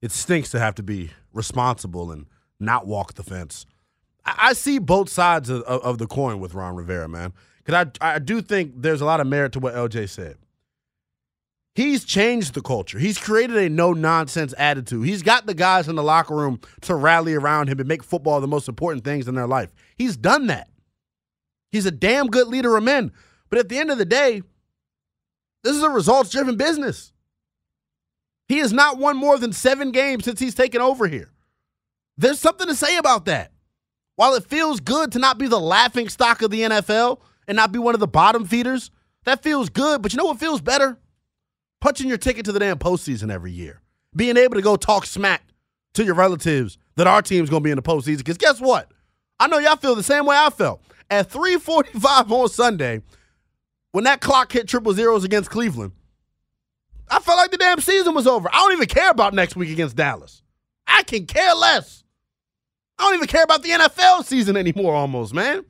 it 0.02 0.12
stinks 0.12 0.52
to 0.52 0.60
have 0.60 0.76
to 0.76 0.84
be 0.84 1.12
responsible 1.34 2.12
and 2.12 2.26
not 2.60 2.86
walk 2.86 3.14
the 3.14 3.24
fence. 3.24 3.66
I, 4.26 4.54
see 4.54 4.80
both 4.80 5.10
sides 5.10 5.50
of, 5.50 5.62
of, 5.64 5.82
of, 5.82 5.98
the 5.98 6.08
coin 6.08 6.40
with 6.40 6.54
Ron 6.54 6.76
Rivera, 6.76 7.10
man. 7.10 7.34
Because 7.64 7.88
I, 8.02 8.16
I 8.16 8.20
do 8.20 8.42
think 8.42 8.74
there's 8.78 9.02
a 9.02 9.06
lot 9.06 9.20
of 9.20 9.28
merit 9.28 9.52
to 9.54 9.60
what 9.60 9.74
LJ 9.74 10.10
said. 10.10 10.38
He's 11.76 12.06
changed 12.06 12.54
the 12.54 12.62
culture. 12.62 13.00
He's 13.00 13.18
created 13.18 13.58
a 13.58 13.68
no 13.68 13.94
nonsense 13.94 14.54
attitude. 14.58 15.06
He's 15.08 15.24
got 15.24 15.46
the 15.46 15.56
guys 15.56 15.88
in 15.88 15.96
the 15.96 16.04
locker 16.04 16.36
room 16.36 16.62
to 16.82 16.94
rally 16.94 17.34
around 17.34 17.68
him 17.68 17.80
and 17.80 17.88
make 17.88 18.04
football 18.04 18.40
the 18.40 18.48
most 18.48 18.70
important 18.70 19.04
things 19.04 19.28
in 19.28 19.36
their 19.36 19.48
life. 19.48 19.74
He's 19.98 20.16
done 20.16 20.48
that. 20.48 20.70
He's 21.72 21.88
a 21.88 21.92
damn 21.92 22.28
good 22.28 22.48
leader 22.48 22.78
of 22.78 22.84
men. 22.84 23.12
But 23.50 23.60
at 23.60 23.70
the 23.70 23.80
end 23.80 23.90
of 23.90 23.98
the 23.98 24.06
day, 24.06 24.44
this 25.64 25.76
is 25.76 25.82
a 25.82 25.90
results 25.90 26.30
driven 26.30 26.58
business. 26.58 27.12
He 28.48 28.60
has 28.60 28.72
not 28.72 29.00
won 29.00 29.18
more 29.18 29.40
than 29.40 29.54
seven 29.54 29.92
games 29.92 30.26
since 30.26 30.40
he's 30.40 30.54
taken 30.54 30.82
over 30.82 31.08
here. 31.08 31.32
There's 32.18 32.40
something 32.40 32.68
to 32.68 32.76
say 32.76 32.98
about 32.98 33.26
that. 33.26 33.53
While 34.16 34.36
it 34.36 34.46
feels 34.46 34.80
good 34.80 35.12
to 35.14 35.20
not 35.20 35.38
be 35.38 35.48
the 35.48 35.60
laughing 35.60 36.10
stock 36.10 36.42
of 36.42 36.52
the 36.52 36.62
NFL 36.62 37.20
and 37.48 37.56
not 37.56 37.72
be 37.72 37.80
one 37.80 37.94
of 37.96 38.00
the 38.00 38.08
bottom 38.08 38.46
feeders, 38.46 38.92
that 39.26 39.42
feels 39.42 39.70
good. 39.70 40.02
But 40.02 40.14
you 40.14 40.18
know 40.18 40.26
what 40.26 40.40
feels 40.40 40.62
better? 40.62 40.98
Punching 41.82 42.08
your 42.08 42.18
ticket 42.18 42.46
to 42.46 42.52
the 42.52 42.60
damn 42.60 42.78
postseason 42.78 43.32
every 43.32 43.52
year. 43.52 43.82
Being 44.16 44.38
able 44.38 44.56
to 44.56 44.62
go 44.62 44.76
talk 44.76 45.06
smack 45.06 45.44
to 45.94 46.04
your 46.04 46.16
relatives 46.16 46.78
that 46.96 47.08
our 47.08 47.22
team's 47.22 47.50
going 47.50 47.62
to 47.62 47.66
be 47.66 47.72
in 47.72 47.76
the 47.76 47.82
postseason. 47.82 48.20
Because 48.20 48.38
guess 48.38 48.62
what? 48.62 48.92
I 49.40 49.48
know 49.48 49.58
y'all 49.58 49.76
feel 49.76 49.96
the 49.96 50.04
same 50.04 50.26
way 50.26 50.38
I 50.38 50.50
felt. 50.50 50.82
At 51.10 51.30
345 51.32 52.32
on 52.32 52.50
Sunday, 52.50 53.02
when 53.92 54.04
that 54.06 54.22
clock 54.22 54.52
hit 54.52 54.68
triple 54.68 54.94
zeros 54.94 55.24
against 55.24 55.50
Cleveland, 55.50 55.92
I 57.10 57.20
felt 57.20 57.38
like 57.38 57.52
the 57.52 57.58
damn 57.58 57.80
season 57.82 58.16
was 58.16 58.28
over. 58.28 58.50
I 58.52 58.58
don't 58.58 58.74
even 58.74 58.88
care 58.88 59.10
about 59.12 59.34
next 59.34 59.56
week 59.56 59.70
against 59.70 59.96
Dallas. 59.96 60.42
I 60.88 61.04
can 61.04 61.26
care 61.26 61.54
less. 61.54 62.03
I 62.98 63.04
don't 63.04 63.16
even 63.16 63.28
care 63.28 63.44
about 63.44 63.64
the 63.64 63.70
NFL 63.70 64.26
season 64.26 64.56
anymore, 64.56 64.94
almost, 64.94 65.34
man. 65.34 65.66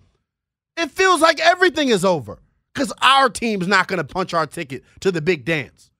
It 0.77 0.91
feels 0.91 1.21
like 1.21 1.39
everything 1.39 1.89
is 1.89 2.03
over 2.03 2.39
because 2.73 2.91
our 3.01 3.29
team's 3.29 3.67
not 3.67 3.87
going 3.87 3.97
to 3.97 4.03
punch 4.03 4.33
our 4.33 4.47
ticket 4.47 4.83
to 5.01 5.11
the 5.11 5.21
big 5.21 5.45
dance. 5.45 5.91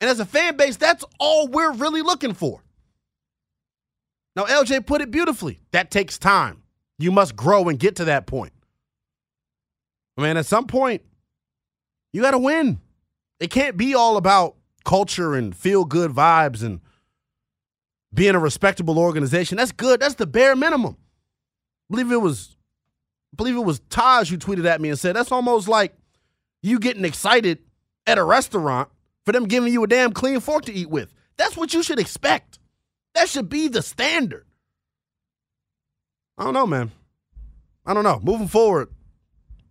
And 0.00 0.10
as 0.10 0.20
a 0.20 0.26
fan 0.26 0.56
base, 0.56 0.76
that's 0.76 1.04
all 1.18 1.48
we're 1.48 1.72
really 1.72 2.02
looking 2.02 2.34
for. 2.34 2.62
Now, 4.36 4.44
LJ 4.44 4.86
put 4.86 5.00
it 5.00 5.10
beautifully. 5.10 5.60
That 5.72 5.90
takes 5.90 6.18
time. 6.18 6.62
You 6.98 7.10
must 7.10 7.36
grow 7.36 7.68
and 7.68 7.78
get 7.78 7.96
to 7.96 8.04
that 8.06 8.26
point. 8.26 8.52
I 10.16 10.22
mean, 10.22 10.36
at 10.36 10.46
some 10.46 10.66
point, 10.66 11.02
you 12.12 12.22
got 12.22 12.32
to 12.32 12.38
win. 12.38 12.80
It 13.38 13.50
can't 13.50 13.76
be 13.76 13.94
all 13.94 14.16
about 14.16 14.56
culture 14.84 15.34
and 15.34 15.54
feel 15.54 15.84
good 15.84 16.10
vibes 16.10 16.62
and 16.62 16.80
being 18.12 18.34
a 18.34 18.38
respectable 18.38 18.98
organization. 18.98 19.56
That's 19.58 19.72
good. 19.72 20.00
That's 20.00 20.14
the 20.14 20.26
bare 20.26 20.56
minimum. 20.56 20.96
I 20.98 21.94
believe 21.94 22.12
it 22.12 22.20
was 22.20 22.56
I 23.32 23.36
believe 23.36 23.56
it 23.56 23.64
was 23.64 23.80
Taj 23.90 24.30
who 24.30 24.38
tweeted 24.38 24.66
at 24.66 24.80
me 24.80 24.88
and 24.88 24.98
said 24.98 25.16
that's 25.16 25.32
almost 25.32 25.68
like 25.68 25.94
you 26.62 26.78
getting 26.78 27.04
excited 27.04 27.58
at 28.06 28.18
a 28.18 28.24
restaurant 28.24 28.88
for 29.24 29.32
them 29.32 29.44
giving 29.44 29.72
you 29.72 29.84
a 29.84 29.86
damn 29.86 30.12
clean 30.12 30.40
fork 30.40 30.64
to 30.64 30.72
eat 30.72 30.90
with. 30.90 31.12
That's 31.36 31.56
what 31.56 31.72
you 31.72 31.82
should 31.82 31.98
expect. 31.98 32.58
That 33.14 33.28
should 33.28 33.48
be 33.48 33.68
the 33.68 33.82
standard. 33.82 34.46
I 36.36 36.44
don't 36.44 36.54
know, 36.54 36.66
man. 36.66 36.90
I 37.86 37.94
don't 37.94 38.04
know. 38.04 38.20
Moving 38.22 38.48
forward, 38.48 38.88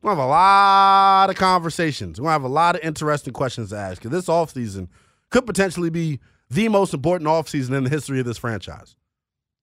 We'll 0.01 0.15
have 0.15 0.23
a 0.23 0.27
lot 0.27 1.29
of 1.29 1.35
conversations. 1.35 2.21
We'll 2.21 2.31
have 2.31 2.43
a 2.43 2.47
lot 2.49 2.75
of 2.75 2.81
interesting 2.83 3.33
questions 3.33 3.71
to 3.71 3.77
ask. 3.77 4.01
This 4.01 4.27
offseason 4.27 4.87
could 5.29 5.45
potentially 5.45 5.89
be 5.89 6.19
the 6.49 6.67
most 6.67 6.93
important 6.93 7.27
offseason 7.29 7.77
in 7.77 7.83
the 7.83 7.89
history 7.89 8.19
of 8.19 8.25
this 8.25 8.37
franchise. 8.37 8.95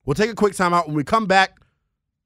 We'll 0.05 0.15
take 0.15 0.31
a 0.31 0.35
quick 0.35 0.53
timeout. 0.55 0.87
When 0.87 0.95
we 0.95 1.05
come 1.05 1.27
back, 1.27 1.59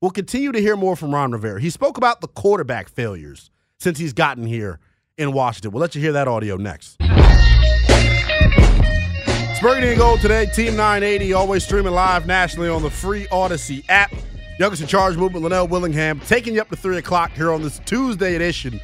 we'll 0.00 0.10
continue 0.10 0.52
to 0.52 0.60
hear 0.60 0.76
more 0.76 0.96
from 0.96 1.14
Ron 1.14 1.32
Rivera. 1.32 1.60
He 1.60 1.70
spoke 1.70 1.96
about 1.96 2.20
the 2.20 2.28
quarterback 2.28 2.88
failures 2.90 3.50
since 3.78 3.98
he's 3.98 4.12
gotten 4.12 4.44
here 4.44 4.78
in 5.16 5.32
Washington. 5.32 5.70
We'll 5.72 5.80
let 5.80 5.94
you 5.94 6.02
hear 6.02 6.12
that 6.12 6.28
audio 6.28 6.56
next. 6.56 6.96
It's 9.40 9.60
Burgundy 9.60 9.88
and 9.90 9.98
Gold 9.98 10.20
today, 10.20 10.46
Team 10.46 10.76
980, 10.76 11.32
always 11.32 11.64
streaming 11.64 11.92
live 11.92 12.26
nationally 12.26 12.68
on 12.68 12.82
the 12.82 12.90
free 12.90 13.26
Audacy 13.28 13.84
app. 13.88 14.12
Youngest 14.58 14.82
in 14.82 14.88
Charge 14.88 15.16
Movement, 15.16 15.42
Linnell 15.42 15.68
Willingham, 15.68 16.20
taking 16.20 16.54
you 16.54 16.60
up 16.60 16.68
to 16.68 16.76
3 16.76 16.98
o'clock 16.98 17.32
here 17.32 17.50
on 17.50 17.62
this 17.62 17.80
Tuesday 17.86 18.34
edition 18.34 18.78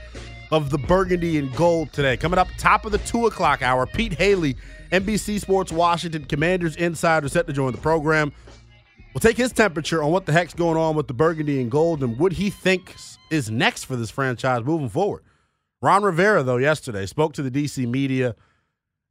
of 0.51 0.71
the 0.71 0.79
Burgundy 0.79 1.39
and 1.39 1.55
Gold 1.55 1.93
today. 1.93 2.17
Coming 2.17 2.39
up 2.39 2.49
top 2.59 2.85
of 2.85 2.93
the 2.93 2.99
2 2.99 3.27
o'clock 3.27 3.63
hour, 3.63 3.87
Pete 3.87 4.15
Hailey, 4.15 4.57
NBC 4.93 5.41
Sports 5.41 5.73
Washington 5.73 6.25
Commanders 6.25 6.77
insider, 6.77 7.29
set 7.29 7.47
to 7.47 7.53
join 7.53 7.73
the 7.73 7.79
program. 7.79 8.33
We'll 9.13 9.21
take 9.21 9.37
his 9.37 9.53
temperature 9.53 10.03
on 10.03 10.13
what 10.13 10.27
the 10.27 10.33
heck's 10.33 10.55
going 10.55 10.77
on 10.77 10.95
with 10.95 11.09
the 11.09 11.15
Burgundy 11.15 11.61
and 11.61 11.71
Gold 11.71 12.03
and 12.03 12.19
what 12.19 12.33
he 12.33 12.51
thinks 12.51 13.19
is 13.31 13.51
next 13.51 13.85
for 13.85 13.97
this 13.97 14.11
franchise 14.11 14.63
moving 14.63 14.89
forward. 14.89 15.23
Ron 15.83 16.03
Rivera, 16.03 16.43
though, 16.43 16.59
yesterday 16.59 17.07
spoke 17.07 17.33
to 17.35 17.43
the 17.43 17.51
DC 17.51 17.87
media, 17.89 18.37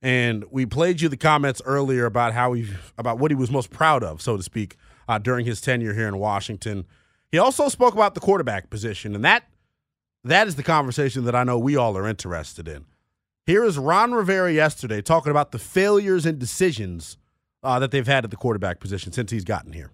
and 0.01 0.45
we 0.51 0.65
played 0.65 1.01
you 1.01 1.09
the 1.09 1.17
comments 1.17 1.61
earlier 1.65 2.05
about 2.05 2.33
how 2.33 2.53
he 2.53 2.67
about 2.97 3.17
what 3.17 3.31
he 3.31 3.35
was 3.35 3.51
most 3.51 3.71
proud 3.71 4.03
of, 4.03 4.21
so 4.21 4.37
to 4.37 4.43
speak, 4.43 4.77
uh, 5.07 5.17
during 5.17 5.45
his 5.45 5.61
tenure 5.61 5.93
here 5.93 6.07
in 6.07 6.17
Washington. 6.17 6.85
He 7.31 7.37
also 7.37 7.69
spoke 7.69 7.93
about 7.93 8.13
the 8.13 8.19
quarterback 8.19 8.69
position, 8.69 9.15
and 9.15 9.25
that 9.25 9.43
that 10.31 10.47
is 10.47 10.55
the 10.55 10.63
conversation 10.63 11.25
that 11.25 11.35
I 11.35 11.43
know 11.43 11.57
we 11.57 11.75
all 11.75 11.97
are 11.97 12.07
interested 12.07 12.67
in. 12.67 12.85
Here 13.45 13.63
is 13.63 13.77
Ron 13.77 14.13
Rivera 14.13 14.51
yesterday 14.51 15.01
talking 15.01 15.29
about 15.29 15.51
the 15.51 15.59
failures 15.59 16.25
and 16.25 16.39
decisions 16.39 17.17
uh, 17.63 17.79
that 17.79 17.91
they've 17.91 18.07
had 18.07 18.23
at 18.23 18.31
the 18.31 18.37
quarterback 18.37 18.79
position 18.79 19.11
since 19.11 19.31
he's 19.31 19.43
gotten 19.43 19.73
here. 19.73 19.91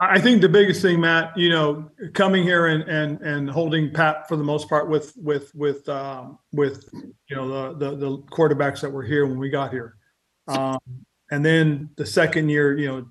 I 0.00 0.20
think 0.20 0.40
the 0.40 0.48
biggest 0.48 0.82
thing, 0.82 1.00
Matt, 1.00 1.36
you 1.36 1.48
know, 1.48 1.88
coming 2.12 2.42
here 2.42 2.66
and 2.66 2.82
and 2.88 3.20
and 3.20 3.48
holding 3.48 3.92
pat 3.92 4.26
for 4.28 4.36
the 4.36 4.42
most 4.42 4.68
part 4.68 4.88
with 4.88 5.12
with 5.16 5.54
with 5.54 5.88
um, 5.88 6.38
with 6.52 6.88
you 7.28 7.36
know 7.36 7.74
the, 7.74 7.90
the, 7.90 7.96
the 7.96 8.18
quarterbacks 8.32 8.80
that 8.80 8.90
were 8.90 9.04
here 9.04 9.26
when 9.26 9.38
we 9.38 9.48
got 9.48 9.70
here, 9.70 9.96
um, 10.48 10.78
and 11.30 11.44
then 11.44 11.88
the 11.96 12.06
second 12.06 12.48
year, 12.48 12.76
you 12.76 12.88
know, 12.88 13.06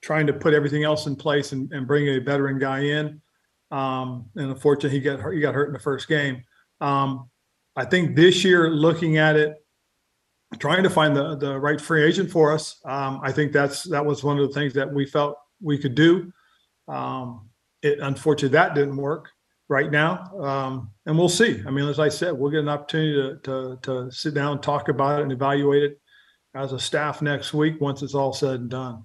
trying 0.00 0.26
to 0.26 0.32
put 0.32 0.54
everything 0.54 0.84
else 0.84 1.06
in 1.06 1.16
place 1.16 1.52
and, 1.52 1.70
and 1.72 1.86
bring 1.86 2.08
a 2.08 2.18
veteran 2.18 2.58
guy 2.58 2.80
in. 2.80 3.20
Um, 3.70 4.26
and 4.36 4.50
unfortunately, 4.50 4.98
he 4.98 5.04
got 5.04 5.20
hurt, 5.20 5.32
he 5.32 5.40
got 5.40 5.54
hurt 5.54 5.68
in 5.68 5.72
the 5.72 5.78
first 5.78 6.08
game. 6.08 6.42
Um, 6.80 7.30
I 7.76 7.84
think 7.84 8.16
this 8.16 8.44
year, 8.44 8.70
looking 8.70 9.18
at 9.18 9.36
it, 9.36 9.56
trying 10.58 10.82
to 10.82 10.90
find 10.90 11.16
the 11.16 11.36
the 11.36 11.58
right 11.58 11.80
free 11.80 12.02
agent 12.04 12.30
for 12.30 12.52
us, 12.52 12.80
um, 12.84 13.20
I 13.22 13.32
think 13.32 13.52
that's 13.52 13.84
that 13.84 14.04
was 14.04 14.24
one 14.24 14.38
of 14.38 14.48
the 14.48 14.54
things 14.54 14.72
that 14.74 14.92
we 14.92 15.06
felt 15.06 15.36
we 15.62 15.78
could 15.78 15.94
do. 15.94 16.32
Um, 16.88 17.48
it 17.82 17.98
unfortunately 18.00 18.56
that 18.56 18.74
didn't 18.74 18.96
work 18.96 19.30
right 19.68 19.90
now, 19.90 20.24
um, 20.40 20.90
and 21.06 21.16
we'll 21.16 21.28
see. 21.28 21.62
I 21.66 21.70
mean, 21.70 21.88
as 21.88 22.00
I 22.00 22.08
said, 22.08 22.32
we'll 22.32 22.50
get 22.50 22.60
an 22.60 22.68
opportunity 22.68 23.14
to, 23.14 23.38
to 23.44 23.78
to 23.82 24.10
sit 24.10 24.34
down 24.34 24.52
and 24.52 24.62
talk 24.62 24.88
about 24.88 25.20
it 25.20 25.22
and 25.22 25.32
evaluate 25.32 25.84
it 25.84 26.00
as 26.54 26.72
a 26.72 26.78
staff 26.80 27.22
next 27.22 27.54
week 27.54 27.80
once 27.80 28.02
it's 28.02 28.14
all 28.14 28.32
said 28.32 28.60
and 28.60 28.70
done. 28.70 29.04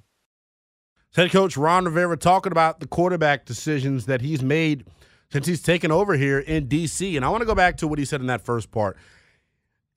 Head 1.15 1.31
coach 1.31 1.55
Ron 1.55 1.85
Rivera 1.85 2.17
talking 2.17 2.51
about 2.51 2.81
the 2.81 2.87
quarterback 2.87 3.45
decisions 3.45 4.05
that 4.07 4.21
he's 4.21 4.43
made 4.43 4.85
since 5.31 5.47
he's 5.47 5.61
taken 5.61 5.89
over 5.89 6.15
here 6.15 6.39
in 6.39 6.67
DC. 6.67 7.15
And 7.15 7.23
I 7.23 7.29
want 7.29 7.41
to 7.41 7.45
go 7.45 7.55
back 7.55 7.77
to 7.77 7.87
what 7.87 7.99
he 7.99 8.05
said 8.05 8.19
in 8.19 8.27
that 8.27 8.41
first 8.41 8.69
part. 8.69 8.97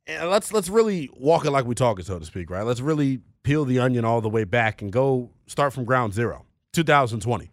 And 0.07 0.31
let's 0.31 0.53
let's 0.53 0.69
really 0.69 1.11
walk 1.19 1.45
it 1.45 1.51
like 1.51 1.65
we 1.67 1.75
talk 1.75 1.99
it, 1.99 2.07
so 2.07 2.19
to 2.19 2.25
speak, 2.25 2.51
right? 2.51 2.63
Let's 2.63 2.81
really 2.81 3.21
peel 3.43 3.65
the 3.65 3.81
onion 3.81 4.05
all 4.05 4.21
the 4.21 4.29
way 4.29 4.45
back 4.45 4.81
and 4.81 4.93
go 4.93 5.31
start 5.47 5.73
from 5.73 5.85
ground 5.85 6.15
zero. 6.15 6.47
2020. 6.73 7.51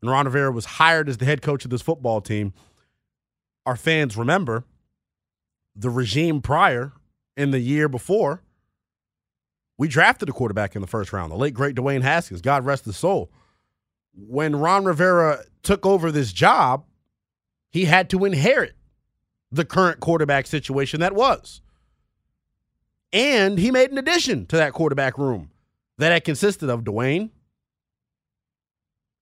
When 0.00 0.12
Ron 0.12 0.26
Rivera 0.26 0.52
was 0.52 0.66
hired 0.66 1.08
as 1.08 1.16
the 1.16 1.24
head 1.24 1.40
coach 1.40 1.64
of 1.64 1.70
this 1.70 1.80
football 1.80 2.20
team, 2.20 2.52
our 3.64 3.76
fans 3.76 4.16
remember 4.16 4.64
the 5.74 5.88
regime 5.88 6.42
prior 6.42 6.92
in 7.36 7.50
the 7.50 7.60
year 7.60 7.88
before 7.88 8.42
we 9.78 9.88
drafted 9.88 10.28
a 10.28 10.32
quarterback 10.32 10.74
in 10.74 10.80
the 10.80 10.88
first 10.88 11.12
round, 11.12 11.30
the 11.30 11.36
late 11.36 11.54
great 11.54 11.74
Dwayne 11.76 12.02
Haskins. 12.02 12.40
God 12.40 12.64
rest 12.64 12.84
his 12.84 12.96
soul. 12.96 13.30
When 14.14 14.56
Ron 14.56 14.84
Rivera 14.84 15.44
took 15.62 15.84
over 15.84 16.10
this 16.10 16.32
job, 16.32 16.84
he 17.70 17.84
had 17.84 18.08
to 18.10 18.24
inherit 18.24 18.74
the 19.52 19.64
current 19.64 20.00
quarterback 20.00 20.46
situation 20.46 21.00
that 21.00 21.14
was. 21.14 21.60
And 23.12 23.58
he 23.58 23.70
made 23.70 23.90
an 23.90 23.98
addition 23.98 24.46
to 24.46 24.56
that 24.56 24.72
quarterback 24.72 25.18
room 25.18 25.50
that 25.98 26.12
had 26.12 26.24
consisted 26.24 26.70
of 26.70 26.82
Dwayne, 26.82 27.30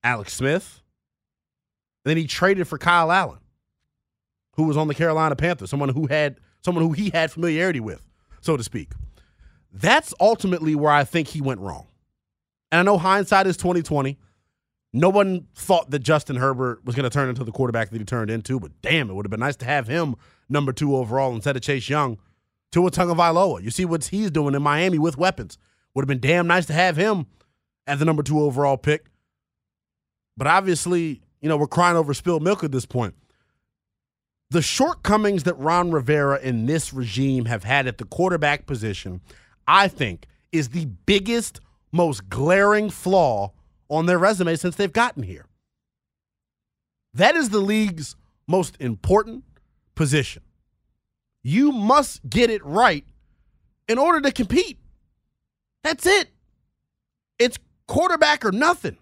Alex 0.02 0.34
Smith, 0.34 0.82
then 2.04 2.16
he 2.16 2.26
traded 2.26 2.68
for 2.68 2.78
Kyle 2.78 3.10
Allen, 3.10 3.38
who 4.56 4.64
was 4.64 4.76
on 4.76 4.88
the 4.88 4.94
Carolina 4.94 5.36
Panthers, 5.36 5.70
someone 5.70 5.88
who 5.88 6.06
had 6.06 6.38
someone 6.62 6.84
who 6.84 6.92
he 6.92 7.10
had 7.10 7.30
familiarity 7.30 7.80
with, 7.80 8.06
so 8.40 8.56
to 8.56 8.62
speak. 8.62 8.92
That's 9.74 10.14
ultimately 10.20 10.76
where 10.76 10.92
I 10.92 11.02
think 11.02 11.26
he 11.28 11.40
went 11.40 11.60
wrong. 11.60 11.88
And 12.70 12.78
I 12.78 12.82
know 12.84 12.96
hindsight 12.96 13.48
is 13.48 13.56
2020. 13.56 14.16
No 14.92 15.08
one 15.08 15.48
thought 15.56 15.90
that 15.90 15.98
Justin 15.98 16.36
Herbert 16.36 16.84
was 16.84 16.94
going 16.94 17.02
to 17.04 17.10
turn 17.10 17.28
into 17.28 17.42
the 17.42 17.50
quarterback 17.50 17.90
that 17.90 17.98
he 17.98 18.04
turned 18.04 18.30
into, 18.30 18.60
but 18.60 18.70
damn, 18.82 19.10
it 19.10 19.14
would 19.14 19.26
have 19.26 19.30
been 19.30 19.40
nice 19.40 19.56
to 19.56 19.64
have 19.64 19.88
him 19.88 20.14
number 20.48 20.72
two 20.72 20.94
overall 20.94 21.34
instead 21.34 21.56
of 21.56 21.62
Chase 21.62 21.88
Young. 21.88 22.18
Tua 22.70 22.92
Tagovailoa. 22.92 23.62
You 23.62 23.70
see 23.70 23.84
what 23.84 24.04
he's 24.04 24.30
doing 24.30 24.54
in 24.54 24.62
Miami 24.62 24.98
with 24.98 25.18
weapons. 25.18 25.58
Would 25.94 26.02
have 26.02 26.08
been 26.08 26.20
damn 26.20 26.46
nice 26.46 26.66
to 26.66 26.72
have 26.72 26.96
him 26.96 27.26
as 27.88 27.98
the 27.98 28.04
number 28.04 28.22
two 28.22 28.40
overall 28.40 28.76
pick. 28.76 29.06
But 30.36 30.46
obviously, 30.46 31.20
you 31.40 31.48
know, 31.48 31.56
we're 31.56 31.66
crying 31.66 31.96
over 31.96 32.14
spilled 32.14 32.44
milk 32.44 32.62
at 32.62 32.70
this 32.70 32.86
point. 32.86 33.14
The 34.50 34.62
shortcomings 34.62 35.42
that 35.44 35.58
Ron 35.58 35.90
Rivera 35.90 36.38
and 36.40 36.68
this 36.68 36.92
regime 36.92 37.46
have 37.46 37.64
had 37.64 37.88
at 37.88 37.98
the 37.98 38.04
quarterback 38.04 38.66
position– 38.66 39.20
I 39.66 39.88
think, 39.88 40.26
is 40.52 40.70
the 40.70 40.86
biggest, 41.06 41.60
most 41.92 42.28
glaring 42.28 42.90
flaw 42.90 43.52
on 43.88 44.06
their 44.06 44.18
resume 44.18 44.56
since 44.56 44.76
they've 44.76 44.92
gotten 44.92 45.22
here. 45.22 45.46
That 47.14 47.36
is 47.36 47.50
the 47.50 47.58
league's 47.58 48.16
most 48.46 48.76
important 48.80 49.44
position. 49.94 50.42
You 51.42 51.72
must 51.72 52.28
get 52.28 52.50
it 52.50 52.64
right 52.64 53.04
in 53.88 53.98
order 53.98 54.20
to 54.22 54.32
compete. 54.32 54.78
That's 55.82 56.06
it. 56.06 56.28
It's 57.38 57.58
quarterback 57.86 58.44
or 58.44 58.52
nothing. 58.52 58.96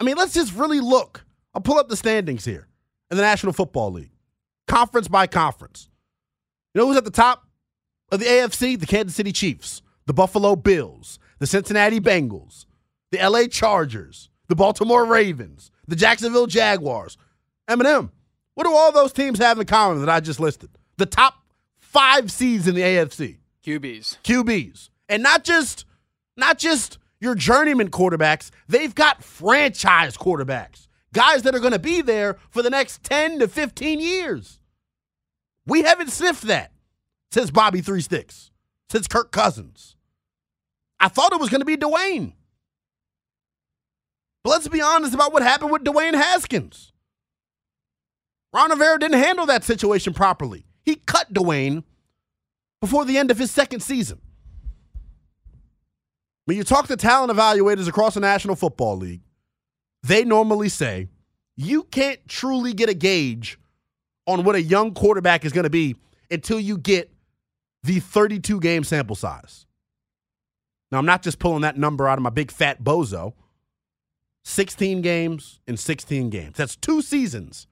I 0.00 0.04
mean, 0.04 0.16
let's 0.16 0.34
just 0.34 0.54
really 0.54 0.80
look. 0.80 1.24
I'll 1.54 1.60
pull 1.60 1.78
up 1.78 1.88
the 1.88 1.96
standings 1.96 2.44
here 2.44 2.68
in 3.10 3.16
the 3.16 3.22
National 3.22 3.52
Football 3.52 3.92
League, 3.92 4.12
conference 4.68 5.08
by 5.08 5.26
conference. 5.26 5.88
You 6.72 6.80
know 6.80 6.86
who's 6.86 6.96
at 6.96 7.04
the 7.04 7.10
top? 7.10 7.47
Of 8.10 8.20
the 8.20 8.26
AFC, 8.26 8.78
the 8.78 8.86
Kansas 8.86 9.16
City 9.16 9.32
Chiefs, 9.32 9.82
the 10.06 10.14
Buffalo 10.14 10.56
Bills, 10.56 11.18
the 11.38 11.46
Cincinnati 11.46 12.00
Bengals, 12.00 12.66
the 13.10 13.18
LA 13.18 13.46
Chargers, 13.46 14.30
the 14.48 14.56
Baltimore 14.56 15.04
Ravens, 15.04 15.70
the 15.86 15.96
Jacksonville 15.96 16.46
Jaguars. 16.46 17.16
Eminem, 17.68 18.10
what 18.54 18.64
do 18.64 18.74
all 18.74 18.92
those 18.92 19.12
teams 19.12 19.38
have 19.38 19.58
in 19.58 19.66
common 19.66 20.00
that 20.00 20.08
I 20.08 20.20
just 20.20 20.40
listed? 20.40 20.70
The 20.96 21.06
top 21.06 21.34
five 21.78 22.30
seeds 22.30 22.66
in 22.66 22.74
the 22.74 22.82
AFC. 22.82 23.38
QBs. 23.64 24.18
QBs. 24.24 24.90
And 25.08 25.22
not 25.22 25.44
just 25.44 25.84
not 26.36 26.58
just 26.58 26.98
your 27.20 27.34
journeyman 27.34 27.90
quarterbacks, 27.90 28.50
they've 28.68 28.94
got 28.94 29.22
franchise 29.22 30.16
quarterbacks. 30.16 30.88
Guys 31.12 31.42
that 31.42 31.54
are 31.54 31.60
going 31.60 31.72
to 31.72 31.78
be 31.78 32.00
there 32.00 32.36
for 32.50 32.62
the 32.62 32.70
next 32.70 33.02
10 33.02 33.40
to 33.40 33.48
15 33.48 33.98
years. 33.98 34.60
We 35.66 35.82
haven't 35.82 36.10
sniffed 36.10 36.44
that 36.44 36.72
since 37.30 37.50
Bobby 37.50 37.80
Three 37.80 38.00
Sticks, 38.00 38.50
since 38.90 39.06
Kirk 39.06 39.32
Cousins. 39.32 39.96
I 41.00 41.08
thought 41.08 41.32
it 41.32 41.40
was 41.40 41.50
going 41.50 41.60
to 41.60 41.64
be 41.64 41.76
Dwayne. 41.76 42.32
But 44.42 44.50
let's 44.50 44.68
be 44.68 44.80
honest 44.80 45.14
about 45.14 45.32
what 45.32 45.42
happened 45.42 45.70
with 45.70 45.84
Dwayne 45.84 46.14
Haskins. 46.14 46.92
Ron 48.52 48.70
Rivera 48.70 48.98
didn't 48.98 49.20
handle 49.20 49.46
that 49.46 49.64
situation 49.64 50.14
properly. 50.14 50.64
He 50.84 50.96
cut 50.96 51.32
Dwayne 51.32 51.84
before 52.80 53.04
the 53.04 53.18
end 53.18 53.30
of 53.30 53.38
his 53.38 53.50
second 53.50 53.80
season. 53.80 54.20
When 56.46 56.56
you 56.56 56.64
talk 56.64 56.86
to 56.86 56.96
talent 56.96 57.30
evaluators 57.30 57.88
across 57.88 58.14
the 58.14 58.20
National 58.20 58.56
Football 58.56 58.96
League, 58.96 59.20
they 60.02 60.24
normally 60.24 60.70
say 60.70 61.08
you 61.56 61.82
can't 61.82 62.26
truly 62.26 62.72
get 62.72 62.88
a 62.88 62.94
gauge 62.94 63.58
on 64.26 64.44
what 64.44 64.54
a 64.54 64.62
young 64.62 64.94
quarterback 64.94 65.44
is 65.44 65.52
going 65.52 65.64
to 65.64 65.70
be 65.70 65.96
until 66.30 66.58
you 66.58 66.78
get 66.78 67.10
the 67.88 68.00
32 68.00 68.60
game 68.60 68.84
sample 68.84 69.16
size. 69.16 69.64
Now, 70.92 70.98
I'm 70.98 71.06
not 71.06 71.22
just 71.22 71.38
pulling 71.38 71.62
that 71.62 71.78
number 71.78 72.06
out 72.06 72.18
of 72.18 72.22
my 72.22 72.30
big 72.30 72.50
fat 72.50 72.84
bozo. 72.84 73.32
16 74.44 75.00
games 75.00 75.60
in 75.66 75.78
16 75.78 76.28
games. 76.28 76.56
That's 76.56 76.76
two 76.76 77.00
seasons 77.00 77.66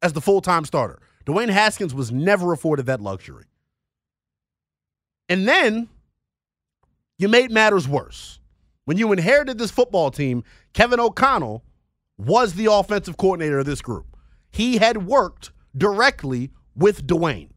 as 0.00 0.12
the 0.12 0.20
full 0.20 0.40
time 0.40 0.64
starter. 0.64 1.00
Dwayne 1.26 1.50
Haskins 1.50 1.92
was 1.92 2.12
never 2.12 2.52
afforded 2.52 2.86
that 2.86 3.00
luxury. 3.00 3.46
And 5.28 5.46
then 5.46 5.88
you 7.18 7.28
made 7.28 7.50
matters 7.50 7.88
worse. 7.88 8.38
When 8.84 8.96
you 8.96 9.10
inherited 9.10 9.58
this 9.58 9.72
football 9.72 10.12
team, 10.12 10.44
Kevin 10.72 11.00
O'Connell 11.00 11.64
was 12.16 12.54
the 12.54 12.72
offensive 12.72 13.16
coordinator 13.16 13.58
of 13.58 13.66
this 13.66 13.82
group. 13.82 14.16
He 14.52 14.78
had 14.78 15.06
worked 15.06 15.50
directly 15.76 16.52
with 16.76 17.06
Dwayne. 17.06 17.50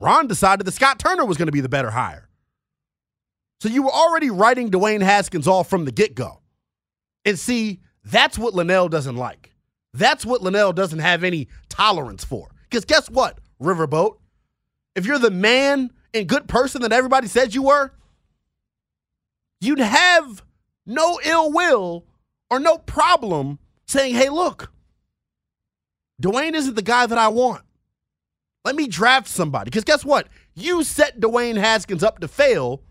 Ron 0.00 0.26
decided 0.26 0.66
that 0.66 0.72
Scott 0.72 0.98
Turner 0.98 1.24
was 1.24 1.36
going 1.36 1.46
to 1.46 1.52
be 1.52 1.60
the 1.60 1.68
better 1.68 1.90
hire. 1.90 2.28
So 3.60 3.68
you 3.68 3.82
were 3.82 3.92
already 3.92 4.30
writing 4.30 4.70
Dwayne 4.70 5.02
Haskins 5.02 5.48
off 5.48 5.68
from 5.68 5.84
the 5.84 5.92
get 5.92 6.14
go. 6.14 6.40
And 7.24 7.38
see, 7.38 7.80
that's 8.04 8.38
what 8.38 8.54
Linnell 8.54 8.88
doesn't 8.88 9.16
like. 9.16 9.52
That's 9.94 10.26
what 10.26 10.42
Linnell 10.42 10.72
doesn't 10.72 10.98
have 10.98 11.24
any 11.24 11.48
tolerance 11.68 12.24
for. 12.24 12.50
Because 12.68 12.84
guess 12.84 13.08
what, 13.08 13.38
Riverboat? 13.60 14.18
If 14.94 15.06
you're 15.06 15.18
the 15.18 15.30
man 15.30 15.90
and 16.12 16.28
good 16.28 16.48
person 16.48 16.82
that 16.82 16.92
everybody 16.92 17.26
said 17.28 17.54
you 17.54 17.62
were, 17.62 17.92
you'd 19.60 19.78
have 19.78 20.44
no 20.84 21.18
ill 21.24 21.50
will 21.50 22.04
or 22.50 22.60
no 22.60 22.78
problem 22.78 23.58
saying, 23.86 24.14
hey, 24.14 24.28
look, 24.28 24.70
Dwayne 26.22 26.54
isn't 26.54 26.74
the 26.74 26.82
guy 26.82 27.06
that 27.06 27.18
I 27.18 27.28
want. 27.28 27.62
Let 28.66 28.74
me 28.74 28.88
draft 28.88 29.28
somebody. 29.28 29.66
Because 29.66 29.84
guess 29.84 30.04
what? 30.04 30.26
You 30.56 30.82
set 30.82 31.20
Dwayne 31.20 31.56
Haskins 31.56 32.02
up 32.02 32.18
to 32.18 32.26
fail 32.26 32.82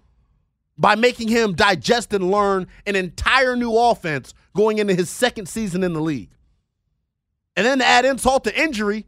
by 0.77 0.95
making 0.95 1.27
him 1.27 1.53
digest 1.53 2.13
and 2.13 2.31
learn 2.31 2.67
an 2.85 2.95
entire 2.95 3.57
new 3.57 3.77
offense 3.77 4.33
going 4.55 4.77
into 4.77 4.95
his 4.95 5.09
second 5.09 5.49
season 5.49 5.83
in 5.83 5.91
the 5.91 5.99
league. 5.99 6.29
And 7.57 7.65
then 7.65 7.79
to 7.79 7.85
add 7.85 8.05
insult 8.05 8.45
to 8.45 8.57
injury, 8.57 9.05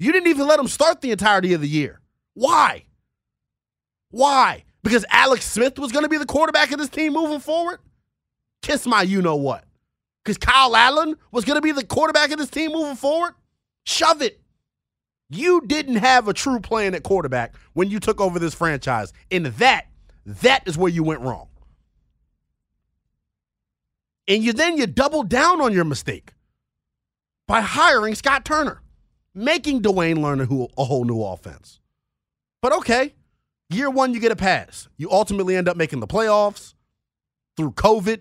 you 0.00 0.10
didn't 0.10 0.26
even 0.26 0.48
let 0.48 0.58
him 0.58 0.66
start 0.66 1.02
the 1.02 1.12
entirety 1.12 1.52
of 1.54 1.60
the 1.60 1.68
year. 1.68 2.00
Why? 2.34 2.82
Why? 4.10 4.64
Because 4.82 5.04
Alex 5.10 5.46
Smith 5.46 5.78
was 5.78 5.92
going 5.92 6.04
to 6.04 6.08
be 6.08 6.18
the 6.18 6.26
quarterback 6.26 6.72
of 6.72 6.80
this 6.80 6.88
team 6.88 7.12
moving 7.12 7.38
forward? 7.38 7.78
Kiss 8.62 8.86
my 8.86 9.02
you 9.02 9.22
know 9.22 9.36
what. 9.36 9.62
Because 10.24 10.36
Kyle 10.36 10.74
Allen 10.74 11.14
was 11.30 11.44
going 11.44 11.58
to 11.58 11.62
be 11.62 11.70
the 11.70 11.86
quarterback 11.86 12.32
of 12.32 12.38
this 12.38 12.50
team 12.50 12.72
moving 12.72 12.96
forward? 12.96 13.34
Shove 13.84 14.20
it. 14.20 14.40
You 15.30 15.60
didn't 15.66 15.96
have 15.96 16.26
a 16.28 16.32
true 16.32 16.60
plan 16.60 16.94
at 16.94 17.02
quarterback 17.02 17.54
when 17.74 17.90
you 17.90 18.00
took 18.00 18.20
over 18.20 18.38
this 18.38 18.54
franchise. 18.54 19.12
And 19.30 19.46
that, 19.46 19.86
that 20.24 20.66
is 20.66 20.78
where 20.78 20.90
you 20.90 21.02
went 21.02 21.20
wrong. 21.20 21.48
And 24.26 24.42
you 24.42 24.52
then 24.52 24.76
you 24.76 24.86
doubled 24.86 25.28
down 25.28 25.60
on 25.60 25.72
your 25.72 25.84
mistake 25.84 26.34
by 27.46 27.62
hiring 27.62 28.14
Scott 28.14 28.44
Turner, 28.44 28.82
making 29.34 29.82
Dwayne 29.82 30.20
learn 30.20 30.40
a, 30.40 30.84
whole 30.84 31.04
new 31.04 31.22
offense. 31.22 31.80
But 32.60 32.72
okay, 32.76 33.14
year 33.70 33.90
one, 33.90 34.12
you 34.12 34.20
get 34.20 34.32
a 34.32 34.36
pass. 34.36 34.88
You 34.98 35.10
ultimately 35.10 35.56
end 35.56 35.68
up 35.68 35.76
making 35.76 36.00
the 36.00 36.06
playoffs 36.06 36.74
through 37.56 37.72
COVID. 37.72 38.20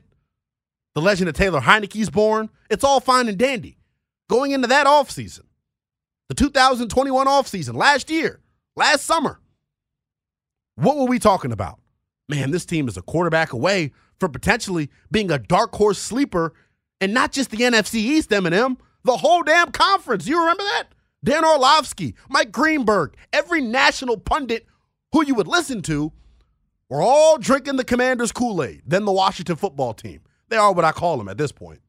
The 0.95 1.01
legend 1.01 1.30
of 1.30 1.36
Taylor 1.36 1.60
Heinicke's 1.60 2.10
born. 2.10 2.49
It's 2.70 2.84
all 2.84 2.99
fine 2.99 3.28
and 3.28 3.38
dandy. 3.38 3.78
Going 4.30 4.51
into 4.51 4.68
that 4.68 4.88
offseason, 4.88 5.43
the 6.30 6.36
2021 6.36 7.28
offseason, 7.28 7.76
last 7.76 8.10
year, 8.10 8.40
last 8.76 9.06
summer, 9.06 9.40
what 10.76 10.98
were 10.98 11.06
we 11.06 11.20
talking 11.20 11.52
about? 11.52 11.80
Man, 12.30 12.52
this 12.52 12.66
team 12.66 12.88
is 12.88 12.98
a 12.98 13.02
quarterback 13.02 13.54
away 13.54 13.94
from 14.20 14.32
potentially 14.32 14.90
being 15.12 15.32
a 15.32 15.40
dark 15.40 15.74
horse 15.76 16.00
sleeper 16.00 16.54
and 17.00 17.14
not 17.14 17.32
just 17.32 17.52
the 17.52 17.58
NFC 17.58 17.96
East, 17.96 18.32
Eminem, 18.32 18.78
the 19.04 19.18
whole 19.18 19.44
damn 19.44 19.72
conference. 19.72 20.28
You 20.28 20.40
remember 20.40 20.64
that? 20.64 20.88
Dan 21.24 21.46
Orlovsky, 21.46 22.16
Mike 22.30 22.52
Greenberg, 22.52 23.16
every 23.32 23.62
national 23.62 24.18
pundit 24.18 24.66
who 25.14 25.26
you 25.26 25.36
would 25.36 25.48
listen 25.48 25.82
to 25.84 26.12
were 26.90 27.02
all 27.02 27.38
drinking 27.38 27.78
the 27.78 27.84
Commanders' 27.84 28.32
Kool 28.32 28.64
Aid, 28.64 28.82
then 28.86 29.06
the 29.06 29.12
Washington 29.12 29.56
football 29.56 29.94
team. 29.94 30.22
They 30.50 30.58
are 30.58 30.74
what 30.74 30.86
I 30.86 30.92
call 30.92 31.18
them 31.18 31.28
at 31.28 31.38
this 31.38 31.52
point. 31.52 31.82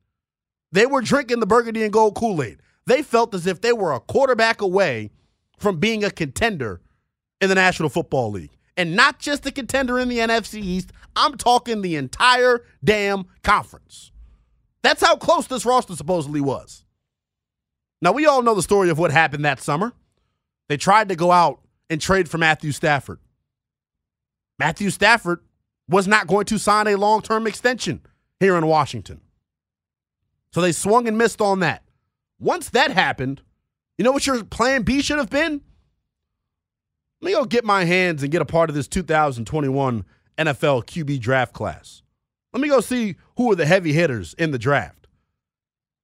They 0.73 0.87
were 0.87 1.03
drinking 1.03 1.41
the 1.41 1.47
burgundy 1.47 1.83
and 1.83 1.93
gold 1.93 2.15
Kool 2.15 2.43
Aid. 2.43 2.61
They 2.89 3.03
felt 3.03 3.35
as 3.35 3.47
if 3.47 3.61
they 3.61 3.75
were 3.75 3.93
a 3.93 4.01
quarterback 4.01 4.63
away 4.63 5.11
from 5.59 5.79
being 5.79 6.03
a 6.05 6.11
contender 6.11 6.81
in 7.39 7.51
the 7.51 7.55
National 7.55 7.91
Football 7.91 8.31
League. 8.31 8.57
And 8.79 8.97
not 8.97 9.19
just 9.19 9.45
a 9.45 9.51
contender 9.51 9.99
in 9.99 10.09
the 10.09 10.21
NFC 10.21 10.63
East, 10.63 10.93
I'm 11.15 11.37
talking 11.37 11.83
the 11.83 11.97
entire 11.97 12.65
damn 12.83 13.27
conference. 13.43 14.11
That's 14.83 15.03
how 15.03 15.17
close 15.17 15.47
this 15.49 15.67
roster 15.67 15.97
supposedly 15.97 16.41
was. 16.41 16.87
Now, 18.01 18.13
we 18.13 18.25
all 18.25 18.41
know 18.41 18.55
the 18.55 18.63
story 18.63 18.89
of 18.89 18.99
what 18.99 19.11
happened 19.11 19.45
that 19.45 19.61
summer. 19.61 19.93
They 20.71 20.79
tried 20.79 21.11
to 21.11 21.17
go 21.17 21.31
out 21.31 21.61
and 21.91 22.01
trade 22.01 22.31
for 22.31 22.39
Matthew 22.39 22.73
Stafford. 22.73 23.19
Matthew 24.59 24.89
Stafford 24.89 25.41
was 25.91 26.09
not 26.09 26.27
going 26.27 26.47
to 26.47 26.59
sign 26.59 26.87
a 26.87 26.97
long 26.97 27.21
term 27.21 27.47
extension 27.47 28.01
here 28.41 28.57
in 28.57 28.67
Washington. 28.67 29.21
So 30.55 30.63
they 30.63 30.73
swung 30.73 31.07
and 31.07 31.19
missed 31.19 31.43
on 31.43 31.61
that. 31.61 31.83
Once 32.39 32.71
that 32.71 32.91
happened, 32.91 33.43
you 33.97 34.05
know 34.05 34.13
what 34.13 34.27
your 34.27 34.45
plan 34.45 34.83
B 34.83 35.03
should 35.03 35.19
have 35.19 35.31
been? 35.31 35.61
Let 37.21 37.27
me 37.27 37.33
go 37.33 37.45
get 37.45 37.65
my 37.65 37.85
hands 37.85 38.23
and 38.23 38.31
get 38.31 38.43
a 38.43 38.47
part 38.47 38.71
of 38.71 38.77
this 38.77 38.87
2021 38.87 40.05
NFL 40.37 40.85
QB 40.87 41.21
draft 41.21 41.53
class. 41.53 42.03
Let 42.53 42.63
me 42.63 42.69
go 42.69 42.81
see 42.81 43.17
who 43.37 43.51
are 43.51 43.57
the 43.57 43.67
heavy 43.67 43.93
hitters 43.93 44.35
in 44.35 44.53
the 44.53 44.59
draft. 44.59 45.09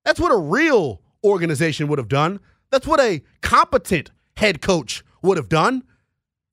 That's 0.05 0.21
what 0.21 0.33
a 0.33 0.37
real 0.37 1.01
organization 1.23 1.87
would 1.89 1.99
have 1.99 2.09
done. 2.09 2.41
That's 2.71 2.87
what 2.87 3.01
a 3.01 3.23
competent 3.41 4.11
head 4.37 4.61
coach 4.61 5.05
would 5.23 5.37
have 5.37 5.49
done. 5.49 5.85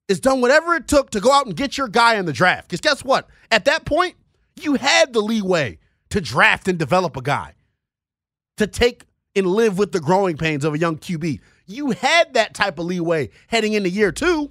Is 0.08 0.20
done 0.20 0.40
whatever 0.40 0.74
it 0.74 0.88
took 0.88 1.10
to 1.10 1.20
go 1.20 1.32
out 1.32 1.46
and 1.46 1.56
get 1.56 1.78
your 1.78 1.88
guy 1.88 2.16
in 2.16 2.26
the 2.26 2.32
draft. 2.32 2.68
Because 2.68 2.80
guess 2.80 3.04
what? 3.04 3.28
At 3.50 3.64
that 3.64 3.84
point, 3.84 4.14
you 4.60 4.74
had 4.74 5.12
the 5.12 5.20
leeway 5.20 5.78
to 6.10 6.20
draft 6.20 6.68
and 6.68 6.78
develop 6.78 7.16
a 7.16 7.22
guy, 7.22 7.54
to 8.58 8.66
take 8.66 9.04
and 9.34 9.46
live 9.46 9.78
with 9.78 9.92
the 9.92 10.00
growing 10.00 10.36
pains 10.36 10.64
of 10.64 10.74
a 10.74 10.78
young 10.78 10.98
QB. 10.98 11.40
You 11.66 11.90
had 11.90 12.34
that 12.34 12.54
type 12.54 12.78
of 12.78 12.86
leeway 12.86 13.30
heading 13.48 13.72
into 13.72 13.88
year 13.88 14.12
two. 14.12 14.50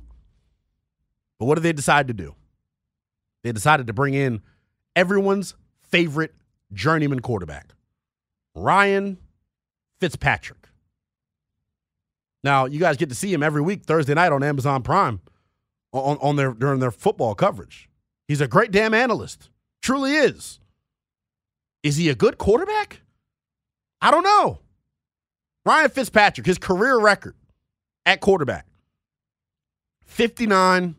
But 1.40 1.46
what 1.46 1.56
did 1.56 1.62
they 1.64 1.74
decide 1.74 2.08
to 2.08 2.14
do? 2.14 2.36
They 3.44 3.52
decided 3.52 3.88
to 3.88 3.94
bring 3.94 4.14
in 4.14 4.42
everyone's 4.96 5.56
favorite 5.82 6.34
journeyman 6.74 7.20
quarterback, 7.20 7.74
Ryan 8.56 9.18
Fitzpatrick. 10.00 10.70
Now, 12.44 12.66
you 12.66 12.80
guys 12.80 12.98
get 12.98 13.10
to 13.10 13.16
see 13.16 13.34
him 13.34 13.44
every 13.44 13.62
week 13.62 13.84
Thursday 13.84 14.14
night 14.14 14.32
on 14.32 14.44
Amazon 14.44 14.82
Prime 14.84 15.22
on, 15.92 16.18
on 16.22 16.36
their 16.36 16.54
during 16.54 16.80
their 16.80 16.92
football 16.92 17.36
coverage. 17.36 17.90
He's 18.28 18.42
a 18.42 18.48
great 18.48 18.72
damn 18.72 18.94
analyst. 18.94 19.50
Truly 19.82 20.14
is. 20.14 20.60
Is 21.84 21.98
he 21.98 22.10
a 22.10 22.16
good 22.16 22.38
quarterback? 22.38 23.02
I 24.02 24.12
don't 24.12 24.24
know. 24.24 24.60
Ryan 25.66 25.90
Fitzpatrick, 25.90 26.48
his 26.48 26.58
career 26.58 27.00
record 27.00 27.36
at 28.06 28.20
quarterback 28.20 28.66
59, 30.06 30.96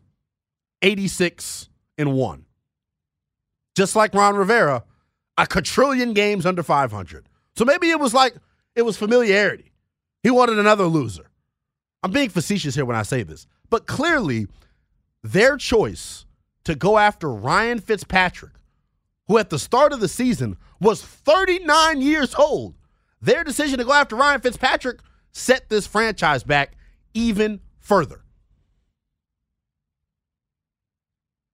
86, 0.81 1.69
and 1.97 2.13
1. 2.13 2.45
Just 3.75 3.95
like 3.95 4.13
Ron 4.13 4.35
Rivera, 4.35 4.83
a 5.37 5.47
quadrillion 5.47 6.13
games 6.13 6.45
under 6.45 6.63
500. 6.63 7.27
So 7.55 7.65
maybe 7.65 7.89
it 7.89 7.99
was 7.99 8.13
like 8.13 8.35
it 8.75 8.83
was 8.83 8.97
familiarity. 8.97 9.71
He 10.21 10.31
wanted 10.31 10.57
another 10.57 10.85
loser. 10.85 11.29
I'm 12.01 12.11
being 12.11 12.29
facetious 12.29 12.75
here 12.75 12.85
when 12.85 12.95
I 12.95 13.03
say 13.03 13.23
this, 13.23 13.47
but 13.69 13.87
clearly 13.87 14.47
their 15.23 15.57
choice 15.57 16.25
to 16.63 16.75
go 16.75 16.97
after 16.97 17.29
Ryan 17.29 17.79
Fitzpatrick, 17.79 18.53
who 19.27 19.37
at 19.37 19.49
the 19.49 19.59
start 19.59 19.93
of 19.93 19.99
the 19.99 20.07
season 20.07 20.57
was 20.79 21.01
39 21.01 22.01
years 22.01 22.35
old, 22.35 22.75
their 23.23 23.43
decision 23.43 23.77
to 23.79 23.85
go 23.85 23.93
after 23.93 24.15
Ryan 24.15 24.41
Fitzpatrick 24.41 24.99
set 25.31 25.69
this 25.69 25.87
franchise 25.87 26.43
back 26.43 26.73
even 27.13 27.61
further. 27.79 28.21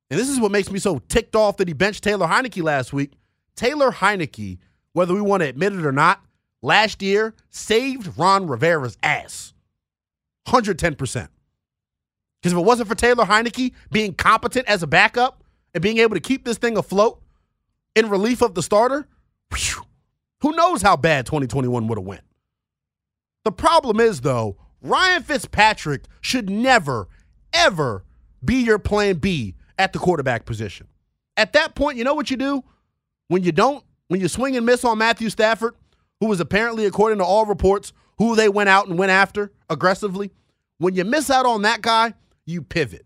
And 0.09 0.19
this 0.19 0.29
is 0.29 0.39
what 0.39 0.51
makes 0.51 0.71
me 0.71 0.79
so 0.79 0.99
ticked 1.07 1.35
off 1.35 1.57
that 1.57 1.67
he 1.67 1.73
benched 1.73 2.03
Taylor 2.03 2.27
Heinicke 2.27 2.63
last 2.63 2.91
week. 2.91 3.11
Taylor 3.55 3.91
Heinicke, 3.91 4.57
whether 4.93 5.13
we 5.13 5.21
want 5.21 5.43
to 5.43 5.49
admit 5.49 5.73
it 5.73 5.85
or 5.85 5.91
not, 5.91 6.25
last 6.63 7.03
year 7.03 7.35
saved 7.51 8.17
Ron 8.17 8.47
Rivera's 8.47 8.97
ass. 9.03 9.53
110%. 10.47 10.97
Because 12.41 12.53
if 12.53 12.57
it 12.57 12.65
wasn't 12.65 12.89
for 12.89 12.95
Taylor 12.95 13.25
Heinicke 13.25 13.73
being 13.91 14.15
competent 14.15 14.67
as 14.67 14.81
a 14.81 14.87
backup 14.87 15.43
and 15.75 15.83
being 15.83 15.99
able 15.99 16.15
to 16.15 16.21
keep 16.21 16.45
this 16.45 16.57
thing 16.57 16.77
afloat 16.77 17.21
in 17.95 18.09
relief 18.09 18.41
of 18.41 18.55
the 18.55 18.63
starter, 18.63 19.07
whew, 19.55 19.83
who 20.41 20.55
knows 20.55 20.81
how 20.81 20.95
bad 20.95 21.25
2021 21.25 21.87
would 21.87 21.97
have 21.97 22.05
went. 22.05 22.21
The 23.45 23.51
problem 23.51 23.99
is, 23.99 24.21
though, 24.21 24.57
Ryan 24.81 25.23
Fitzpatrick 25.23 26.05
should 26.21 26.49
never, 26.49 27.07
ever 27.53 28.05
be 28.43 28.63
your 28.63 28.79
plan 28.79 29.17
B 29.17 29.55
at 29.77 29.93
the 29.93 29.99
quarterback 29.99 30.45
position. 30.45 30.87
At 31.37 31.53
that 31.53 31.75
point, 31.75 31.97
you 31.97 32.03
know 32.03 32.13
what 32.13 32.29
you 32.29 32.37
do? 32.37 32.63
When 33.27 33.43
you 33.43 33.51
don't, 33.51 33.83
when 34.07 34.19
you 34.19 34.27
swing 34.27 34.57
and 34.57 34.65
miss 34.65 34.83
on 34.83 34.97
Matthew 34.97 35.29
Stafford, 35.29 35.75
who 36.19 36.27
was 36.27 36.39
apparently, 36.39 36.85
according 36.85 37.19
to 37.19 37.25
all 37.25 37.45
reports, 37.45 37.93
who 38.17 38.35
they 38.35 38.49
went 38.49 38.69
out 38.69 38.87
and 38.87 38.97
went 38.97 39.11
after 39.11 39.51
aggressively, 39.69 40.31
when 40.77 40.95
you 40.95 41.05
miss 41.05 41.29
out 41.29 41.45
on 41.45 41.61
that 41.61 41.81
guy, 41.81 42.13
you 42.45 42.61
pivot. 42.61 43.05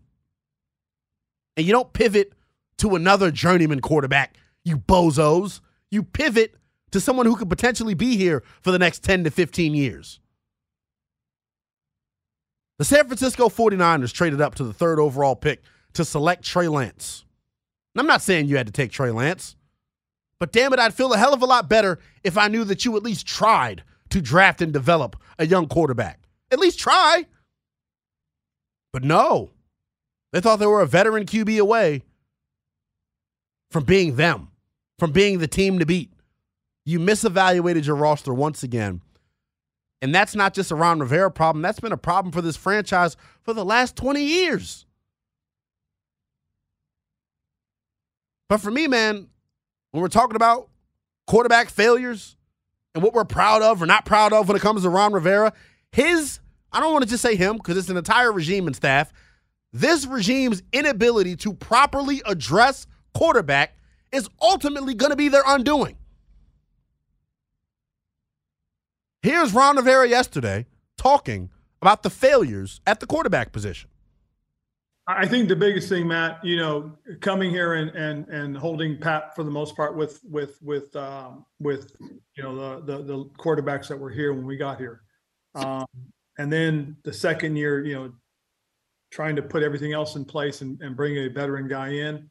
And 1.56 1.66
you 1.66 1.72
don't 1.72 1.92
pivot 1.92 2.32
to 2.78 2.96
another 2.96 3.30
journeyman 3.30 3.80
quarterback, 3.80 4.36
you 4.64 4.78
bozos. 4.78 5.60
You 5.90 6.02
pivot 6.02 6.56
to 6.94 7.00
someone 7.00 7.26
who 7.26 7.34
could 7.34 7.50
potentially 7.50 7.94
be 7.94 8.16
here 8.16 8.44
for 8.62 8.70
the 8.70 8.78
next 8.78 9.02
10 9.02 9.24
to 9.24 9.30
15 9.32 9.74
years. 9.74 10.20
The 12.78 12.84
San 12.84 13.06
Francisco 13.06 13.48
49ers 13.48 14.12
traded 14.12 14.40
up 14.40 14.54
to 14.54 14.64
the 14.64 14.72
third 14.72 15.00
overall 15.00 15.34
pick 15.34 15.64
to 15.94 16.04
select 16.04 16.44
Trey 16.44 16.68
Lance. 16.68 17.24
And 17.94 18.00
I'm 18.00 18.06
not 18.06 18.22
saying 18.22 18.46
you 18.46 18.56
had 18.56 18.68
to 18.68 18.72
take 18.72 18.92
Trey 18.92 19.10
Lance, 19.10 19.56
but 20.38 20.52
damn 20.52 20.72
it, 20.72 20.78
I'd 20.78 20.94
feel 20.94 21.12
a 21.12 21.18
hell 21.18 21.34
of 21.34 21.42
a 21.42 21.46
lot 21.46 21.68
better 21.68 21.98
if 22.22 22.38
I 22.38 22.46
knew 22.46 22.62
that 22.62 22.84
you 22.84 22.96
at 22.96 23.02
least 23.02 23.26
tried 23.26 23.82
to 24.10 24.22
draft 24.22 24.62
and 24.62 24.72
develop 24.72 25.16
a 25.36 25.46
young 25.46 25.66
quarterback. 25.66 26.20
At 26.52 26.60
least 26.60 26.78
try. 26.78 27.26
But 28.92 29.02
no, 29.02 29.50
they 30.32 30.40
thought 30.40 30.60
they 30.60 30.66
were 30.66 30.82
a 30.82 30.86
veteran 30.86 31.26
QB 31.26 31.58
away 31.58 32.04
from 33.72 33.82
being 33.82 34.14
them, 34.14 34.52
from 35.00 35.10
being 35.10 35.40
the 35.40 35.48
team 35.48 35.80
to 35.80 35.86
beat. 35.86 36.13
You 36.84 37.00
misevaluated 37.00 37.86
your 37.86 37.96
roster 37.96 38.34
once 38.34 38.62
again. 38.62 39.00
And 40.02 40.14
that's 40.14 40.34
not 40.34 40.52
just 40.52 40.70
a 40.70 40.74
Ron 40.74 41.00
Rivera 41.00 41.30
problem. 41.30 41.62
That's 41.62 41.80
been 41.80 41.92
a 41.92 41.96
problem 41.96 42.30
for 42.30 42.42
this 42.42 42.56
franchise 42.56 43.16
for 43.42 43.54
the 43.54 43.64
last 43.64 43.96
20 43.96 44.22
years. 44.22 44.84
But 48.50 48.58
for 48.58 48.70
me, 48.70 48.86
man, 48.86 49.28
when 49.90 50.02
we're 50.02 50.08
talking 50.08 50.36
about 50.36 50.68
quarterback 51.26 51.70
failures 51.70 52.36
and 52.94 53.02
what 53.02 53.14
we're 53.14 53.24
proud 53.24 53.62
of 53.62 53.80
or 53.80 53.86
not 53.86 54.04
proud 54.04 54.34
of 54.34 54.46
when 54.46 54.56
it 54.56 54.60
comes 54.60 54.82
to 54.82 54.90
Ron 54.90 55.14
Rivera, 55.14 55.54
his, 55.90 56.40
I 56.70 56.80
don't 56.80 56.92
want 56.92 57.04
to 57.04 57.10
just 57.10 57.22
say 57.22 57.34
him 57.34 57.56
because 57.56 57.78
it's 57.78 57.88
an 57.88 57.96
entire 57.96 58.30
regime 58.30 58.66
and 58.66 58.76
staff, 58.76 59.10
this 59.72 60.04
regime's 60.06 60.62
inability 60.72 61.36
to 61.36 61.54
properly 61.54 62.20
address 62.26 62.86
quarterback 63.14 63.76
is 64.12 64.28
ultimately 64.42 64.94
going 64.94 65.10
to 65.10 65.16
be 65.16 65.28
their 65.28 65.42
undoing. 65.46 65.96
Here's 69.24 69.54
Ron 69.54 69.78
Rivera 69.78 70.06
yesterday 70.06 70.66
talking 70.98 71.48
about 71.80 72.02
the 72.02 72.10
failures 72.10 72.82
at 72.86 73.00
the 73.00 73.06
quarterback 73.06 73.52
position. 73.52 73.88
I 75.06 75.26
think 75.26 75.48
the 75.48 75.56
biggest 75.56 75.88
thing, 75.88 76.06
Matt, 76.06 76.44
you 76.44 76.58
know, 76.58 76.92
coming 77.22 77.50
here 77.50 77.72
and 77.72 77.88
and 77.96 78.28
and 78.28 78.54
holding 78.54 79.00
pat 79.00 79.34
for 79.34 79.42
the 79.42 79.50
most 79.50 79.76
part 79.76 79.96
with 79.96 80.20
with 80.24 80.60
with 80.60 80.94
um, 80.94 81.46
with 81.58 81.96
you 82.36 82.42
know 82.42 82.82
the, 82.84 82.98
the, 82.98 83.02
the 83.02 83.24
quarterbacks 83.38 83.88
that 83.88 83.98
were 83.98 84.10
here 84.10 84.34
when 84.34 84.44
we 84.44 84.58
got 84.58 84.76
here, 84.76 85.00
um, 85.54 85.86
and 86.36 86.52
then 86.52 86.94
the 87.04 87.12
second 87.12 87.56
year, 87.56 87.82
you 87.82 87.94
know, 87.94 88.12
trying 89.10 89.36
to 89.36 89.42
put 89.42 89.62
everything 89.62 89.94
else 89.94 90.16
in 90.16 90.26
place 90.26 90.60
and, 90.60 90.78
and 90.82 90.96
bring 90.96 91.16
a 91.16 91.28
veteran 91.28 91.66
guy 91.66 91.88
in, 91.88 92.28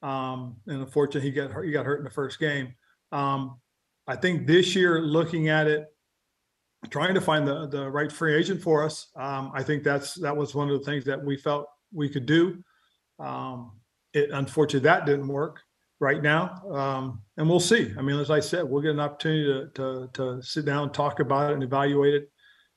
um, 0.00 0.54
and 0.68 0.80
unfortunately 0.80 1.28
he 1.28 1.34
got 1.34 1.50
hurt, 1.50 1.64
he 1.64 1.72
got 1.72 1.84
hurt 1.84 1.98
in 1.98 2.04
the 2.04 2.10
first 2.10 2.38
game. 2.38 2.72
Um, 3.10 3.58
I 4.06 4.14
think 4.14 4.46
this 4.46 4.76
year, 4.76 5.00
looking 5.00 5.48
at 5.48 5.66
it, 5.66 5.88
trying 6.90 7.14
to 7.14 7.20
find 7.20 7.46
the 7.46 7.66
the 7.66 7.88
right 7.90 8.10
free 8.10 8.34
agent 8.34 8.62
for 8.62 8.84
us, 8.84 9.08
um, 9.16 9.50
I 9.54 9.62
think 9.62 9.82
that's 9.82 10.14
that 10.14 10.36
was 10.36 10.54
one 10.54 10.70
of 10.70 10.78
the 10.78 10.84
things 10.84 11.04
that 11.04 11.22
we 11.22 11.36
felt 11.36 11.66
we 11.92 12.08
could 12.08 12.26
do. 12.26 12.62
Um, 13.18 13.72
it 14.12 14.30
unfortunately 14.30 14.88
that 14.88 15.06
didn't 15.06 15.28
work 15.28 15.60
right 16.00 16.22
now, 16.22 16.62
um, 16.70 17.22
and 17.36 17.48
we'll 17.48 17.60
see. 17.60 17.92
I 17.98 18.02
mean, 18.02 18.18
as 18.18 18.30
I 18.30 18.40
said, 18.40 18.64
we'll 18.64 18.82
get 18.82 18.92
an 18.92 19.00
opportunity 19.00 19.44
to, 19.44 19.70
to 19.74 20.10
to 20.14 20.42
sit 20.42 20.64
down 20.64 20.84
and 20.84 20.94
talk 20.94 21.20
about 21.20 21.50
it 21.50 21.54
and 21.54 21.62
evaluate 21.62 22.14
it 22.14 22.30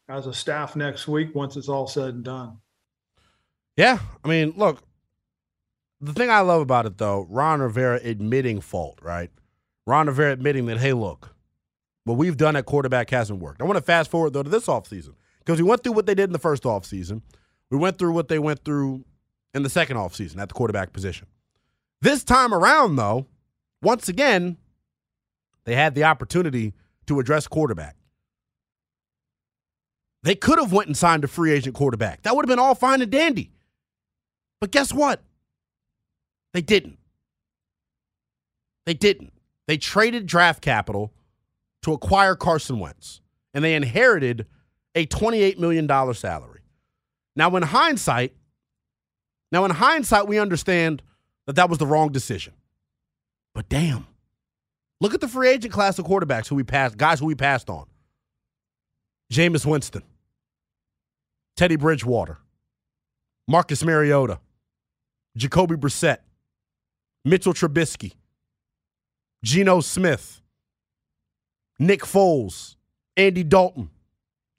as 0.10 0.28
a 0.28 0.34
staff 0.34 0.76
next 0.76 1.07
week 1.07 1.34
once 1.36 1.55
it's 1.55 1.70
all 1.70 1.88
said 1.88 2.16
and 2.16 2.24
done. 2.24 2.57
Yeah, 3.78 3.99
I 4.24 4.28
mean, 4.28 4.53
look, 4.57 4.84
the 6.01 6.14
thing 6.14 6.30
I 6.30 6.41
love 6.41 6.62
about 6.62 6.86
it 6.86 6.97
though, 6.97 7.28
Ron 7.30 7.62
Rivera 7.62 7.99
admitting 8.03 8.62
fault, 8.62 8.99
right? 9.01 9.30
Ron 9.86 10.07
Rivera 10.07 10.34
admitting 10.34 10.66
that, 10.68 10.80
hey, 10.80 10.93
look, 10.93 11.34
what 12.10 12.18
we've 12.18 12.38
done 12.38 12.55
at 12.55 12.66
quarterback 12.66 13.12
hasn't 13.12 13.39
worked. 13.39 13.62
I 13.62 13.66
want 13.66 13.78
to 13.78 13.84
fast 13.84 14.10
forward 14.10 14.34
though 14.34 14.41
to 14.41 14.49
this 14.49 14.66
offseason 14.66 15.14
because 15.39 15.62
we 15.62 15.68
went 15.68 15.84
through 15.84 15.93
what 15.93 16.07
they 16.07 16.16
did 16.16 16.24
in 16.24 16.34
the 16.34 16.39
first 16.39 16.64
offseason. 16.64 17.22
We 17.70 17.78
went 17.78 17.99
through 17.99 18.14
what 18.14 18.30
they 18.30 18.39
went 18.39 18.66
through 18.66 19.05
in 19.53 19.62
the 19.62 19.70
second 19.70 19.97
offseason 19.97 20.39
at 20.39 20.49
the 20.49 20.55
quarterback 20.55 20.91
position. 20.91 21.28
This 22.01 22.24
time 22.24 22.51
around, 22.51 22.95
though, 22.95 23.28
once 23.84 24.10
again, 24.10 24.57
they 25.66 25.76
had 25.76 25.93
the 25.93 26.05
opportunity 26.05 26.74
to 27.05 27.20
address 27.20 27.47
quarterback. 27.47 27.95
They 30.24 30.34
could 30.34 30.57
have 30.57 30.74
went 30.74 30.88
and 30.88 30.97
signed 30.97 31.24
a 31.24 31.28
free 31.28 31.51
agent 31.51 31.76
quarterback. 31.76 32.24
That 32.24 32.36
would 32.36 32.43
have 32.45 32.49
been 32.49 32.57
all 32.57 32.74
fine 32.74 33.03
and 33.03 33.12
dandy. 33.12 33.51
But 34.60 34.72
guess 34.72 34.91
what? 34.91 35.22
They 36.53 36.62
didn't. 36.62 36.97
They 38.88 38.95
didn't. 38.95 39.32
They 39.68 39.78
traded 39.78 40.26
draft 40.26 40.64
capital 40.64 41.14
to 41.84 41.94
acquire 41.94 42.36
Carson 42.36 42.80
Wentz, 42.80 43.22
and 43.54 43.64
they 43.64 43.76
inherited 43.76 44.46
a 44.96 45.06
$28 45.06 45.58
million 45.58 45.88
salary. 46.14 46.62
Now, 47.36 47.56
in 47.56 47.64
hindsight, 47.64 48.36
now 49.52 49.66
in 49.66 49.72
hindsight, 49.72 50.28
we 50.28 50.40
understand 50.40 51.02
that 51.46 51.56
that 51.56 51.70
was 51.70 51.80
the 51.80 51.86
wrong 51.86 52.12
decision. 52.12 52.54
But 53.56 53.70
damn, 53.70 54.08
look 55.02 55.14
at 55.14 55.22
the 55.22 55.28
free 55.28 55.50
agent 55.50 55.74
class 55.74 55.98
of 56.00 56.06
quarterbacks 56.06 56.48
who 56.48 56.56
we 56.56 56.64
passed, 56.64 56.98
guys 56.98 57.20
who 57.20 57.26
we 57.26 57.36
passed 57.36 57.70
on. 57.70 57.86
Jameis 59.32 59.66
Winston, 59.66 60.04
Teddy 61.56 61.76
Bridgewater, 61.76 62.40
Marcus 63.48 63.84
Mariota, 63.84 64.40
Jacoby 65.38 65.76
Brissett, 65.76 66.18
Mitchell 67.24 67.54
Trubisky, 67.54 68.14
Geno 69.44 69.82
Smith, 69.82 70.42
Nick 71.80 72.02
Foles, 72.02 72.76
Andy 73.16 73.44
Dalton, 73.44 73.90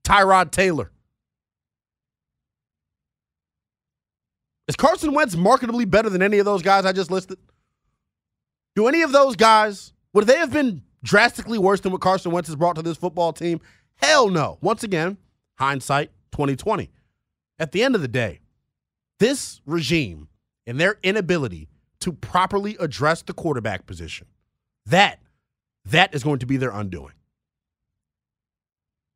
Tyrod 0.05 0.51
Taylor. 0.51 0.91
Is 4.67 4.77
Carson 4.77 5.13
Wentz 5.13 5.35
marketably 5.35 5.89
better 5.89 6.09
than 6.09 6.23
any 6.23 6.39
of 6.39 6.45
those 6.45 6.63
guys 6.63 6.87
I 6.87 6.93
just 6.93 7.11
listed? 7.11 7.39
Do 8.77 8.87
any 8.87 9.03
of 9.03 9.13
those 9.13 9.37
guys, 9.37 9.93
would 10.15 10.27
they 10.27 10.39
have 10.39 10.53
been 10.53 10.83
drastically 11.03 11.59
worse 11.59 11.81
than 11.81 11.93
what 11.93 12.01
Carson 12.01 12.31
Wentz 12.31 12.49
has 12.49 12.57
brought 12.57 12.77
to 12.77 12.83
this 12.83 12.97
football 12.97 13.33
team? 13.33 13.61
Hell 13.97 14.31
no. 14.31 14.59
Once 14.61 14.85
again, 14.85 15.19
hindsight 15.59 16.11
2020. 16.33 16.91
At 17.59 17.73
the 17.73 17.83
end 17.83 17.95
of 17.95 18.01
the 18.01 18.09
day, 18.09 18.41
this 19.19 19.61
regime 19.67 20.29
and 20.67 20.81
their 20.81 20.99
inability 21.03 21.69
to 22.01 22.13
properly 22.13 22.77
address 22.81 23.23
the 23.23 23.35
quarterback 23.35 23.87
position, 23.87 24.27
that 24.87 25.19
that 25.85 26.15
is 26.15 26.23
going 26.23 26.39
to 26.41 26.47
be 26.47 26.57
their 26.57 26.71
undoing. 26.71 27.15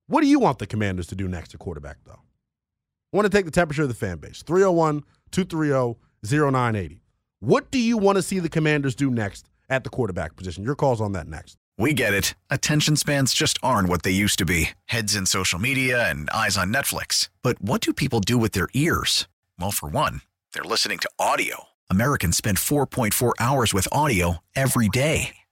What 0.06 0.20
do 0.20 0.26
you 0.26 0.38
want 0.38 0.58
the 0.58 0.66
commanders 0.66 1.06
to 1.08 1.14
do 1.14 1.28
next 1.28 1.54
at 1.54 1.60
quarterback, 1.60 1.98
though? 2.04 2.12
I 2.12 3.16
want 3.16 3.26
to 3.26 3.30
take 3.30 3.44
the 3.44 3.50
temperature 3.50 3.82
of 3.82 3.88
the 3.88 3.94
fan 3.94 4.18
base 4.18 4.42
301 4.42 5.02
230 5.30 5.98
0980. 6.24 7.00
What 7.40 7.70
do 7.70 7.78
you 7.78 7.96
want 7.96 8.16
to 8.16 8.22
see 8.22 8.38
the 8.38 8.48
commanders 8.48 8.94
do 8.94 9.10
next 9.10 9.48
at 9.68 9.84
the 9.84 9.90
quarterback 9.90 10.36
position? 10.36 10.64
Your 10.64 10.74
call's 10.74 11.00
on 11.00 11.12
that 11.12 11.28
next. 11.28 11.58
We 11.76 11.92
get 11.92 12.14
it. 12.14 12.34
Attention 12.50 12.96
spans 12.96 13.34
just 13.34 13.58
aren't 13.62 13.88
what 13.88 14.02
they 14.02 14.10
used 14.10 14.38
to 14.38 14.44
be 14.44 14.70
heads 14.86 15.14
in 15.14 15.26
social 15.26 15.58
media 15.58 16.08
and 16.08 16.30
eyes 16.30 16.56
on 16.56 16.72
Netflix. 16.72 17.28
But 17.42 17.60
what 17.60 17.80
do 17.80 17.92
people 17.92 18.20
do 18.20 18.38
with 18.38 18.52
their 18.52 18.68
ears? 18.74 19.28
Well, 19.58 19.70
for 19.72 19.88
one, 19.88 20.22
they're 20.52 20.62
listening 20.64 20.98
to 21.00 21.10
audio. 21.18 21.64
Americans 21.90 22.36
spend 22.36 22.58
4.4 22.58 23.32
hours 23.38 23.74
with 23.74 23.88
audio 23.92 24.38
every 24.56 24.88
day. 24.88 25.36